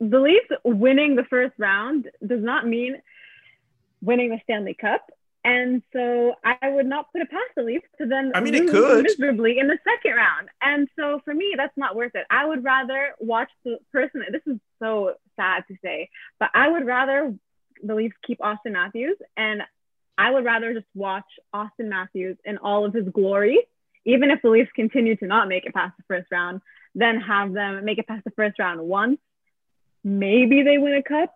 the 0.00 0.18
Leafs 0.20 0.46
winning 0.64 1.16
the 1.16 1.24
first 1.24 1.52
round 1.58 2.08
does 2.26 2.42
not 2.42 2.66
mean 2.66 2.96
winning 4.02 4.30
the 4.30 4.40
Stanley 4.44 4.74
Cup. 4.74 5.10
And 5.44 5.82
so 5.92 6.34
I 6.44 6.68
would 6.68 6.86
not 6.86 7.10
put 7.10 7.22
it 7.22 7.30
past 7.30 7.50
the 7.56 7.64
Leafs 7.64 7.86
to 7.98 8.06
then 8.06 8.30
I 8.34 8.40
mean, 8.40 8.54
it 8.54 8.70
could. 8.70 9.02
miserably 9.02 9.58
in 9.58 9.66
the 9.66 9.78
second 9.82 10.16
round. 10.16 10.48
And 10.60 10.88
so 10.96 11.20
for 11.24 11.34
me, 11.34 11.54
that's 11.56 11.76
not 11.76 11.96
worth 11.96 12.14
it. 12.14 12.24
I 12.30 12.46
would 12.46 12.62
rather 12.62 13.14
watch 13.18 13.50
the 13.64 13.78
person. 13.90 14.22
This 14.30 14.42
is 14.46 14.60
so 14.78 15.14
sad 15.34 15.64
to 15.66 15.76
say, 15.82 16.10
but 16.38 16.50
I 16.54 16.68
would 16.68 16.86
rather 16.86 17.34
the 17.82 17.94
Leafs 17.94 18.14
keep 18.24 18.38
Auston 18.38 18.72
Matthews, 18.72 19.16
and 19.36 19.62
I 20.16 20.30
would 20.30 20.44
rather 20.44 20.72
just 20.72 20.86
watch 20.94 21.26
Auston 21.52 21.88
Matthews 21.88 22.36
in 22.44 22.58
all 22.58 22.84
of 22.84 22.94
his 22.94 23.08
glory, 23.08 23.58
even 24.04 24.30
if 24.30 24.42
the 24.42 24.50
Leafs 24.50 24.70
continue 24.76 25.16
to 25.16 25.26
not 25.26 25.48
make 25.48 25.66
it 25.66 25.74
past 25.74 25.96
the 25.96 26.04
first 26.06 26.30
round, 26.30 26.60
than 26.94 27.20
have 27.20 27.52
them 27.52 27.84
make 27.84 27.98
it 27.98 28.06
past 28.06 28.22
the 28.24 28.30
first 28.32 28.58
round 28.60 28.80
once. 28.80 29.18
Maybe 30.04 30.62
they 30.62 30.78
win 30.78 30.94
a 30.94 31.02
cup, 31.02 31.34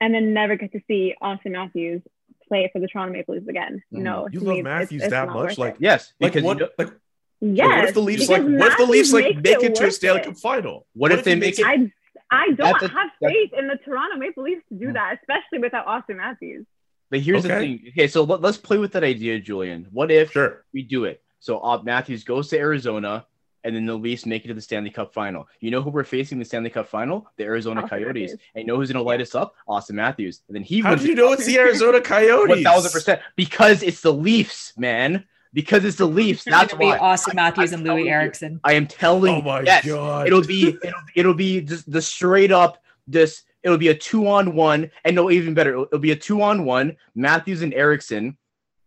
and 0.00 0.14
then 0.14 0.32
never 0.34 0.56
get 0.56 0.72
to 0.72 0.80
see 0.88 1.14
Auston 1.22 1.52
Matthews 1.52 2.02
play 2.48 2.68
for 2.72 2.78
the 2.80 2.86
Toronto 2.86 3.12
Maple 3.12 3.34
Leafs 3.34 3.48
again. 3.48 3.82
Mhm. 3.92 3.98
No, 3.98 4.28
You 4.30 4.40
love 4.40 4.56
me, 4.56 4.62
Matthews 4.62 5.02
it's 5.02 5.10
that 5.10 5.28
much? 5.28 5.58
Like, 5.58 5.74
it. 5.74 5.80
Yes, 5.80 6.12
like 6.20 6.32
because 6.32 6.44
what? 6.44 6.58
you 6.58 6.64
know, 6.64 6.70
like, 6.78 6.92
yes, 7.40 7.66
what 7.68 7.84
if 7.88 7.94
the 7.94 8.00
Leafs 8.00 8.28
like? 8.28 8.42
because 8.44 8.60
What 8.60 8.72
if 8.72 8.78
the 8.78 8.84
Leafs 8.86 9.12
like 9.12 9.36
make 9.36 9.62
it 9.62 9.74
to 9.76 9.82
a 9.82 9.86
worth 9.86 9.94
Stanley 9.94 10.20
it. 10.20 10.24
Cup 10.26 10.36
final? 10.38 10.86
What 10.94 11.12
if 11.12 11.18
he 11.24 11.24
they 11.24 11.34
make 11.36 11.58
it- 11.58 11.66
I 11.66 11.90
I 12.30 12.50
don't 12.52 12.82
a- 12.82 12.88
have 12.88 13.10
faith 13.22 13.52
in 13.56 13.68
the 13.68 13.76
Toronto 13.84 14.16
Maple 14.16 14.42
Leafs 14.44 14.62
to 14.70 14.74
do 14.74 14.92
that, 14.92 15.18
especially 15.20 15.58
without 15.58 15.86
Auston 15.86 16.16
Matthews. 16.16 16.66
but 17.10 17.20
here's 17.20 17.44
the 17.44 17.48
thing. 17.50 17.84
Okay, 17.90 18.08
so 18.08 18.24
let, 18.24 18.44
us 18.44 18.56
play 18.58 18.78
with 18.78 18.92
that 18.92 19.04
idea, 19.04 19.38
Julian. 19.38 19.86
What 19.92 20.10
if 20.10 20.32
Sure. 20.32 20.64
we 20.72 20.82
do 20.82 21.04
it? 21.04 21.22
So 21.38 21.58
uh, 21.60 21.80
Matthews 21.84 22.24
goes 22.24 22.48
to 22.48 22.58
Arizona, 22.58 23.26
and 23.66 23.74
then 23.74 23.84
the 23.84 23.94
Leafs 23.94 24.24
make 24.24 24.44
it 24.44 24.48
to 24.48 24.54
the 24.54 24.60
Stanley 24.60 24.90
Cup 24.90 25.12
final. 25.12 25.48
You 25.60 25.72
know 25.72 25.82
who 25.82 25.90
we're 25.90 26.04
facing 26.04 26.36
in 26.36 26.38
the 26.38 26.44
Stanley 26.44 26.70
Cup 26.70 26.86
final? 26.88 27.26
The 27.36 27.44
Arizona 27.44 27.82
Auston 27.82 27.88
Coyotes. 27.88 28.30
Matthews. 28.30 28.46
And 28.54 28.62
you 28.62 28.66
know 28.68 28.76
who's 28.76 28.92
going 28.92 29.02
to 29.02 29.06
light 29.06 29.20
us 29.20 29.34
up? 29.34 29.56
Auston 29.68 29.92
Matthews. 29.94 30.42
And 30.48 30.54
then 30.54 30.62
he 30.62 30.80
How 30.80 30.90
wins 30.90 31.02
do 31.02 31.08
you 31.08 31.14
know 31.16 31.32
it's 31.32 31.44
the 31.44 31.58
Arizona 31.58 32.00
Coyotes? 32.00 32.48
One 32.48 32.62
thousand 32.62 32.92
percent 32.92 33.20
because 33.34 33.82
it's 33.82 34.00
the 34.00 34.12
Leafs, 34.12 34.72
man. 34.78 35.24
Because 35.52 35.84
it's 35.84 35.96
the 35.96 36.06
Leafs. 36.06 36.44
That's 36.44 36.72
It'll 36.72 36.78
be 36.78 36.86
why. 36.86 36.98
Auston 36.98 37.34
Matthews 37.34 37.72
I'm 37.72 37.80
and 37.80 37.86
telling 37.86 38.04
Loui 38.04 38.06
you. 38.06 38.12
Eriksson. 38.12 38.60
I 38.62 38.74
am 38.74 38.86
telling. 38.86 39.36
Oh 39.36 39.42
my 39.42 39.62
yes, 39.62 39.86
god! 39.86 40.26
It'll 40.26 40.44
be 40.44 40.68
it'll, 40.68 41.00
it'll 41.14 41.34
be 41.34 41.60
just 41.62 41.90
the 41.90 42.02
straight 42.02 42.52
up 42.52 42.82
this. 43.06 43.42
It'll 43.62 43.78
be 43.78 43.88
a 43.88 43.94
two 43.94 44.28
on 44.28 44.54
one, 44.54 44.90
and 45.04 45.16
no, 45.16 45.30
even 45.30 45.54
better. 45.54 45.70
It'll, 45.70 45.84
it'll 45.86 45.98
be 45.98 46.12
a 46.12 46.16
two 46.16 46.40
on 46.42 46.64
one. 46.64 46.96
Matthews 47.14 47.62
and 47.62 47.74
Eriksson. 47.74 48.36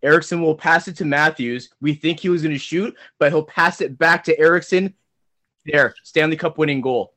Eriksson 0.02 0.42
will 0.42 0.56
pass 0.56 0.88
it 0.88 0.98
to 0.98 1.06
Matthews. 1.06 1.70
We 1.82 1.94
think 1.94 2.20
he 2.20 2.30
was 2.30 2.42
going 2.42 2.54
to 2.56 2.60
shoot, 2.60 2.96
but 3.18 3.32
he'll 3.32 3.44
pass 3.44 3.82
it 3.82 3.98
back 3.98 4.24
to 4.26 4.40
Eriksson. 4.40 4.94
There, 5.66 5.94
Stanley 6.04 6.38
Cup 6.38 6.58
winning 6.58 6.82
goal. 6.82 7.14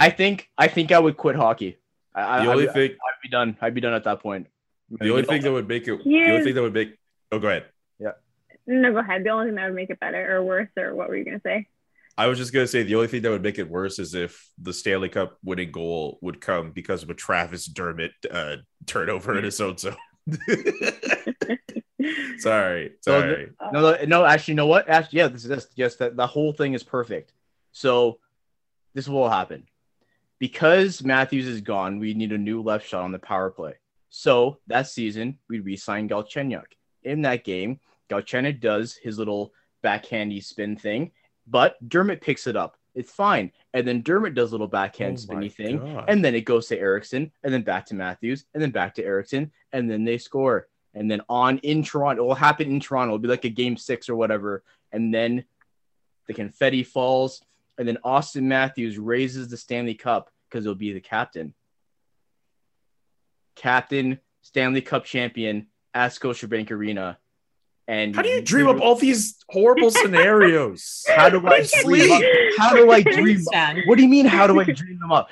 I 0.00 0.10
think. 0.10 0.48
I 0.56 0.68
think 0.68 0.92
I 0.92 0.98
would 0.98 1.16
quit 1.16 1.36
hockey. 1.36 1.78
I, 2.14 2.40
I, 2.40 2.44
the 2.44 2.50
only 2.50 2.68
I'd, 2.68 2.74
thing, 2.74 2.90
I'd 2.90 3.22
be 3.22 3.28
done. 3.28 3.56
I'd 3.60 3.74
be 3.74 3.80
done 3.80 3.94
at 3.94 4.04
that 4.04 4.20
point. 4.20 4.48
the 4.90 5.10
only 5.10 5.22
thing 5.24 5.42
that 5.42 5.52
would 5.52 5.68
make 5.68 5.86
it, 5.86 6.02
the 6.04 6.30
only 6.30 6.44
thing 6.44 6.54
that 6.54 6.62
would 6.62 6.74
make. 6.74 6.96
Oh, 7.30 7.38
go 7.38 7.48
ahead. 7.48 7.66
Yeah. 7.98 8.12
No, 8.66 8.92
go 8.92 8.98
ahead. 8.98 9.24
The 9.24 9.30
only 9.30 9.46
thing 9.46 9.54
that 9.56 9.66
would 9.66 9.74
make 9.74 9.90
it 9.90 10.00
better 10.00 10.36
or 10.36 10.42
worse, 10.42 10.68
or 10.76 10.94
what 10.94 11.08
were 11.08 11.16
you 11.16 11.24
gonna 11.24 11.40
say? 11.44 11.68
I 12.16 12.26
was 12.26 12.38
just 12.38 12.52
gonna 12.52 12.66
say 12.66 12.82
the 12.82 12.96
only 12.96 13.06
thing 13.06 13.22
that 13.22 13.30
would 13.30 13.42
make 13.42 13.58
it 13.58 13.68
worse 13.68 13.98
is 13.98 14.14
if 14.14 14.50
the 14.58 14.72
Stanley 14.72 15.08
Cup 15.08 15.38
winning 15.44 15.70
goal 15.70 16.18
would 16.22 16.40
come 16.40 16.72
because 16.72 17.02
of 17.02 17.10
a 17.10 17.14
Travis 17.14 17.66
Dermott 17.66 18.12
uh, 18.30 18.56
turnover 18.86 19.38
in 19.38 19.44
his 19.44 19.60
own 19.60 19.78
zone. 19.78 19.96
sorry, 22.38 22.92
So 23.00 23.20
sorry. 23.20 23.50
No, 23.72 23.80
no, 23.80 23.96
no. 24.06 24.24
Actually, 24.24 24.52
you 24.52 24.56
know 24.56 24.66
what? 24.66 24.88
Actually, 24.88 25.18
yeah, 25.18 25.28
this 25.28 25.42
is 25.42 25.48
this. 25.48 25.68
Yes, 25.74 25.96
that 25.96 26.16
the 26.16 26.26
whole 26.26 26.52
thing 26.52 26.74
is 26.74 26.82
perfect. 26.82 27.32
So, 27.72 28.18
this 28.94 29.08
will 29.08 29.28
happen 29.28 29.66
because 30.38 31.02
Matthews 31.02 31.46
is 31.46 31.60
gone. 31.60 31.98
We 31.98 32.14
need 32.14 32.32
a 32.32 32.38
new 32.38 32.62
left 32.62 32.88
shot 32.88 33.04
on 33.04 33.12
the 33.12 33.18
power 33.18 33.50
play. 33.50 33.74
So 34.10 34.58
that 34.68 34.86
season, 34.86 35.38
we 35.48 35.60
re-signed 35.60 36.10
Galchenyuk. 36.10 36.64
In 37.02 37.22
that 37.22 37.44
game, 37.44 37.80
Galchenyuk 38.10 38.60
does 38.60 38.94
his 38.94 39.18
little 39.18 39.52
backhandy 39.84 40.42
spin 40.42 40.76
thing, 40.76 41.12
but 41.46 41.76
Dermott 41.88 42.20
picks 42.20 42.46
it 42.46 42.56
up. 42.56 42.76
It's 42.98 43.12
fine, 43.12 43.52
and 43.72 43.86
then 43.86 44.02
Dermott 44.02 44.34
does 44.34 44.50
a 44.50 44.54
little 44.54 44.66
backhand 44.66 45.18
Oh 45.18 45.20
spinny 45.20 45.48
thing, 45.48 45.78
God. 45.78 46.06
and 46.08 46.24
then 46.24 46.34
it 46.34 46.40
goes 46.40 46.66
to 46.66 46.76
Eriksson, 46.76 47.30
and 47.44 47.54
then 47.54 47.62
back 47.62 47.86
to 47.86 47.94
Matthews, 47.94 48.44
and 48.52 48.60
then 48.60 48.72
back 48.72 48.96
to 48.96 49.04
Eriksson, 49.04 49.52
and 49.72 49.88
then 49.88 50.04
they 50.04 50.18
score. 50.18 50.66
And 50.94 51.08
then 51.08 51.20
on 51.28 51.58
in 51.58 51.84
Toronto, 51.84 52.24
it 52.24 52.26
will 52.26 52.34
happen 52.34 52.68
in 52.68 52.80
Toronto. 52.80 53.14
It'll 53.14 53.22
be 53.22 53.28
like 53.28 53.44
a 53.44 53.50
game 53.50 53.76
six 53.76 54.08
or 54.08 54.16
whatever. 54.16 54.64
And 54.90 55.14
then 55.14 55.44
the 56.26 56.34
confetti 56.34 56.82
falls, 56.82 57.40
and 57.78 57.86
then 57.86 57.98
Auston 58.04 58.42
Matthews 58.42 58.98
raises 58.98 59.46
the 59.46 59.56
Stanley 59.56 59.94
Cup 59.94 60.32
because 60.50 60.64
he'll 60.64 60.74
be 60.74 60.92
the 60.92 61.00
captain. 61.00 61.54
Captain, 63.54 64.18
Stanley 64.42 64.80
Cup 64.82 65.04
champion 65.04 65.68
at 65.94 66.10
Scotiabank 66.10 66.72
Arena. 66.72 67.18
And 67.88 68.14
How 68.14 68.20
do 68.20 68.28
you 68.28 68.42
dream 68.42 68.68
up 68.68 68.82
all 68.82 68.94
these 68.94 69.36
horrible 69.48 69.90
scenarios? 69.90 71.06
How 71.16 71.30
do 71.30 71.44
I 71.46 71.66
dream 71.82 72.12
up? 72.12 72.22
How 72.58 72.74
do 72.74 72.90
I 72.90 73.02
dream. 73.16 73.42
What 73.86 73.96
do 73.96 74.02
you 74.02 74.08
mean? 74.08 74.26
How 74.26 74.46
do 74.46 74.60
I 74.60 74.64
dream 74.64 74.98
them 75.00 75.10
up? 75.10 75.30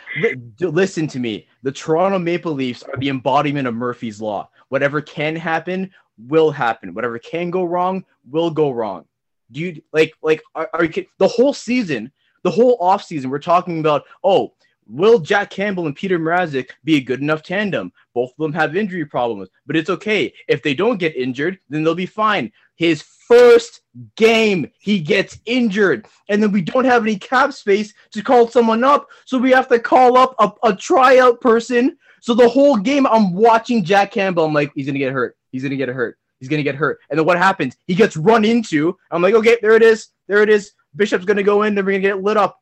Listen 0.59 1.07
to 1.09 1.19
me. 1.19 1.47
The 1.63 1.71
Toronto 1.71 2.19
Maple 2.19 2.53
Leafs 2.53 2.83
are 2.83 2.97
the 2.97 3.11
embodiment 3.11 3.69
of 3.69 3.75
Murphy's 3.75 4.23
Law. 4.23 4.49
Whatever 4.71 5.03
can 5.03 5.37
happen 5.37 5.91
will 6.17 6.51
happen. 6.51 6.95
Whatever 6.95 7.19
can 7.19 7.51
go 7.51 7.65
wrong 7.65 8.07
will 8.31 8.51
go 8.51 8.71
wrong. 8.71 9.05
Do 9.53 9.61
you 9.61 9.83
like 9.93 10.15
like 10.23 10.43
are, 10.55 10.71
are 10.73 10.85
you 10.85 10.91
kid- 10.91 11.07
the 11.19 11.29
whole 11.29 11.53
season, 11.53 12.11
the 12.43 12.51
whole 12.51 12.79
off 12.81 13.05
season? 13.05 13.29
We're 13.29 13.39
talking 13.39 13.81
about 13.81 14.05
oh. 14.25 14.55
Will 14.89 15.19
Jack 15.19 15.51
Campbell 15.51 15.87
and 15.87 15.97
Petr 15.97 16.19
Mrazek 16.19 16.71
be 16.85 16.97
a 16.97 17.01
good 17.01 17.21
enough 17.21 17.43
tandem? 17.43 17.93
Both 18.15 18.31
of 18.31 18.37
them 18.39 18.53
have 18.53 18.77
injury 18.77 19.05
problems, 19.05 19.49
but 19.67 19.77
it's 19.77 19.91
okay. 19.91 20.33
If 20.49 20.63
they 20.63 20.75
don't 20.75 20.99
get 20.99 21.17
injured, 21.17 21.59
then 21.69 21.83
they'll 21.83 21.95
be 21.95 22.07
fine. 22.07 22.53
His 22.77 23.03
first 23.03 23.81
game, 24.17 24.71
he 24.79 25.01
gets 25.01 25.41
injured 25.45 26.07
and 26.29 26.43
then 26.43 26.53
we 26.53 26.63
don't 26.63 26.85
have 26.85 27.03
any 27.03 27.17
cap 27.17 27.53
space 27.53 27.95
to 28.13 28.23
call 28.23 28.49
someone 28.49 28.85
up. 28.85 29.09
So 29.25 29.39
we 29.39 29.51
have 29.51 29.69
to 29.69 29.79
call 29.79 30.17
up 30.17 30.35
a, 30.39 30.53
a 30.69 30.77
tryout 30.77 31.41
person. 31.41 31.99
So 32.21 32.35
the 32.35 32.49
whole 32.49 32.77
game, 32.77 33.07
I'm 33.07 33.33
watching 33.33 33.83
Jack 33.83 34.13
Campbell. 34.13 34.45
I'm 34.45 34.53
like, 34.53 34.71
he's 34.75 34.87
gonna 34.87 34.99
get 34.99 35.13
hurt. 35.13 35.37
He's 35.51 35.63
gonna 35.63 35.77
get 35.77 35.89
hurt. 35.89 36.19
He's 36.39 36.49
gonna 36.49 36.63
get 36.63 36.75
hurt. 36.75 37.01
And 37.11 37.19
then 37.19 37.27
what 37.27 37.39
happens? 37.39 37.77
He 37.87 37.95
gets 37.95 38.17
run 38.17 38.45
into. 38.45 38.97
I'm 39.11 39.23
like, 39.23 39.35
okay, 39.35 39.59
there 39.63 39.75
it 39.75 39.83
is. 39.83 40.09
There 40.29 40.43
it 40.43 40.51
is. 40.51 40.73
Bishop's 40.95 41.25
gonna 41.25 41.43
go 41.43 41.63
in. 41.63 41.75
Then 41.75 41.85
we're 41.85 41.93
gonna 41.93 42.03
get 42.03 42.23
lit 42.23 42.37
up. 42.37 42.61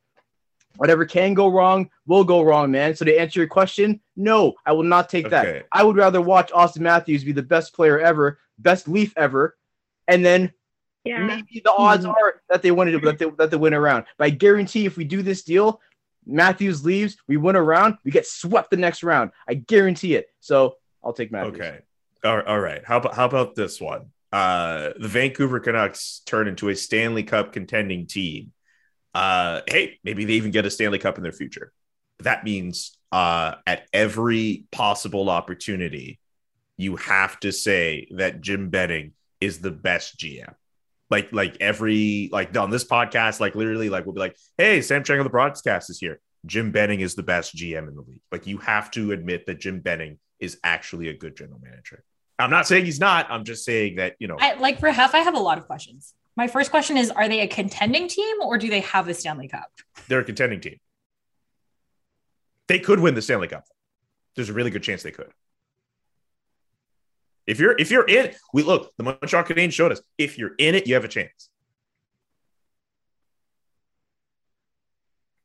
Whatever 0.77 1.05
can 1.07 1.35
go 1.35 1.49
wrong 1.49 1.89
will 2.07 2.25
go 2.25 2.43
wrong, 2.43 2.71
man. 2.71 2.95
So 2.97 3.05
to 3.05 3.17
answer 3.17 3.39
your 3.41 3.49
question, 3.49 4.01
no, 4.17 4.55
I 4.67 4.73
will 4.73 4.83
not 4.83 5.09
take 5.09 5.27
Okay. 5.27 5.31
that. 5.61 5.67
I 5.73 5.85
would 5.85 5.97
rather 5.97 6.21
watch 6.21 6.51
Auston 6.51 6.81
Matthews 6.81 7.23
be 7.25 7.33
the 7.33 7.43
best 7.43 7.75
player 7.75 8.01
ever, 8.01 8.39
best 8.59 8.89
Leaf 8.89 9.13
ever, 9.17 9.57
and 10.09 10.25
then 10.25 10.53
Yeah. 11.05 11.27
maybe 11.27 11.61
the 11.63 11.71
odds 11.73 12.05
Mhm. 12.05 12.11
are 12.15 12.43
that 12.49 12.63
they 12.63 12.71
win 12.73 12.89
it, 12.89 13.03
that 13.03 13.19
they, 13.19 13.31
that 13.39 13.51
they 13.51 13.57
win 13.57 13.75
around. 13.75 14.07
But 14.19 14.25
I 14.27 14.31
guarantee 14.31 14.85
if 14.87 14.97
we 14.97 15.05
do 15.05 15.23
this 15.23 15.43
deal, 15.43 15.81
Matthews 16.27 16.85
leaves, 16.85 17.19
we 17.29 17.37
win 17.37 17.55
around, 17.57 17.99
we 18.05 18.11
get 18.11 18.27
swept 18.27 18.71
the 18.71 18.77
next 18.79 19.03
round. 19.03 19.31
I 19.47 19.55
guarantee 19.55 20.15
it. 20.17 20.29
So 20.41 20.77
I'll 21.05 21.13
take 21.13 21.31
Matthews. 21.31 21.61
Okay. 21.61 21.79
All 22.25 22.37
right, 22.39 22.47
all 22.47 22.59
right. 22.61 22.83
How 22.85 22.97
about 22.97 23.15
how 23.15 23.27
about 23.27 23.55
this 23.55 23.79
one? 23.81 24.11
Uh 24.33 24.95
the 24.99 25.07
Vancouver 25.07 25.61
Canucks 25.61 26.23
turn 26.27 26.49
into 26.49 26.71
a 26.71 26.75
Stanley 26.75 27.23
Cup 27.23 27.53
contending 27.53 28.07
team. 28.07 28.53
Uh 29.15 29.61
hey, 29.69 29.99
maybe 30.05 30.25
they 30.25 30.35
even 30.35 30.51
get 30.51 30.67
a 30.67 30.71
Stanley 30.71 30.99
Cup 30.99 31.17
in 31.17 31.23
their 31.23 31.33
future. 31.33 31.73
That 32.21 32.45
means 32.45 32.97
uh 33.13 33.55
at 33.67 33.87
every 33.93 34.65
possible 34.73 35.31
opportunity, 35.31 36.19
you 36.77 36.97
have 36.97 37.39
to 37.41 37.53
say 37.53 38.09
that 38.17 38.41
Jim 38.41 38.71
Benning 38.71 39.13
is 39.41 39.61
the 39.61 39.71
best 39.71 40.19
GM. 40.19 40.55
Like 41.11 41.33
like 41.33 41.57
every 41.61 42.29
like 42.33 42.57
on 42.57 42.71
this 42.71 42.85
podcast, 42.85 43.41
like 43.41 43.55
literally, 43.55 43.89
like 43.89 44.05
we'll 44.07 44.15
be 44.15 44.21
like, 44.21 44.37
hey, 44.59 44.81
Sam 44.81 45.05
Chang 45.05 45.19
of 45.19 45.25
the 45.25 45.31
broadcast 45.31 45.91
is 45.91 45.99
here. 45.99 46.21
Jim 46.47 46.73
Benning 46.73 47.01
is 47.01 47.15
the 47.15 47.23
best 47.23 47.57
GM 47.57 47.89
in 47.89 47.95
the 47.95 48.03
league. 48.03 48.21
Like 48.33 48.47
you 48.47 48.59
have 48.59 48.91
to 48.93 49.13
admit 49.13 49.47
that 49.47 49.61
Jim 49.61 49.81
Benning 49.81 50.19
is 50.41 50.59
actually 50.65 51.09
a 51.09 51.15
good 51.15 51.37
general 51.37 51.61
manager. 51.63 52.03
I'm 52.39 52.51
not 52.51 52.67
saying 52.67 52.85
he's 52.85 53.01
not. 53.01 53.31
I'm 53.31 53.45
just 53.45 53.65
saying 53.65 53.97
that 53.97 54.17
you 54.19 54.29
know. 54.29 54.37
I, 54.39 54.55
like 54.55 54.81
for 54.81 54.91
Hef, 54.91 55.15
I 55.15 55.19
have 55.19 55.35
a 55.35 55.41
lot 55.41 55.59
of 55.59 55.67
questions. 55.67 56.15
My 56.37 56.49
first 56.49 56.71
question 56.71 56.97
is: 56.97 57.11
Are 57.11 57.29
they 57.29 57.41
a 57.41 57.47
contending 57.47 58.09
team, 58.09 58.37
or 58.43 58.59
do 58.59 58.69
they 58.69 58.81
have 58.81 59.07
the 59.07 59.15
Stanley 59.15 59.49
Cup? 59.49 59.67
they're 60.09 60.21
a 60.21 60.25
contending 60.25 60.61
team. 60.61 60.79
They 62.67 62.79
could 62.79 63.01
win 63.01 63.15
the 63.15 63.23
Stanley 63.23 63.49
Cup. 63.49 63.65
There's 64.37 64.49
a 64.49 64.53
really 64.53 64.71
good 64.71 64.83
chance 64.83 65.03
they 65.03 65.11
could. 65.11 65.31
If 67.47 67.61
you're 67.61 67.77
if 67.79 67.91
you're 67.91 68.07
in, 68.07 68.33
we 68.53 68.63
look, 68.63 68.93
the 68.97 69.05
Montreal 69.05 69.45
Canadiens 69.45 69.73
showed 69.73 69.93
us. 69.93 70.01
If 70.19 70.39
you're 70.39 70.53
in 70.59 70.75
it, 70.75 70.87
you 70.87 70.95
have 70.95 71.05
a 71.05 71.09
chance. 71.09 71.51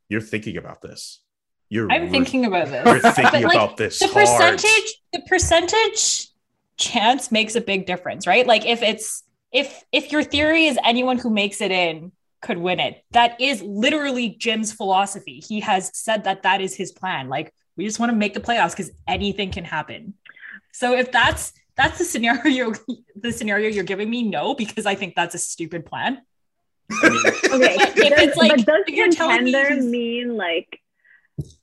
You're 0.07 0.21
thinking 0.21 0.57
about 0.57 0.81
this. 0.81 1.21
You're 1.69 1.91
I'm 1.91 2.03
re- 2.03 2.09
thinking 2.09 2.45
about 2.45 2.69
this. 2.69 2.85
You're 2.85 3.11
thinking 3.11 3.43
like, 3.43 3.53
about 3.53 3.77
this. 3.77 3.99
the 3.99 4.07
hard. 4.07 4.25
percentage 4.25 5.01
the 5.13 5.21
percentage 5.27 6.27
chance 6.77 7.31
makes 7.31 7.55
a 7.55 7.61
big 7.61 7.85
difference 7.85 8.25
right 8.25 8.47
like 8.47 8.65
if 8.65 8.81
it's 8.81 9.23
if 9.51 9.83
if 9.91 10.11
your 10.11 10.23
theory 10.23 10.65
is 10.65 10.77
anyone 10.83 11.17
who 11.17 11.29
makes 11.29 11.61
it 11.61 11.71
in 11.71 12.11
could 12.41 12.57
win 12.57 12.79
it 12.79 13.03
that 13.11 13.39
is 13.41 13.61
literally 13.61 14.29
jim's 14.29 14.71
philosophy 14.71 15.39
he 15.45 15.59
has 15.59 15.91
said 15.93 16.23
that 16.23 16.43
that 16.43 16.61
is 16.61 16.75
his 16.75 16.91
plan 16.91 17.27
like 17.29 17.53
we 17.75 17.85
just 17.85 17.99
want 17.99 18.11
to 18.11 18.15
make 18.15 18.33
the 18.33 18.39
playoffs 18.39 18.71
because 18.71 18.91
anything 19.07 19.51
can 19.51 19.65
happen 19.65 20.13
so 20.71 20.95
if 20.95 21.11
that's 21.11 21.51
that's 21.75 21.97
the 21.97 22.05
scenario 22.05 22.71
the 23.15 23.31
scenario 23.31 23.67
you're 23.69 23.83
giving 23.83 24.09
me 24.09 24.23
no 24.23 24.53
because 24.55 24.85
i 24.85 24.95
think 24.95 25.15
that's 25.15 25.35
a 25.35 25.39
stupid 25.39 25.85
plan 25.85 26.21
Okay, 27.03 27.75
if 27.75 27.95
does, 27.95 28.27
it's 28.29 28.37
like- 28.37 28.51
but 28.51 28.65
does 28.65 28.83
you're 28.87 29.11
telling 29.11 29.43
me 29.43 29.51
contender 29.51 29.81
mean 29.83 30.35
like, 30.37 30.79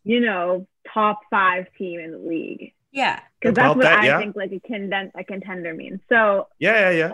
you 0.05 0.21
know, 0.21 0.67
top 0.95 1.21
five 1.31 1.67
team 1.77 1.99
in 1.99 2.13
the 2.13 2.19
league? 2.19 2.75
yeah 2.93 3.21
Because 3.41 3.57
that's 3.57 3.75
what 3.75 3.83
that, 3.83 3.99
I 4.01 4.07
yeah. 4.07 4.19
think 4.19 4.37
like 4.37 4.53
a 4.53 4.61
conden- 4.61 5.11
a 5.17 5.25
contender 5.25 5.75
means. 5.75 5.99
So 6.09 6.47
Yeah, 6.61 6.91
yeah, 6.91 6.91
yeah. 6.91 7.13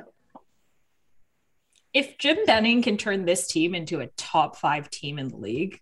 If 1.95 2.19
Jim 2.19 2.39
Benning 2.47 2.83
can 2.83 2.97
turn 2.97 3.25
this 3.25 3.47
team 3.47 3.75
into 3.75 4.01
a 4.01 4.07
top 4.17 4.57
five 4.57 4.89
team 4.91 5.19
in 5.19 5.29
the 5.29 5.37
league, 5.37 5.81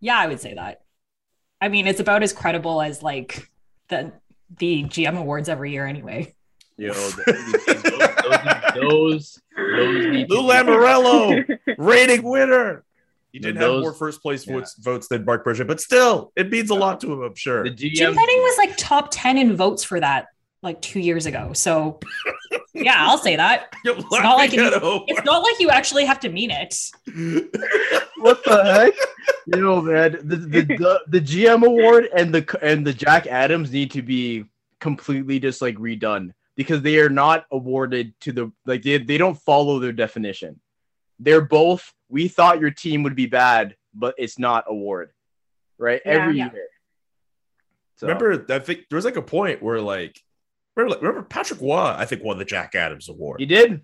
yeah, 0.00 0.18
I 0.18 0.26
would 0.26 0.40
say 0.40 0.54
that. 0.54 0.82
I 1.60 1.68
mean, 1.68 1.86
it's 1.86 2.00
about 2.00 2.22
as 2.22 2.32
credible 2.32 2.82
as 2.82 3.02
like 3.02 3.48
the 3.88 4.12
the 4.58 4.84
GM 4.84 5.16
awards 5.18 5.48
every 5.48 5.72
year, 5.72 5.86
anyway. 5.86 6.34
Yo, 6.76 6.92
those, 6.92 7.16
those, 7.26 7.62
those, 8.74 9.40
those 9.56 10.28
Lou 10.28 10.42
Lamoriello, 10.48 11.58
rating 11.78 12.22
winner. 12.22 12.84
He 13.32 13.38
didn't 13.38 13.56
have 13.56 13.68
Those- 13.68 13.82
more 13.82 13.92
first 13.94 14.20
place 14.20 14.46
yeah. 14.46 14.54
votes, 14.54 14.74
votes 14.76 15.08
than 15.08 15.24
Mark 15.24 15.44
Bergevin, 15.44 15.66
but 15.66 15.80
still, 15.80 16.32
it 16.36 16.50
means 16.50 16.68
a 16.68 16.74
lot 16.74 17.00
to 17.00 17.12
him. 17.12 17.22
I'm 17.22 17.34
sure. 17.34 17.64
The 17.64 17.70
GM, 17.70 17.92
Jim 17.94 18.14
Benning 18.14 18.38
was 18.38 18.58
like 18.58 18.76
top 18.76 19.08
ten 19.10 19.38
in 19.38 19.56
votes 19.56 19.82
for 19.84 19.98
that 20.00 20.26
like 20.62 20.82
two 20.82 21.00
years 21.00 21.24
ago. 21.24 21.52
So 21.54 21.98
yeah, 22.74 22.96
I'll 22.98 23.18
say 23.18 23.36
that. 23.36 23.72
You're 23.84 23.96
It's 23.98 24.10
not 24.10 24.36
like 24.36 24.52
laughing 24.52 24.82
you, 24.82 25.04
it's 25.08 25.24
not 25.24 25.38
like 25.42 25.58
you 25.60 25.70
actually 25.70 26.04
have 26.04 26.20
to 26.20 26.28
mean 26.28 26.50
it. 26.50 26.74
what 28.18 28.42
the 28.44 28.64
heck? 28.64 28.94
You 29.46 29.60
know, 29.60 29.82
man, 29.82 30.12
the, 30.22 30.36
the 30.36 30.60
the 30.62 31.00
the 31.08 31.20
GM 31.20 31.64
award 31.66 32.08
and 32.14 32.34
the 32.34 32.58
and 32.62 32.86
the 32.86 32.92
Jack 32.92 33.26
Adams 33.26 33.72
need 33.72 33.90
to 33.92 34.02
be 34.02 34.44
completely 34.80 35.38
just 35.38 35.60
like 35.62 35.76
redone 35.76 36.32
because 36.56 36.82
they 36.82 36.98
are 36.98 37.08
not 37.10 37.46
awarded 37.50 38.14
to 38.20 38.32
the 38.32 38.52
like 38.66 38.82
they, 38.82 38.98
they 38.98 39.18
don't 39.18 39.38
follow 39.38 39.78
their 39.78 39.92
definition. 39.92 40.60
They're 41.18 41.40
both 41.40 41.92
we 42.08 42.28
thought 42.28 42.60
your 42.60 42.70
team 42.70 43.02
would 43.04 43.16
be 43.16 43.26
bad, 43.26 43.76
but 43.94 44.14
it's 44.18 44.38
not 44.38 44.64
award. 44.68 45.10
Right? 45.78 46.00
Yeah. 46.04 46.12
Every 46.12 46.36
Yeah. 46.38 46.52
year. 46.52 46.66
So, 47.96 48.06
Remember, 48.08 48.44
I 48.52 48.58
think 48.58 48.88
there 48.90 48.96
was 48.96 49.04
like 49.04 49.16
a 49.16 49.22
point 49.22 49.62
where 49.62 49.80
like 49.80 50.20
remember, 50.76 50.98
remember 50.98 51.22
Patrick 51.22 51.60
Roy, 51.60 51.76
I 51.96 52.04
think 52.04 52.22
won 52.22 52.38
the 52.38 52.44
Jack 52.44 52.74
Adams 52.74 53.08
Award. 53.08 53.40
you 53.40 53.46
did? 53.46 53.82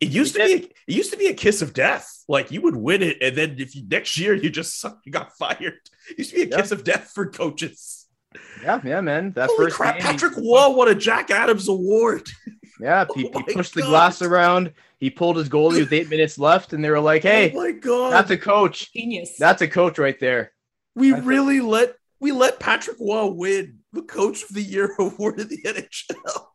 It 0.00 0.08
used 0.08 0.36
He 0.36 0.42
to 0.42 0.58
be 0.66 0.72
it 0.88 0.94
used 0.94 1.12
to 1.12 1.16
be 1.18 1.28
a 1.28 1.34
kiss 1.34 1.62
of 1.62 1.72
death. 1.72 2.08
Like 2.28 2.50
you 2.50 2.60
would 2.62 2.74
win 2.76 3.02
it, 3.02 3.18
and 3.22 3.36
then 3.36 3.56
if 3.58 3.76
you 3.76 3.84
next 3.88 4.18
year 4.18 4.34
you 4.34 4.50
just 4.50 4.80
sucked, 4.80 5.06
you 5.06 5.12
got 5.12 5.32
fired. 5.36 5.78
It 6.10 6.18
used 6.18 6.30
to 6.30 6.36
be 6.36 6.42
a 6.42 6.46
Yeah. 6.48 6.56
kiss 6.60 6.72
of 6.72 6.82
death 6.84 7.12
for 7.14 7.26
coaches. 7.26 8.06
Yeah, 8.62 8.80
yeah, 8.84 9.00
man. 9.00 9.32
That 9.32 9.50
Holy 9.50 9.66
first 9.66 9.76
crap! 9.76 9.94
game, 9.98 10.02
he- 10.06 10.12
Patrick 10.12 10.36
Roy 10.36 10.70
won 10.70 10.88
a 10.88 10.94
Jack 10.94 11.30
Adams 11.30 11.68
Award. 11.68 12.28
Yeah, 12.80 13.04
he, 13.14 13.26
Oh 13.26 13.38
he 13.38 13.44
my 13.46 13.52
pushed 13.52 13.74
the 13.74 13.82
glass 13.82 14.22
around. 14.22 14.72
He 14.98 15.08
pulled 15.08 15.36
his 15.36 15.48
goalie 15.48 15.78
with 15.80 15.92
eight 15.92 16.08
minutes 16.10 16.36
left, 16.36 16.72
and 16.72 16.82
they 16.82 16.90
were 16.90 16.98
like, 16.98 17.22
"Hey, 17.22 17.52
oh 17.54 17.62
my 17.62 17.70
god! 17.70 18.12
that's 18.12 18.30
a 18.32 18.36
coach. 18.36 18.92
Genius. 18.92 19.36
That's 19.38 19.62
a 19.62 19.68
coach 19.68 19.98
right 19.98 20.18
there." 20.18 20.50
we 20.96 21.10
that's 21.10 21.22
it. 21.22 21.26
really 21.26 21.60
let 21.60 21.94
we 22.18 22.32
let 22.32 22.58
Patrick 22.58 22.96
Roy 22.98 23.26
win 23.26 23.78
the 23.92 24.02
Coach 24.02 24.42
of 24.44 24.54
the 24.54 24.62
Year 24.62 24.94
award 24.98 25.40
in 25.40 25.48
the 25.48 25.62
NHL. 25.62 26.46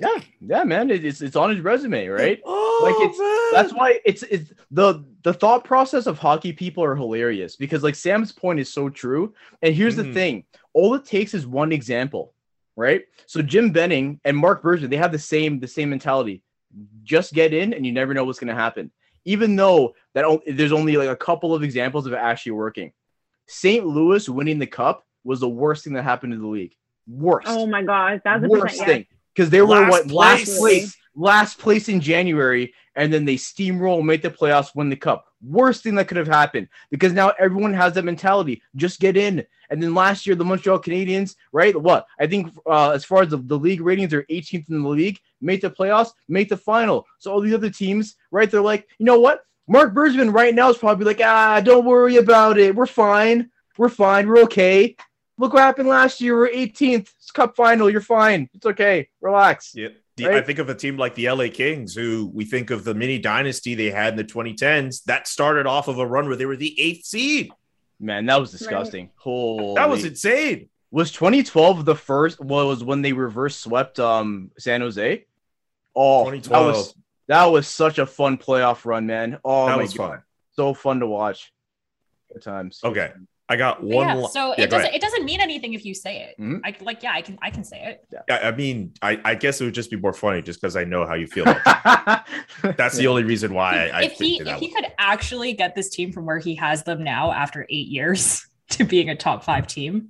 Yeah, 0.00 0.18
yeah, 0.40 0.64
man. 0.64 0.90
It's 0.90 1.22
it's 1.22 1.36
on 1.36 1.50
his 1.50 1.60
resume, 1.60 2.08
right? 2.08 2.40
Oh, 2.44 2.80
Like, 2.84 2.96
it's- 2.96 3.18
man. 3.18 3.36
That's 3.52 3.72
why 3.72 4.00
it's 4.04 4.22
it's 4.24 4.52
the 4.70 5.04
the 5.22 5.32
thought 5.32 5.64
process 5.64 6.06
of 6.06 6.18
hockey 6.18 6.52
people 6.52 6.84
are 6.84 6.94
hilarious 6.96 7.56
because 7.56 7.82
like 7.82 7.94
Sam's 7.94 8.32
point 8.32 8.60
is 8.60 8.70
so 8.70 8.88
true. 8.90 9.32
And 9.62 9.74
here's 9.74 9.96
the 9.96 10.02
Mhm. 10.02 10.12
thing: 10.14 10.44
all 10.74 10.94
it 10.94 11.04
takes 11.06 11.32
is 11.32 11.46
one 11.46 11.72
example, 11.72 12.34
right? 12.76 13.04
So 13.26 13.40
Jim 13.40 13.70
Benning 13.70 14.20
and 14.24 14.36
Mark 14.36 14.62
Bergevin, 14.62 14.90
they 14.90 14.96
have 14.96 15.12
the 15.12 15.18
same 15.18 15.60
the 15.60 15.68
same 15.68 15.88
mentality. 15.90 16.42
Just 17.04 17.32
get 17.32 17.54
in, 17.54 17.72
and 17.72 17.86
you 17.86 17.92
never 17.92 18.12
know 18.12 18.24
what's 18.24 18.40
going 18.40 18.54
to 18.54 18.60
happen. 18.60 18.90
Even 19.24 19.56
though 19.56 19.94
that 20.14 20.24
o- 20.24 20.42
there's 20.46 20.72
only 20.72 20.96
like 20.96 21.08
a 21.08 21.16
couple 21.16 21.54
of 21.54 21.62
examples 21.62 22.06
of 22.06 22.12
it 22.12 22.16
actually 22.16 22.52
working. 22.52 22.92
St. 23.46 23.86
Louis 23.86 24.28
winning 24.28 24.58
the 24.58 24.66
cup 24.66 25.05
was 25.26 25.40
the 25.40 25.48
worst 25.48 25.84
thing 25.84 25.94
that 25.94 26.02
happened 26.02 26.32
to 26.32 26.38
the 26.38 26.46
league. 26.46 26.74
Worst 27.08 27.48
oh 27.48 27.66
my 27.66 27.82
gosh, 27.82 28.20
that's 28.24 28.42
the 28.42 28.48
worst 28.48 28.82
thing 28.84 29.06
because 29.34 29.50
they 29.50 29.60
were 29.60 29.80
Last 29.80 29.90
what 29.90 30.10
last 30.10 30.44
place. 30.46 30.58
place, 30.58 30.96
last 31.14 31.58
place 31.58 31.88
in 31.88 32.00
January, 32.00 32.74
and 32.94 33.12
then 33.12 33.24
they 33.24 33.36
steamroll, 33.36 34.02
make 34.04 34.22
the 34.22 34.30
playoffs, 34.30 34.74
win 34.74 34.88
the 34.88 34.96
cup. 34.96 35.26
Worst 35.42 35.82
thing 35.82 35.94
that 35.96 36.08
could 36.08 36.16
have 36.16 36.26
happened 36.26 36.68
because 36.90 37.12
now 37.12 37.32
everyone 37.38 37.74
has 37.74 37.92
that 37.94 38.04
mentality: 38.04 38.62
just 38.74 39.00
get 39.00 39.16
in. 39.16 39.44
And 39.68 39.82
then 39.82 39.94
last 39.94 40.26
year, 40.26 40.36
the 40.36 40.44
Montreal 40.44 40.78
Canadiens, 40.78 41.34
right? 41.52 41.80
What 41.80 42.06
I 42.18 42.26
think, 42.26 42.52
uh, 42.66 42.90
as 42.90 43.04
far 43.04 43.22
as 43.22 43.30
the, 43.30 43.38
the 43.38 43.58
league 43.58 43.80
ratings, 43.80 44.14
are 44.14 44.22
18th 44.24 44.70
in 44.70 44.82
the 44.82 44.88
league, 44.88 45.18
make 45.40 45.60
the 45.60 45.70
playoffs, 45.70 46.10
make 46.28 46.48
the 46.48 46.56
final. 46.56 47.06
So 47.18 47.32
all 47.32 47.40
these 47.40 47.54
other 47.54 47.70
teams, 47.70 48.16
right? 48.30 48.50
They're 48.50 48.60
like, 48.60 48.88
you 48.98 49.06
know 49.06 49.18
what? 49.18 49.42
Mark 49.68 49.92
Bergevin 49.94 50.32
right 50.32 50.54
now 50.54 50.70
is 50.70 50.78
probably 50.78 51.04
like, 51.04 51.20
ah, 51.22 51.60
don't 51.60 51.84
worry 51.84 52.16
about 52.16 52.58
it. 52.58 52.74
We're 52.74 52.86
fine. 52.86 53.50
We're 53.76 53.88
fine. 53.88 54.28
We're 54.28 54.42
okay. 54.44 54.96
Look 55.38 55.52
what 55.52 55.62
happened 55.62 55.88
last 55.88 56.20
year. 56.20 56.36
We're 56.36 56.48
18th. 56.48 57.10
It's 57.18 57.30
cup 57.30 57.56
final. 57.56 57.90
You're 57.90 58.00
fine. 58.00 58.48
It's 58.54 58.66
okay. 58.66 59.08
Relax. 59.20 59.72
Yeah. 59.74 59.88
The, 60.16 60.24
Right? 60.28 60.36
I 60.36 60.40
think 60.42 60.58
of 60.58 60.70
a 60.70 60.74
team 60.74 60.96
like 60.96 61.14
the 61.14 61.28
LA 61.30 61.48
Kings, 61.52 61.94
who 61.94 62.30
we 62.32 62.46
think 62.46 62.70
of 62.70 62.84
the 62.84 62.94
mini 62.94 63.18
dynasty 63.18 63.74
they 63.74 63.90
had 63.90 64.14
in 64.14 64.16
the 64.16 64.24
2010s. 64.24 65.04
That 65.04 65.28
started 65.28 65.66
off 65.66 65.88
of 65.88 65.98
a 65.98 66.06
run 66.06 66.26
where 66.26 66.36
they 66.36 66.46
were 66.46 66.56
the 66.56 66.78
eighth 66.80 67.04
seed. 67.04 67.50
Man, 68.00 68.24
that 68.26 68.40
was 68.40 68.50
disgusting. 68.50 69.10
Holy. 69.16 69.74
That 69.74 69.90
was 69.90 70.04
insane. 70.06 70.70
Was 70.90 71.12
2012 71.12 71.84
the 71.84 71.94
first? 71.94 72.40
Well, 72.40 72.62
it 72.62 72.66
was 72.66 72.82
when 72.82 73.02
they 73.02 73.12
reverse 73.12 73.56
swept 73.56 73.98
um 74.00 74.50
San 74.58 74.80
Jose. 74.80 75.26
Oh, 75.94 76.24
that 76.30 76.42
2012. 76.44 76.66
was 76.76 76.94
that 77.28 77.44
was 77.46 77.68
such 77.68 77.98
a 77.98 78.06
fun 78.06 78.38
playoff 78.38 78.86
run, 78.86 79.06
man. 79.06 79.38
Oh 79.44 79.66
that 79.66 79.76
my 79.76 79.82
was 79.82 79.92
god, 79.92 80.08
fun. 80.10 80.22
so 80.52 80.72
fun 80.72 81.00
to 81.00 81.06
watch. 81.06 81.52
Good 82.32 82.42
times. 82.42 82.80
Good 82.82 82.88
Okay. 82.92 83.08
times. 83.12 83.28
I 83.48 83.54
got 83.56 83.80
But 83.80 83.86
one. 83.88 84.08
yeah, 84.08 84.14
li- 84.16 84.28
so 84.32 84.48
Yeah, 84.58 84.64
it 84.64 84.70
doesn't 84.70 84.86
ahead. 84.86 84.94
it 84.96 85.00
doesn't 85.00 85.24
mean 85.24 85.40
anything 85.40 85.74
if 85.74 85.84
you 85.84 85.94
say 85.94 86.22
it. 86.22 86.40
Mhm. 86.40 86.60
I 86.64 86.74
like 86.80 87.02
yeah, 87.02 87.12
I 87.12 87.22
can 87.22 87.38
I 87.40 87.50
can 87.50 87.62
say 87.62 87.80
it. 88.10 88.22
I, 88.30 88.48
I 88.48 88.50
mean, 88.50 88.92
I, 89.02 89.20
I 89.24 89.34
guess 89.36 89.60
it 89.60 89.64
would 89.66 89.74
just 89.74 89.88
be 89.90 89.96
more 89.96 90.12
funny 90.12 90.42
just 90.42 90.60
because 90.60 90.74
I 90.76 90.82
know 90.84 91.06
how 91.06 91.14
you 91.14 91.28
feel. 91.28 91.44
About 91.48 92.24
it. 92.64 92.76
That's 92.76 92.96
the 92.96 93.06
only 93.06 93.22
reason 93.22 93.54
why 93.54 93.88
I, 93.88 94.00
I 94.00 94.02
if 94.02 94.12
he 94.14 94.40
if 94.40 94.48
out. 94.48 94.58
he 94.58 94.72
could 94.72 94.86
actually 94.98 95.52
get 95.52 95.74
this 95.76 95.90
team 95.90 96.10
from 96.12 96.26
where 96.26 96.38
he 96.40 96.56
has 96.56 96.82
them 96.82 97.04
now 97.04 97.30
after 97.30 97.64
eight 97.70 97.86
years 97.86 98.44
to 98.70 98.84
being 98.84 99.10
a 99.10 99.14
top 99.16 99.44
five 99.44 99.68
team, 99.68 100.08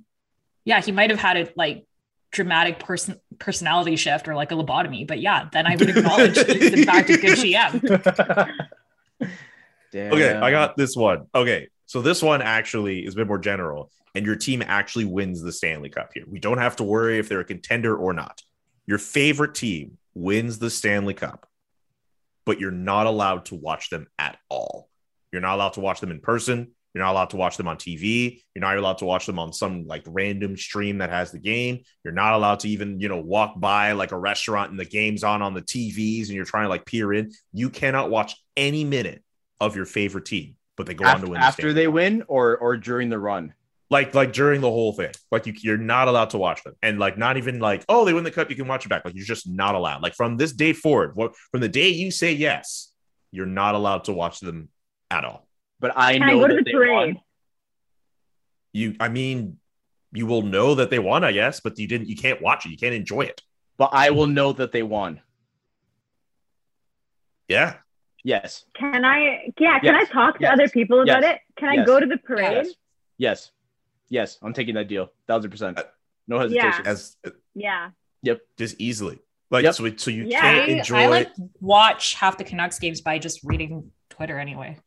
yeah, 0.65 0.81
he 0.81 0.91
might 0.91 1.11
have 1.11 1.19
had 1.19 1.37
a 1.37 1.47
like 1.55 1.85
dramatic 2.31 2.79
person 2.79 3.19
personality 3.37 3.95
shift 3.97 4.27
or 4.27 4.33
like 4.35 4.51
a 4.51 4.55
lobotomy. 4.55 5.05
But 5.07 5.19
yeah, 5.21 5.47
then 5.53 5.67
I 5.67 5.75
would 5.75 5.89
acknowledge 5.89 6.33
that 6.35 6.49
he's 6.49 6.73
in 6.73 6.85
fact 6.85 7.09
a 7.11 7.17
good 7.17 7.37
GM. 7.37 8.67
Damn. 9.21 9.31
Okay, 10.13 10.33
I 10.33 10.51
got 10.51 10.75
this 10.75 10.95
one. 10.95 11.27
Okay, 11.33 11.69
so 11.87 12.01
this 12.01 12.21
one 12.21 12.41
actually 12.41 13.05
is 13.05 13.15
a 13.15 13.17
bit 13.17 13.27
more 13.27 13.39
general, 13.39 13.91
and 14.13 14.25
your 14.25 14.35
team 14.35 14.61
actually 14.61 15.05
wins 15.05 15.41
the 15.41 15.51
Stanley 15.51 15.89
Cup 15.89 16.11
here. 16.13 16.25
We 16.27 16.39
don't 16.39 16.57
have 16.59 16.75
to 16.75 16.83
worry 16.83 17.17
if 17.17 17.29
they're 17.29 17.39
a 17.39 17.45
contender 17.45 17.95
or 17.95 18.13
not. 18.13 18.41
Your 18.85 18.97
favorite 18.99 19.55
team 19.55 19.97
wins 20.13 20.59
the 20.59 20.69
Stanley 20.69 21.13
Cup, 21.13 21.47
but 22.45 22.59
you're 22.59 22.71
not 22.71 23.07
allowed 23.07 23.45
to 23.45 23.55
watch 23.55 23.89
them 23.89 24.07
at 24.19 24.37
all. 24.49 24.89
You're 25.31 25.41
not 25.41 25.55
allowed 25.55 25.73
to 25.73 25.79
watch 25.79 25.99
them 25.99 26.11
in 26.11 26.19
person. 26.19 26.71
You're 26.93 27.03
not 27.03 27.11
allowed 27.11 27.29
to 27.31 27.37
watch 27.37 27.57
them 27.57 27.67
on 27.67 27.77
TV. 27.77 28.41
You're 28.55 28.61
not 28.61 28.77
allowed 28.77 28.97
to 28.99 29.05
watch 29.05 29.25
them 29.25 29.39
on 29.39 29.53
some 29.53 29.85
like 29.85 30.03
random 30.07 30.57
stream 30.57 30.97
that 30.97 31.09
has 31.09 31.31
the 31.31 31.39
game. 31.39 31.83
You're 32.03 32.13
not 32.13 32.33
allowed 32.33 32.61
to 32.61 32.69
even, 32.69 32.99
you 32.99 33.07
know, 33.07 33.21
walk 33.21 33.59
by 33.59 33.91
like 33.91 34.13
a 34.13 34.17
restaurant 34.17 34.71
and 34.71 34.79
the 34.79 34.85
game's 34.85 35.23
on 35.23 35.41
on 35.41 35.53
the 35.53 35.61
TVs 35.61 36.27
and 36.27 36.35
you're 36.35 36.43
trying 36.43 36.65
to 36.65 36.69
like 36.69 36.85
peer 36.85 37.13
in. 37.13 37.31
You 37.53 37.69
cannot 37.69 38.09
watch 38.09 38.35
any 38.55 38.83
minute 38.83 39.23
of 39.59 39.75
your 39.75 39.85
favorite 39.85 40.25
team, 40.25 40.55
but 40.77 40.85
they 40.85 40.93
go 40.93 41.05
on 41.05 41.19
to 41.21 41.27
win 41.27 41.39
the 41.39 41.45
after 41.45 41.63
Stanley 41.63 41.73
they 41.73 41.87
win 41.87 42.23
or 42.27 42.57
or 42.57 42.77
during 42.77 43.09
the 43.09 43.19
run. 43.19 43.53
like 43.89 44.15
like 44.15 44.31
during 44.31 44.61
the 44.61 44.69
whole 44.69 44.93
thing. 44.93 45.11
Like 45.31 45.45
you, 45.45 45.53
you're 45.61 45.77
not 45.77 46.07
allowed 46.07 46.29
to 46.31 46.37
watch 46.37 46.63
them, 46.63 46.75
and 46.81 46.99
like 46.99 47.17
not 47.17 47.37
even 47.37 47.59
like 47.59 47.83
oh 47.89 48.05
they 48.05 48.13
win 48.13 48.23
the 48.23 48.31
cup, 48.31 48.49
you 48.49 48.55
can 48.55 48.67
watch 48.67 48.85
it 48.85 48.89
back. 48.89 49.03
Like 49.03 49.15
you're 49.15 49.25
just 49.25 49.49
not 49.49 49.75
allowed. 49.75 50.01
Like 50.01 50.15
from 50.15 50.37
this 50.37 50.53
day 50.53 50.73
forward, 50.73 51.15
what 51.15 51.35
from 51.51 51.61
the 51.61 51.69
day 51.69 51.89
you 51.89 52.11
say 52.11 52.31
yes, 52.33 52.93
you're 53.31 53.45
not 53.45 53.75
allowed 53.75 54.05
to 54.05 54.13
watch 54.13 54.39
them 54.39 54.69
at 55.09 55.25
all. 55.25 55.47
But 55.79 55.97
I 55.97 56.13
Can 56.13 56.23
I 56.23 56.31
know 56.31 56.39
go 56.39 56.47
to 56.47 56.55
that 56.55 56.65
the 56.65 56.71
they 56.71 56.89
won. 56.89 57.19
You, 58.73 58.95
I 58.99 59.09
mean, 59.09 59.57
you 60.11 60.25
will 60.25 60.43
know 60.43 60.75
that 60.75 60.89
they 60.89 60.99
won, 60.99 61.23
I 61.23 61.31
guess, 61.31 61.59
but 61.61 61.79
you 61.79 61.87
didn't. 61.87 62.09
You 62.09 62.15
can't 62.15 62.41
watch 62.41 62.65
it. 62.65 62.69
You 62.69 62.77
can't 62.77 62.93
enjoy 62.93 63.21
it. 63.21 63.41
But 63.77 63.89
I 63.93 64.09
will 64.11 64.27
know 64.27 64.53
that 64.53 64.71
they 64.71 64.83
won. 64.83 65.21
Yeah. 67.47 67.75
Yes. 68.23 68.65
Can 68.75 69.05
I? 69.05 69.51
Yeah. 69.59 69.79
Can 69.79 69.93
Yes. 69.95 70.09
I 70.09 70.11
talk 70.13 70.35
to 70.39 70.41
Yes. 70.43 70.53
other 70.53 70.67
people 70.69 71.01
about 71.01 71.21
Yes. 71.21 71.35
it? 71.35 71.41
Can 71.59 71.69
I 71.69 71.73
Yes. 71.75 71.87
go 71.87 71.99
to 71.99 72.05
the 72.05 72.17
parade? 72.17 72.65
Yes. 72.65 72.73
Yes. 73.17 73.51
Yes. 74.09 74.37
I'm 74.41 74.53
taking 74.53 74.75
that 74.75 74.87
deal. 74.87 75.11
Thousand 75.27 75.51
percent. 75.51 75.77
Uh, 75.79 75.83
No 76.27 76.43
Yeah. 76.43 76.63
hesitation. 76.63 76.87
As 76.87 77.15
Yeah. 77.55 77.91
Yep. 78.23 78.41
Just 78.57 78.75
easily. 78.79 79.19
Like 79.49 79.63
Yep. 79.63 79.73
so, 79.75 79.95
so 79.95 80.11
you 80.11 80.25
Yeah, 80.25 80.41
can't 80.41 80.69
I, 80.69 80.73
enjoy 80.73 80.97
I 80.97 81.07
like 81.07 81.29
watch 81.61 82.15
half 82.15 82.37
the 82.37 82.43
Canucks 82.43 82.79
games 82.79 82.99
by 82.99 83.17
just 83.17 83.39
reading 83.45 83.91
Twitter 84.09 84.37
anyway. 84.37 84.77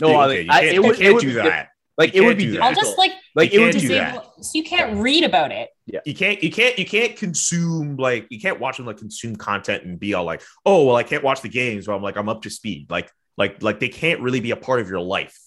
No, 0.00 0.08
Okay, 0.08 0.16
I, 0.16 0.40
you 0.40 0.50
I, 0.50 0.54
can't, 0.54 0.66
it 0.66 0.74
you 0.74 0.82
would, 0.82 0.96
can't 0.96 1.08
it 1.08 1.12
would 1.14 1.20
do 1.22 1.26
be, 1.28 1.34
that. 1.34 1.70
Like 1.98 2.14
You 2.14 2.22
it 2.22 2.26
would 2.26 2.38
be 2.38 2.46
that. 2.50 2.62
I'll 2.62 2.74
just 2.74 2.96
like 2.98 3.12
like 3.34 3.52
You 3.52 3.62
it 3.62 3.64
would 3.64 3.72
can't 3.72 3.82
be 3.82 3.88
do 3.88 3.94
that. 3.94 4.12
disable 4.14 4.34
so 4.42 4.58
you 4.58 4.64
can't 4.64 4.96
read 4.98 5.24
about 5.24 5.50
it. 5.50 5.70
You 5.86 6.14
can't 6.14 6.42
you 6.42 6.50
can't 6.50 6.78
you 6.78 6.86
can't 6.86 7.16
consume 7.16 7.96
like 7.96 8.26
you 8.30 8.40
can't 8.40 8.58
watch 8.58 8.78
them 8.78 8.86
like 8.86 8.96
consume 8.96 9.36
content 9.36 9.84
and 9.84 10.00
be 10.00 10.14
all 10.14 10.24
like, 10.24 10.42
oh 10.64 10.86
well, 10.86 10.96
I 10.96 11.02
can't 11.02 11.22
watch 11.22 11.42
the 11.42 11.48
games, 11.48 11.86
but 11.86 11.94
I'm 11.94 12.02
like, 12.02 12.16
I'm 12.16 12.28
up 12.28 12.42
to 12.42 12.50
speed. 12.50 12.90
Like 12.90 13.10
like 13.36 13.62
like 13.62 13.80
they 13.80 13.88
can't 13.88 14.20
really 14.20 14.40
be 14.40 14.50
a 14.50 14.56
part 14.56 14.80
of 14.80 14.88
your 14.88 15.00
life. 15.00 15.38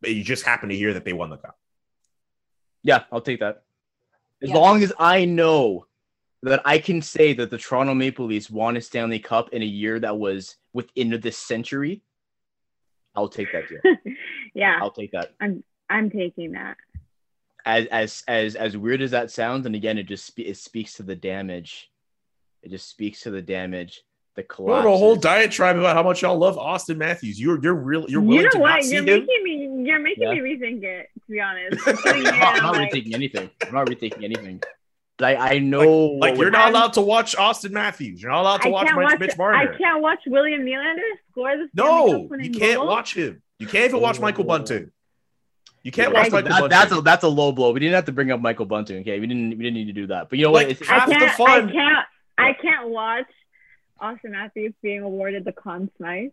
But 0.00 0.12
you 0.14 0.24
just 0.24 0.44
happen 0.44 0.70
to 0.70 0.76
hear 0.76 0.94
that 0.94 1.04
they 1.04 1.12
won 1.12 1.28
the 1.28 1.36
cup. 1.36 1.58
Yeah, 2.82 3.04
I'll 3.12 3.20
take 3.20 3.40
that. 3.40 3.62
As 4.42 4.48
Yeah. 4.48 4.56
long 4.56 4.82
as 4.82 4.94
I 4.98 5.26
know 5.26 5.86
that 6.42 6.62
I 6.64 6.78
can 6.78 7.02
say 7.02 7.34
that 7.34 7.50
the 7.50 7.58
Toronto 7.58 7.92
Maple 7.92 8.24
Leafs 8.24 8.48
won 8.50 8.78
a 8.78 8.80
Stanley 8.80 9.18
Cup 9.18 9.50
in 9.50 9.60
a 9.60 9.66
year 9.66 10.00
that 10.00 10.16
was 10.16 10.56
within 10.72 11.10
this 11.20 11.36
century, 11.36 12.00
I'll 13.14 13.28
take 13.28 13.52
that 13.52 13.68
deal. 13.68 14.14
yeah. 14.54 14.78
I'll 14.80 14.90
take 14.90 15.12
that. 15.12 15.32
I'm 15.38 15.62
I'm 15.90 16.08
taking 16.10 16.52
that. 16.52 16.78
As 17.66 17.86
as 17.86 18.24
as 18.28 18.54
as 18.56 18.76
weird 18.76 19.02
as 19.02 19.10
that 19.10 19.30
sounds, 19.30 19.66
and 19.66 19.74
again, 19.74 19.98
it 19.98 20.04
just 20.04 20.24
spe- 20.26 20.40
it 20.40 20.56
speaks 20.56 20.94
to 20.94 21.02
the 21.02 21.14
damage. 21.16 21.90
It 22.62 22.70
just 22.70 22.88
speaks 22.88 23.22
to 23.22 23.30
the 23.30 23.42
damage, 23.42 24.02
the 24.36 24.42
collapse. 24.42 24.84
What 24.84 24.92
a 24.94 24.96
whole 24.96 25.16
diatribe 25.16 25.76
about 25.78 25.94
how 25.96 26.02
much 26.02 26.22
y'all 26.22 26.38
love 26.38 26.56
Auston 26.56 26.96
Matthews. 26.96 27.40
You're 27.40 27.60
you're 27.62 27.74
real 27.74 28.02
you're 28.08 28.22
You 28.22 28.28
willing 28.28 28.44
know 28.44 28.50
to 28.50 28.58
not 28.58 28.62
what? 28.76 28.84
see 28.84 28.94
You're 28.94 29.04
him. 29.04 29.26
making 29.26 29.44
me. 29.44 29.88
You're 29.90 29.98
making 29.98 30.22
Yeah. 30.22 30.32
me 30.34 30.40
rethink 30.40 30.82
it. 30.84 31.08
To 31.26 31.32
be 31.32 31.40
honest. 31.40 31.86
I'm 32.06 32.16
I'm 32.16 32.22
not, 32.22 32.26
and 32.26 32.28
I'm 32.28 32.56
I'm 32.56 32.62
not 32.62 32.72
like, 32.76 32.92
rethinking 32.92 33.14
anything. 33.14 33.50
I'm 33.66 33.74
not 33.74 33.86
rethinking 33.86 34.24
anything. 34.24 34.62
But 35.18 35.36
I, 35.36 35.54
I 35.54 35.58
know 35.58 35.88
Like 36.12 36.30
what 36.32 36.36
you're 36.38 36.46
would- 36.46 36.52
not 36.52 36.70
allowed 36.70 36.92
to 36.94 37.02
watch 37.02 37.36
Auston 37.36 37.72
Matthews. 37.72 38.22
You're 38.22 38.30
not 38.30 38.40
allowed 38.40 38.62
to 38.62 38.68
I 38.68 38.70
watch 38.70 38.86
can't 38.88 39.20
Mitch, 39.20 39.36
watch. 39.36 39.54
I 39.54 39.66
can't 39.76 40.00
watch 40.02 40.20
William 40.26 40.62
Nylander 40.62 41.00
score 41.30 41.56
the 41.58 41.68
Stanley 41.74 42.28
No, 42.30 42.36
you 42.36 42.50
can't 42.52 42.76
goal. 42.78 42.86
watch 42.88 43.14
him. 43.14 43.42
You 43.58 43.66
can't 43.66 43.84
even 43.90 44.00
watch 44.00 44.18
Michael. 44.18 44.44
Bunting. 44.44 44.90
You 45.82 45.90
can't 45.92 46.12
watch 46.12 46.28
a, 46.28 46.30
Michael 46.30 46.48
that- 46.50 46.60
Bunting. 46.60 46.68
that's 46.70 46.92
a 46.92 47.00
that's 47.00 47.24
a 47.24 47.28
low 47.28 47.52
blow. 47.52 47.72
We 47.72 47.80
didn't 47.80 47.94
have 47.94 48.04
to 48.06 48.12
bring 48.12 48.30
up 48.30 48.40
Michael 48.40 48.66
Bunting. 48.66 48.98
Okay, 49.00 49.18
we 49.20 49.26
didn't 49.26 49.50
we 49.50 49.56
didn't 49.64 49.74
need 49.74 49.86
to 49.86 49.92
do 49.92 50.06
that. 50.08 50.28
But 50.28 50.38
you 50.38 50.44
know 50.46 50.52
Like, 50.52 50.68
what? 50.68 50.76
It's, 50.80 50.88
I 50.90 50.94
half 50.94 51.08
the 51.08 51.14
can't. 51.14 51.32
fun- 51.36 51.68
I 51.68 51.72
can't. 51.72 52.06
I 52.38 52.52
can't 52.60 52.88
watch 52.88 53.26
Auston 54.00 54.30
Matthews 54.32 54.72
being 54.82 55.00
awarded 55.02 55.44
the 55.44 55.52
Conn 55.52 55.90
Smythe. 55.96 56.30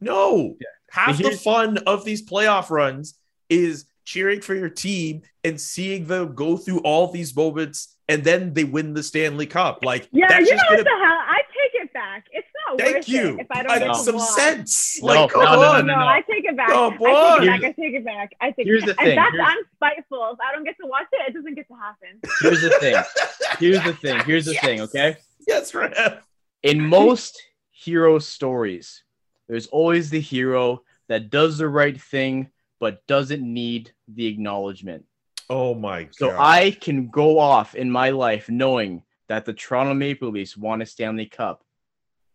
No, 0.00 0.56
half 0.90 1.16
the 1.18 1.30
fun 1.32 1.78
of 1.86 2.04
these 2.04 2.26
playoff 2.28 2.68
runs 2.70 3.18
is 3.48 3.86
cheering 4.04 4.40
for 4.40 4.54
your 4.54 4.68
team 4.68 5.22
and 5.42 5.60
seeing 5.60 6.06
them 6.06 6.34
go 6.34 6.56
through 6.56 6.78
all 6.80 7.10
these 7.10 7.34
moments, 7.34 7.96
and 8.08 8.22
then 8.22 8.52
they 8.52 8.64
win 8.64 8.92
the 8.94 9.02
Stanley 9.02 9.46
Cup. 9.46 9.82
Like, 9.84 10.08
Yeah, 10.12 10.26
that's 10.28 10.46
you 10.48 10.52
know 10.54 10.58
just 10.58 10.64
what 10.70 10.76
gonna. 10.76 10.84
the 10.84 10.90
hell? 10.90 11.18
I 11.18 11.40
take 11.48 11.82
it 11.82 11.92
back. 11.94 12.24
It's 12.30 12.46
not 12.68 12.78
Thank 12.78 12.96
worth 12.96 13.08
you. 13.08 13.28
it 13.38 13.40
if 13.40 13.46
I 13.50 13.62
don't 13.62 13.70
I 13.72 13.78
get 13.78 13.96
some 13.96 14.16
watch. 14.16 14.28
sense. 14.30 14.98
No, 15.02 15.06
like, 15.06 15.30
come 15.30 15.44
no, 15.44 15.52
no, 15.54 15.60
no, 15.62 15.68
on. 15.70 15.86
No, 15.86 15.94
no. 15.94 16.00
I 16.06 16.20
take 16.30 16.35
it 16.46 16.56
back. 16.56 16.68
Oh, 16.70 16.90
Come 16.96 17.06
I 17.06 17.38
take 17.38 17.44
it 17.44 17.46
back. 17.46 17.62
I 17.64 17.72
take 17.72 17.94
it 17.94 18.04
back. 18.04 18.32
I 18.40 18.50
take 18.50 18.66
Here's 18.66 18.82
it 18.82 18.86
the 18.86 18.94
back. 18.94 19.04
thing. 19.04 19.08
And 19.10 19.18
that's 19.18 19.32
Here's- 19.32 19.48
I'm 19.50 19.64
spiteful. 19.76 20.30
If 20.32 20.38
I 20.40 20.54
don't 20.54 20.64
get 20.64 20.76
to 20.80 20.86
watch 20.86 21.06
it, 21.12 21.28
it 21.28 21.34
doesn't 21.34 21.54
get 21.54 21.68
to 21.68 21.74
happen. 21.74 22.20
here's 22.40 22.62
the 22.62 22.70
thing. 22.80 22.96
Here's 23.58 23.82
the 23.84 23.92
thing. 23.94 24.20
Here's 24.24 24.44
the 24.46 24.54
thing. 24.54 24.80
Okay. 24.82 25.16
Yes, 25.46 25.74
Rev. 25.74 26.22
In 26.62 26.80
most 26.80 27.40
hero 27.70 28.18
stories, 28.18 29.02
there's 29.48 29.66
always 29.68 30.10
the 30.10 30.20
hero 30.20 30.82
that 31.08 31.30
does 31.30 31.58
the 31.58 31.68
right 31.68 32.00
thing 32.00 32.50
but 32.80 33.06
doesn't 33.06 33.42
need 33.42 33.92
the 34.08 34.26
acknowledgement. 34.26 35.04
Oh 35.48 35.74
my 35.74 36.04
god. 36.04 36.14
So 36.14 36.36
I 36.38 36.72
can 36.72 37.08
go 37.08 37.38
off 37.38 37.74
in 37.74 37.90
my 37.90 38.10
life 38.10 38.48
knowing 38.50 39.02
that 39.28 39.44
the 39.44 39.52
Toronto 39.54 39.94
Maple 39.94 40.30
Leafs 40.30 40.56
won 40.56 40.82
a 40.82 40.86
Stanley 40.86 41.26
Cup 41.26 41.64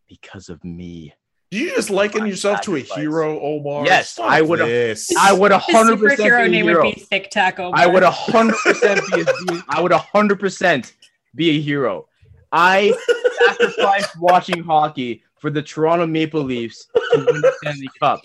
because 0.07 0.49
of 0.49 0.63
me. 0.63 1.13
Do 1.51 1.57
you 1.57 1.69
just 1.75 1.89
liken 1.89 2.25
yourself 2.25 2.61
to 2.61 2.77
a 2.77 2.79
hero, 2.79 3.37
Omar? 3.41 3.85
Yes, 3.85 4.11
Stop 4.11 4.31
I 4.31 4.41
would've- 4.41 4.65
this. 4.67 5.11
I 5.17 5.33
would 5.33 5.51
His 5.51 5.61
hundred 5.63 5.99
percent 5.99 6.17
be 6.19 6.23
superhero 6.23 6.45
a 6.45 6.47
name 6.47 6.65
hero. 6.65 6.85
would 6.85 6.95
be 6.95 7.01
Thick 7.01 7.29
Taco. 7.29 7.71
I 7.73 7.87
would 7.87 8.03
hundred 8.03 8.55
percent 8.63 9.01
be. 9.11 9.21
A, 9.21 9.25
be- 9.25 9.61
I 9.67 9.81
would 9.81 9.91
hundred 9.91 10.39
percent 10.39 10.93
be 11.35 11.49
a 11.49 11.59
hero. 11.61 12.07
I 12.53 12.93
sacrificed 13.47 14.17
watching 14.19 14.63
hockey 14.63 15.23
for 15.39 15.49
the 15.49 15.61
Toronto 15.61 16.07
Maple 16.07 16.41
Leafs 16.41 16.87
to 16.95 17.17
win 17.17 17.41
the 17.41 17.53
Stanley 17.61 17.89
Cup. 17.99 18.21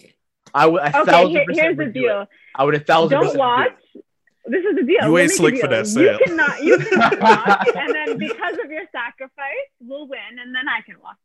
I 0.55 0.67
would 0.67 0.83
a 0.83 0.87
Okay, 1.01 1.05
thousand 1.11 1.31
here- 1.31 1.45
percent 1.47 1.65
here's 1.67 1.77
the 1.77 1.85
would 1.85 1.95
do 1.95 2.01
deal. 2.03 2.21
it. 2.23 2.29
I 2.55 2.65
would 2.65 2.75
a 2.77 2.81
thousand 2.81 3.11
Don't 3.11 3.23
percent 3.25 3.35
do 3.35 3.39
it. 3.39 3.45
watch. 3.45 3.73
This 4.49 4.65
is 4.65 4.77
the 4.77 4.83
deal. 4.85 5.03
You 5.05 5.11
We'll 5.13 5.19
ain't 5.23 5.31
make 5.31 5.31
a 5.33 5.35
slick 5.35 5.55
deal. 5.55 5.63
finesse 5.63 5.97
You 5.97 6.07
sale. 6.07 6.19
cannot. 6.25 6.63
You 6.63 6.79
cannot 6.91 7.21
watch, 7.21 7.69
and 7.75 7.93
then 7.93 8.19
because 8.19 8.55
of 8.65 8.71
your 8.71 8.85
sacrifice, 8.93 9.67
we'll 9.81 10.07
win, 10.07 10.39
and 10.41 10.55
then 10.55 10.69
I 10.69 10.81
can 10.83 10.95
watch. 11.03 11.17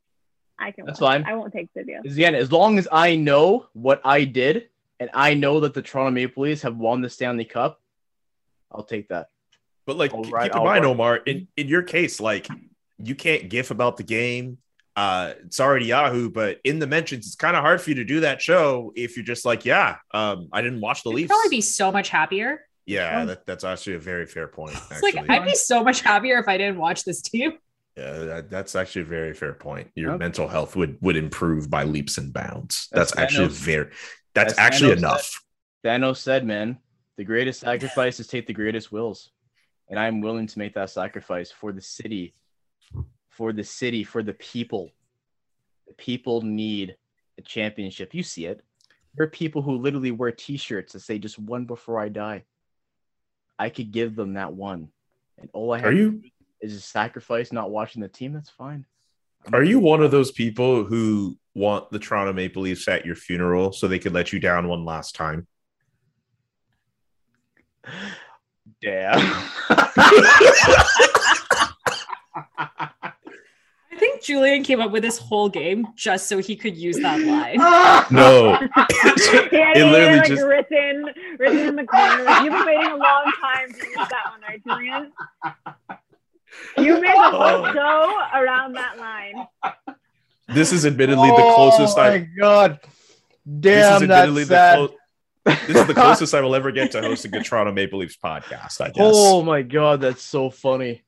I 0.62 0.72
can. 0.72 0.86
That's 0.86 1.01
watch. 1.01 1.24
fine. 1.24 1.26
I 1.26 1.36
won't 1.36 1.51
take 1.53 1.70
the 1.74 1.84
deal. 1.84 2.01
Again, 2.05 2.36
as 2.36 2.51
long 2.51 2.78
as 2.78 2.88
I 2.91 3.16
know 3.16 3.68
what 3.74 4.01
I 4.05 4.24
did 4.26 4.70
and 4.99 5.09
I 5.14 5.34
know 5.34 5.62
that 5.62 5.74
the 5.74 5.82
Toronto 5.82 6.12
Maple 6.12 6.43
Leafs 6.43 6.62
have 6.62 6.78
won 6.78 7.01
the 7.01 7.09
Stanley 7.09 7.45
Cup, 7.45 7.82
I'll 8.72 8.84
take 8.84 9.09
that. 9.09 9.28
But 9.86 9.97
like, 9.97 10.14
All 10.14 10.24
keep 10.24 10.34
right, 10.34 10.51
in 10.51 10.57
I'll 10.57 10.64
mind, 10.64 10.84
run. 10.86 10.91
Omar, 10.93 11.18
in, 11.18 11.47
in 11.57 11.68
your 11.68 11.82
case, 11.84 12.20
like, 12.22 12.47
you 13.03 13.16
can't 13.16 13.49
gif 13.49 13.72
about 13.72 13.97
the 13.97 14.03
game. 14.03 14.59
Uh, 14.95 15.34
sorry 15.49 15.80
to 15.80 15.86
Yahoo, 15.86 16.30
but 16.30 16.59
in 16.64 16.78
the 16.80 16.86
mentions, 16.86 17.26
it's 17.26 17.36
kind 17.36 17.55
of 17.55 17.64
hard 17.64 17.82
for 17.82 17.89
you 17.89 17.95
to 17.95 18.03
do 18.03 18.20
that 18.20 18.41
show 18.41 18.91
if 18.95 19.16
you're 19.18 19.26
just 19.26 19.45
like, 19.45 19.66
yeah, 19.66 19.95
um, 20.14 20.49
I 20.53 20.62
didn't 20.62 20.82
watch 20.82 21.03
the 21.03 21.09
I'd 21.09 21.16
Leafs. 21.16 21.28
probably 21.30 21.49
be 21.49 21.62
so 21.62 21.91
much 21.91 22.09
happier. 22.09 22.66
yeah, 22.86 23.26
that, 23.26 23.45
that's 23.45 23.64
actually 23.64 23.95
a 23.95 23.99
very 23.99 24.26
fair 24.28 24.47
point. 24.47 24.76
It's 24.91 25.01
like 25.03 25.16
I'd 25.30 25.45
be 25.45 25.55
so 25.55 25.84
much 25.84 26.01
happier 26.01 26.38
if 26.39 26.47
I 26.47 26.57
didn't 26.57 26.78
watch 26.78 27.03
this 27.05 27.22
team. 27.22 27.53
Yeah, 27.98 28.18
that, 28.20 28.50
that's 28.50 28.76
actually 28.76 29.04
a 29.04 29.06
very 29.06 29.34
fair 29.34 29.54
point. 29.54 29.89
Your 29.96 30.12
Yep. 30.12 30.20
mental 30.20 30.48
health 30.48 30.76
would 30.76 30.98
would 31.02 31.18
improve 31.18 31.70
by 31.70 31.84
leaps 31.84 32.18
and 32.18 32.32
bounds. 32.34 32.88
That's 32.92 33.12
That's, 33.12 33.22
actually 33.22 33.48
Thanos. 33.50 33.66
very. 33.66 33.86
That's, 34.34 34.54
That's 34.54 34.60
actually 34.60 34.96
Thanos 34.96 34.98
enough. 34.98 35.42
Thanos 35.84 36.18
said, 36.18 36.46
man, 36.46 36.78
the 37.18 37.24
greatest 37.26 37.60
sacrifice 37.60 38.20
is 38.20 38.28
take 38.28 38.48
the 38.48 38.54
greatest 38.54 38.92
wills. 38.92 39.32
And 39.89 40.00
I'm 40.00 40.22
willing 40.22 40.48
to 40.48 40.60
make 40.60 40.74
that 40.76 40.89
sacrifice 40.89 41.52
for 41.52 41.74
the 41.74 41.82
city, 41.82 42.34
for 43.30 43.52
the 43.52 43.64
city, 43.64 44.06
for 44.06 44.24
the 44.24 44.34
people. 44.34 44.89
The 45.88 45.94
people 45.96 46.42
need 46.42 46.96
a 47.38 47.42
championship. 47.42 48.14
You 48.14 48.24
see 48.24 48.46
it. 48.46 48.62
There 49.16 49.26
are 49.26 49.30
people 49.30 49.62
who 49.62 49.76
literally 49.78 50.12
wear 50.12 50.32
t 50.32 50.56
shirts 50.56 50.94
that 50.94 51.02
say 51.02 51.20
just 51.20 51.38
one 51.38 51.66
before 51.66 52.00
I 52.00 52.08
die. 52.08 52.46
I 53.60 53.70
could 53.70 53.92
give 53.92 54.16
them 54.16 54.36
that 54.36 54.54
one. 54.54 54.88
And 55.38 55.50
all 55.52 55.74
I 55.74 55.80
have 55.80 55.88
Are 55.88 55.92
you 55.92 56.22
is 56.62 56.74
a 56.76 56.82
sacrifice 56.82 57.51
not 57.51 57.72
watching 57.72 58.01
the 58.01 58.07
team. 58.07 58.34
That's 58.34 58.49
fine. 58.49 58.86
I'm 59.47 59.55
Are 59.55 59.64
you 59.64 59.80
one 59.80 59.99
that. 59.99 60.05
of 60.05 60.12
those 60.12 60.32
people 60.32 60.84
who 60.84 61.38
want 61.55 61.89
the 61.91 61.99
Toronto 61.99 62.32
Maple 62.34 62.62
Leafs 62.64 62.88
at 62.88 63.05
your 63.05 63.16
funeral 63.16 63.72
so 63.74 63.88
they 63.88 63.99
could 63.99 64.14
let 64.14 64.32
you 64.32 64.39
down 64.39 64.68
one 64.68 64.86
last 64.86 65.16
time? 65.16 65.47
Damn. 68.82 69.20
I 73.93 73.97
think 73.97 74.22
Julian 74.24 74.64
came 74.64 74.80
up 74.80 74.91
with 74.91 75.03
this 75.03 75.18
whole 75.18 75.49
game 75.49 75.88
just 75.95 76.28
so 76.28 76.38
he 76.39 76.55
could 76.55 76.76
use 76.78 76.97
that 76.99 77.20
line. 77.22 77.59
No. 78.12 78.51
yeah, 78.59 78.68
It 79.76 79.86
literally 79.86 80.18
like 80.18 80.28
just- 80.28 80.43
written, 80.45 81.09
written 81.39 81.57
in 81.70 81.76
the 81.76 81.86
corner. 81.86 82.24
You've 82.43 82.53
been 82.53 82.66
waiting 82.66 82.91
a 82.91 82.95
long 82.97 83.32
time 83.41 83.72
to 83.72 83.78
use 83.78 83.95
that 83.95 84.26
one, 84.32 84.41
right, 84.41 84.62
Julian? 84.68 85.12
You 86.78 86.95
made 86.95 87.03
the 87.03 87.14
oh. 87.16 87.32
whole 87.32 87.66
Oh. 87.66 87.74
show 87.74 88.39
around 88.39 88.74
that 88.74 88.97
line. 88.97 89.47
This 90.53 90.72
is 90.74 90.86
admittedly 90.86 91.30
the 91.30 91.34
oh 91.36 91.53
closest 91.55 91.97
Oh 91.97 92.01
I 92.01 92.20
my 92.20 92.28
god. 92.39 92.80
this 93.45 93.59
Damn, 93.89 94.01
is 94.03 94.07
that's 94.07 94.12
admittedly 94.28 94.45
sad. 94.45 94.76
clo- 94.76 94.95
this 95.45 95.76
is 95.76 95.88
the 95.88 95.93
closest 95.95 96.34
I 96.36 96.41
will 96.41 96.55
ever 96.55 96.72
get 96.72 96.91
to 96.91 97.01
hosting 97.01 97.34
a 97.36 97.43
Toronto 97.43 97.72
Maple 97.72 97.99
Leafs 97.99 98.18
podcast, 98.18 98.80
I 98.82 98.88
guess. 98.89 98.95
Oh 99.16 99.41
my 99.43 99.62
god, 99.62 100.01
that's 100.01 100.22
so 100.22 100.49
funny. 100.49 101.03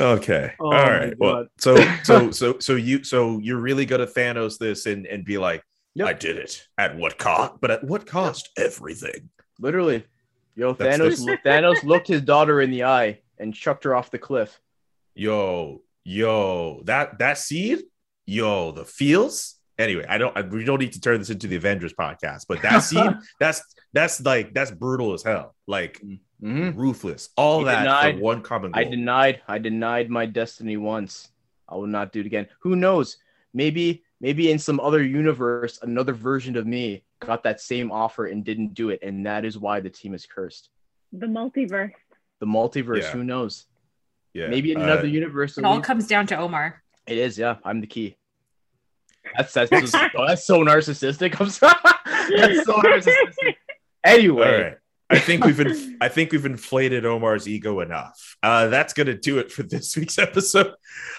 Okay. 0.00 0.52
Oh 0.60 0.64
All 0.66 0.72
my 0.72 0.98
right. 0.98 1.14
Well, 1.18 1.46
so 1.58 1.76
so 2.02 2.30
so 2.32 2.58
so 2.58 2.74
you 2.74 3.04
so 3.04 3.38
you're 3.38 3.60
really 3.60 3.86
gonna 3.86 4.06
Thanos 4.06 4.58
this 4.58 4.86
and 4.86 5.06
and 5.06 5.24
be 5.24 5.38
like, 5.38 5.62
Yep. 5.94 6.08
I 6.08 6.12
did 6.12 6.36
it. 6.36 6.66
At 6.76 6.96
what 6.96 7.16
cost? 7.16 7.54
But 7.60 7.70
at 7.70 7.84
what 7.84 8.06
cost? 8.06 8.50
Everything. 8.58 9.30
Literally. 9.58 10.04
Yo, 10.54 10.72
That's 10.74 10.98
Thanos 10.98 11.24
the- 11.24 11.38
Thanos 11.48 11.82
looked 11.84 12.08
his 12.08 12.20
daughter 12.22 12.60
in 12.60 12.70
the 12.70 12.84
eye 12.84 13.20
and 13.38 13.54
chucked 13.54 13.84
her 13.84 13.94
off 13.94 14.10
the 14.10 14.18
cliff. 14.18 14.58
Yo, 15.18 15.80
yo, 16.04 16.82
that 16.84 17.18
that 17.18 17.38
seed, 17.38 17.84
yo, 18.26 18.70
the 18.70 18.84
feels. 18.84 19.54
Anyway, 19.78 20.04
I 20.08 20.18
don't. 20.18 20.36
I, 20.36 20.42
we 20.42 20.62
don't 20.62 20.78
need 20.78 20.92
to 20.92 21.00
turn 21.00 21.18
this 21.18 21.30
into 21.30 21.46
the 21.48 21.56
Avengers 21.56 21.94
podcast, 21.94 22.44
but 22.48 22.60
that 22.60 22.78
seed, 22.90 23.10
that's 23.40 23.62
that's 23.94 24.20
like 24.22 24.52
that's 24.52 24.70
brutal 24.70 25.14
as 25.14 25.22
hell. 25.22 25.54
Like, 25.66 26.00
Mm. 26.04 26.20
Mhm. 26.42 26.76
ruthless. 26.76 27.30
All 27.34 27.60
He 27.60 27.64
that 27.64 27.78
denied- 27.78 28.16
for 28.16 28.20
one 28.20 28.42
common 28.42 28.70
goal. 28.70 28.78
I 28.80 28.84
denied 28.84 29.40
I 29.48 29.56
denied 29.58 30.10
my 30.10 30.26
destiny 30.26 30.76
once. 30.76 31.30
I 31.66 31.76
will 31.76 31.86
not 31.86 32.12
do 32.12 32.20
it 32.20 32.26
again. 32.26 32.46
Who 32.60 32.76
knows? 32.76 33.16
Maybe 33.54 34.04
maybe 34.20 34.50
in 34.50 34.58
some 34.58 34.78
other 34.80 35.02
universe, 35.02 35.78
another 35.80 36.12
version 36.12 36.56
of 36.58 36.66
me 36.66 37.04
got 37.20 37.42
that 37.44 37.62
same 37.62 37.90
offer 37.90 38.26
and 38.26 38.44
didn't 38.44 38.74
do 38.74 38.90
it, 38.90 38.98
and 39.02 39.24
that 39.24 39.46
is 39.46 39.56
why 39.58 39.80
the 39.80 39.88
team 39.88 40.12
is 40.12 40.26
cursed. 40.26 40.68
The 41.10 41.26
multiverse. 41.26 41.92
The 42.40 42.46
multiverse. 42.46 43.00
Yeah. 43.00 43.12
Who 43.12 43.24
knows? 43.24 43.64
Yeah. 44.36 44.48
Maybe 44.48 44.72
in 44.72 44.78
Uh, 44.80 44.84
another 44.84 45.06
universe. 45.08 45.56
It 45.58 45.64
all 45.64 45.80
comes 45.80 46.06
down 46.06 46.26
to 46.28 46.36
Omar. 46.36 46.82
It 47.06 47.18
is. 47.18 47.38
Yeah, 47.38 47.56
I'm 47.64 47.80
the 47.80 47.86
key. 47.86 48.16
That's 49.36 49.52
that's 49.52 49.70
just, 49.70 49.94
oh, 50.16 50.26
that's 50.26 50.44
so 50.46 50.60
narcissistic. 50.64 51.40
I'm 51.40 51.50
sorry. 51.50 51.74
That's 52.36 52.64
so 52.64 52.74
narcissistic. 52.78 53.54
Anyway, 54.04 54.46
All 54.46 54.62
right. 54.62 54.76
I 55.10 55.18
think 55.18 55.44
we've 55.44 55.58
inf- 55.58 55.96
I 56.00 56.08
think 56.08 56.30
we've 56.30 56.46
inflated 56.46 57.04
Omar's 57.04 57.48
ego 57.48 57.80
enough. 57.80 58.36
Uh, 58.40 58.68
that's 58.68 58.92
going 58.92 59.08
to 59.08 59.14
do 59.18 59.38
it 59.38 59.50
for 59.50 59.64
this 59.64 59.96
week's 59.96 60.16
episode 60.18 60.74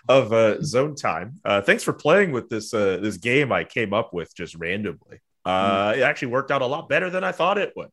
of 0.08 0.32
uh, 0.32 0.62
Zone 0.62 0.96
Time. 0.96 1.40
Uh, 1.44 1.60
thanks 1.62 1.84
for 1.84 1.92
playing 1.94 2.32
with 2.32 2.48
this 2.50 2.74
uh, 2.74 2.98
this 3.02 3.18
game 3.18 3.52
I 3.52 3.66
came 3.66 3.94
up 3.94 4.14
with 4.14 4.34
just 4.36 4.56
randomly. 4.56 5.20
Uh, 5.44 5.94
It 5.98 6.02
actually 6.02 6.30
worked 6.30 6.52
out 6.52 6.62
a 6.62 6.66
lot 6.66 6.88
better 6.88 7.10
than 7.10 7.24
I 7.26 7.32
thought 7.34 7.58
it 7.58 7.74
would. 7.76 7.90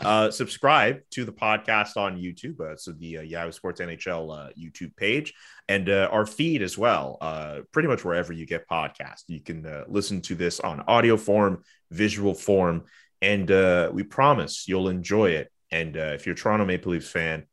Uh, 0.00 0.30
subscribe 0.30 1.00
to 1.10 1.24
the 1.24 1.32
podcast 1.32 1.96
on 1.96 2.16
YouTube, 2.16 2.60
uh, 2.60 2.76
so 2.76 2.92
the 2.92 3.18
uh, 3.18 3.22
Yahoo 3.22 3.52
Sports 3.52 3.80
NHL 3.80 4.36
uh, 4.36 4.50
YouTube 4.58 4.94
page, 4.96 5.34
and 5.68 5.88
uh, 5.88 6.08
our 6.12 6.26
feed 6.26 6.62
as 6.62 6.76
well. 6.76 7.18
Uh, 7.20 7.60
pretty 7.72 7.88
much 7.88 8.04
wherever 8.04 8.32
you 8.32 8.46
get 8.46 8.68
podcasts, 8.68 9.24
you 9.28 9.40
can 9.40 9.64
uh, 9.66 9.84
listen 9.88 10.20
to 10.22 10.34
this 10.34 10.60
on 10.60 10.80
audio 10.86 11.16
form, 11.16 11.62
visual 11.90 12.34
form, 12.34 12.84
and 13.22 13.50
uh, 13.50 13.90
we 13.92 14.02
promise 14.02 14.68
you'll 14.68 14.88
enjoy 14.88 15.30
it. 15.30 15.50
And 15.70 15.96
uh, 15.96 16.12
if 16.14 16.26
you're 16.26 16.34
a 16.34 16.38
Toronto 16.38 16.64
Maple 16.64 16.92
Leafs 16.92 17.10
fan, 17.10 17.44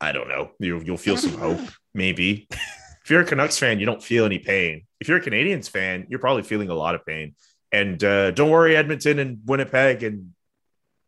I 0.00 0.12
don't 0.12 0.28
know, 0.28 0.50
you'll, 0.58 0.82
you'll 0.82 0.96
feel 0.96 1.16
some 1.16 1.38
hope, 1.38 1.60
maybe. 1.94 2.48
if 2.50 3.10
you're 3.10 3.20
a 3.20 3.26
Canucks 3.26 3.58
fan, 3.58 3.78
you 3.80 3.86
don't 3.86 4.02
feel 4.02 4.24
any 4.24 4.38
pain. 4.38 4.86
If 5.00 5.08
you're 5.08 5.18
a 5.18 5.22
Canadiens 5.22 5.68
fan, 5.68 6.06
you're 6.08 6.18
probably 6.18 6.42
feeling 6.42 6.70
a 6.70 6.74
lot 6.74 6.94
of 6.94 7.04
pain. 7.04 7.34
And 7.72 8.02
uh, 8.02 8.30
don't 8.32 8.50
worry, 8.50 8.76
Edmonton 8.76 9.18
and 9.18 9.38
Winnipeg 9.44 10.02
and 10.02 10.32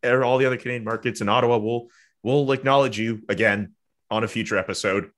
all 0.05 0.39
the 0.39 0.47
other 0.47 0.57
Canadian 0.57 0.85
markets 0.85 1.21
in 1.21 1.29
Ottawa 1.29 1.59
will 1.59 1.89
will 2.23 2.53
acknowledge 2.53 2.99
you 2.99 3.23
again 3.29 3.73
on 4.11 4.25
a 4.25 4.29
future 4.29 4.57
episode 4.59 5.11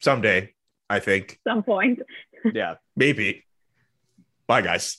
someday. 0.00 0.54
I 0.90 1.00
think 1.00 1.38
Some 1.46 1.62
point. 1.62 2.00
yeah. 2.52 2.74
maybe. 2.96 3.44
Bye, 4.46 4.62
guys. 4.62 4.98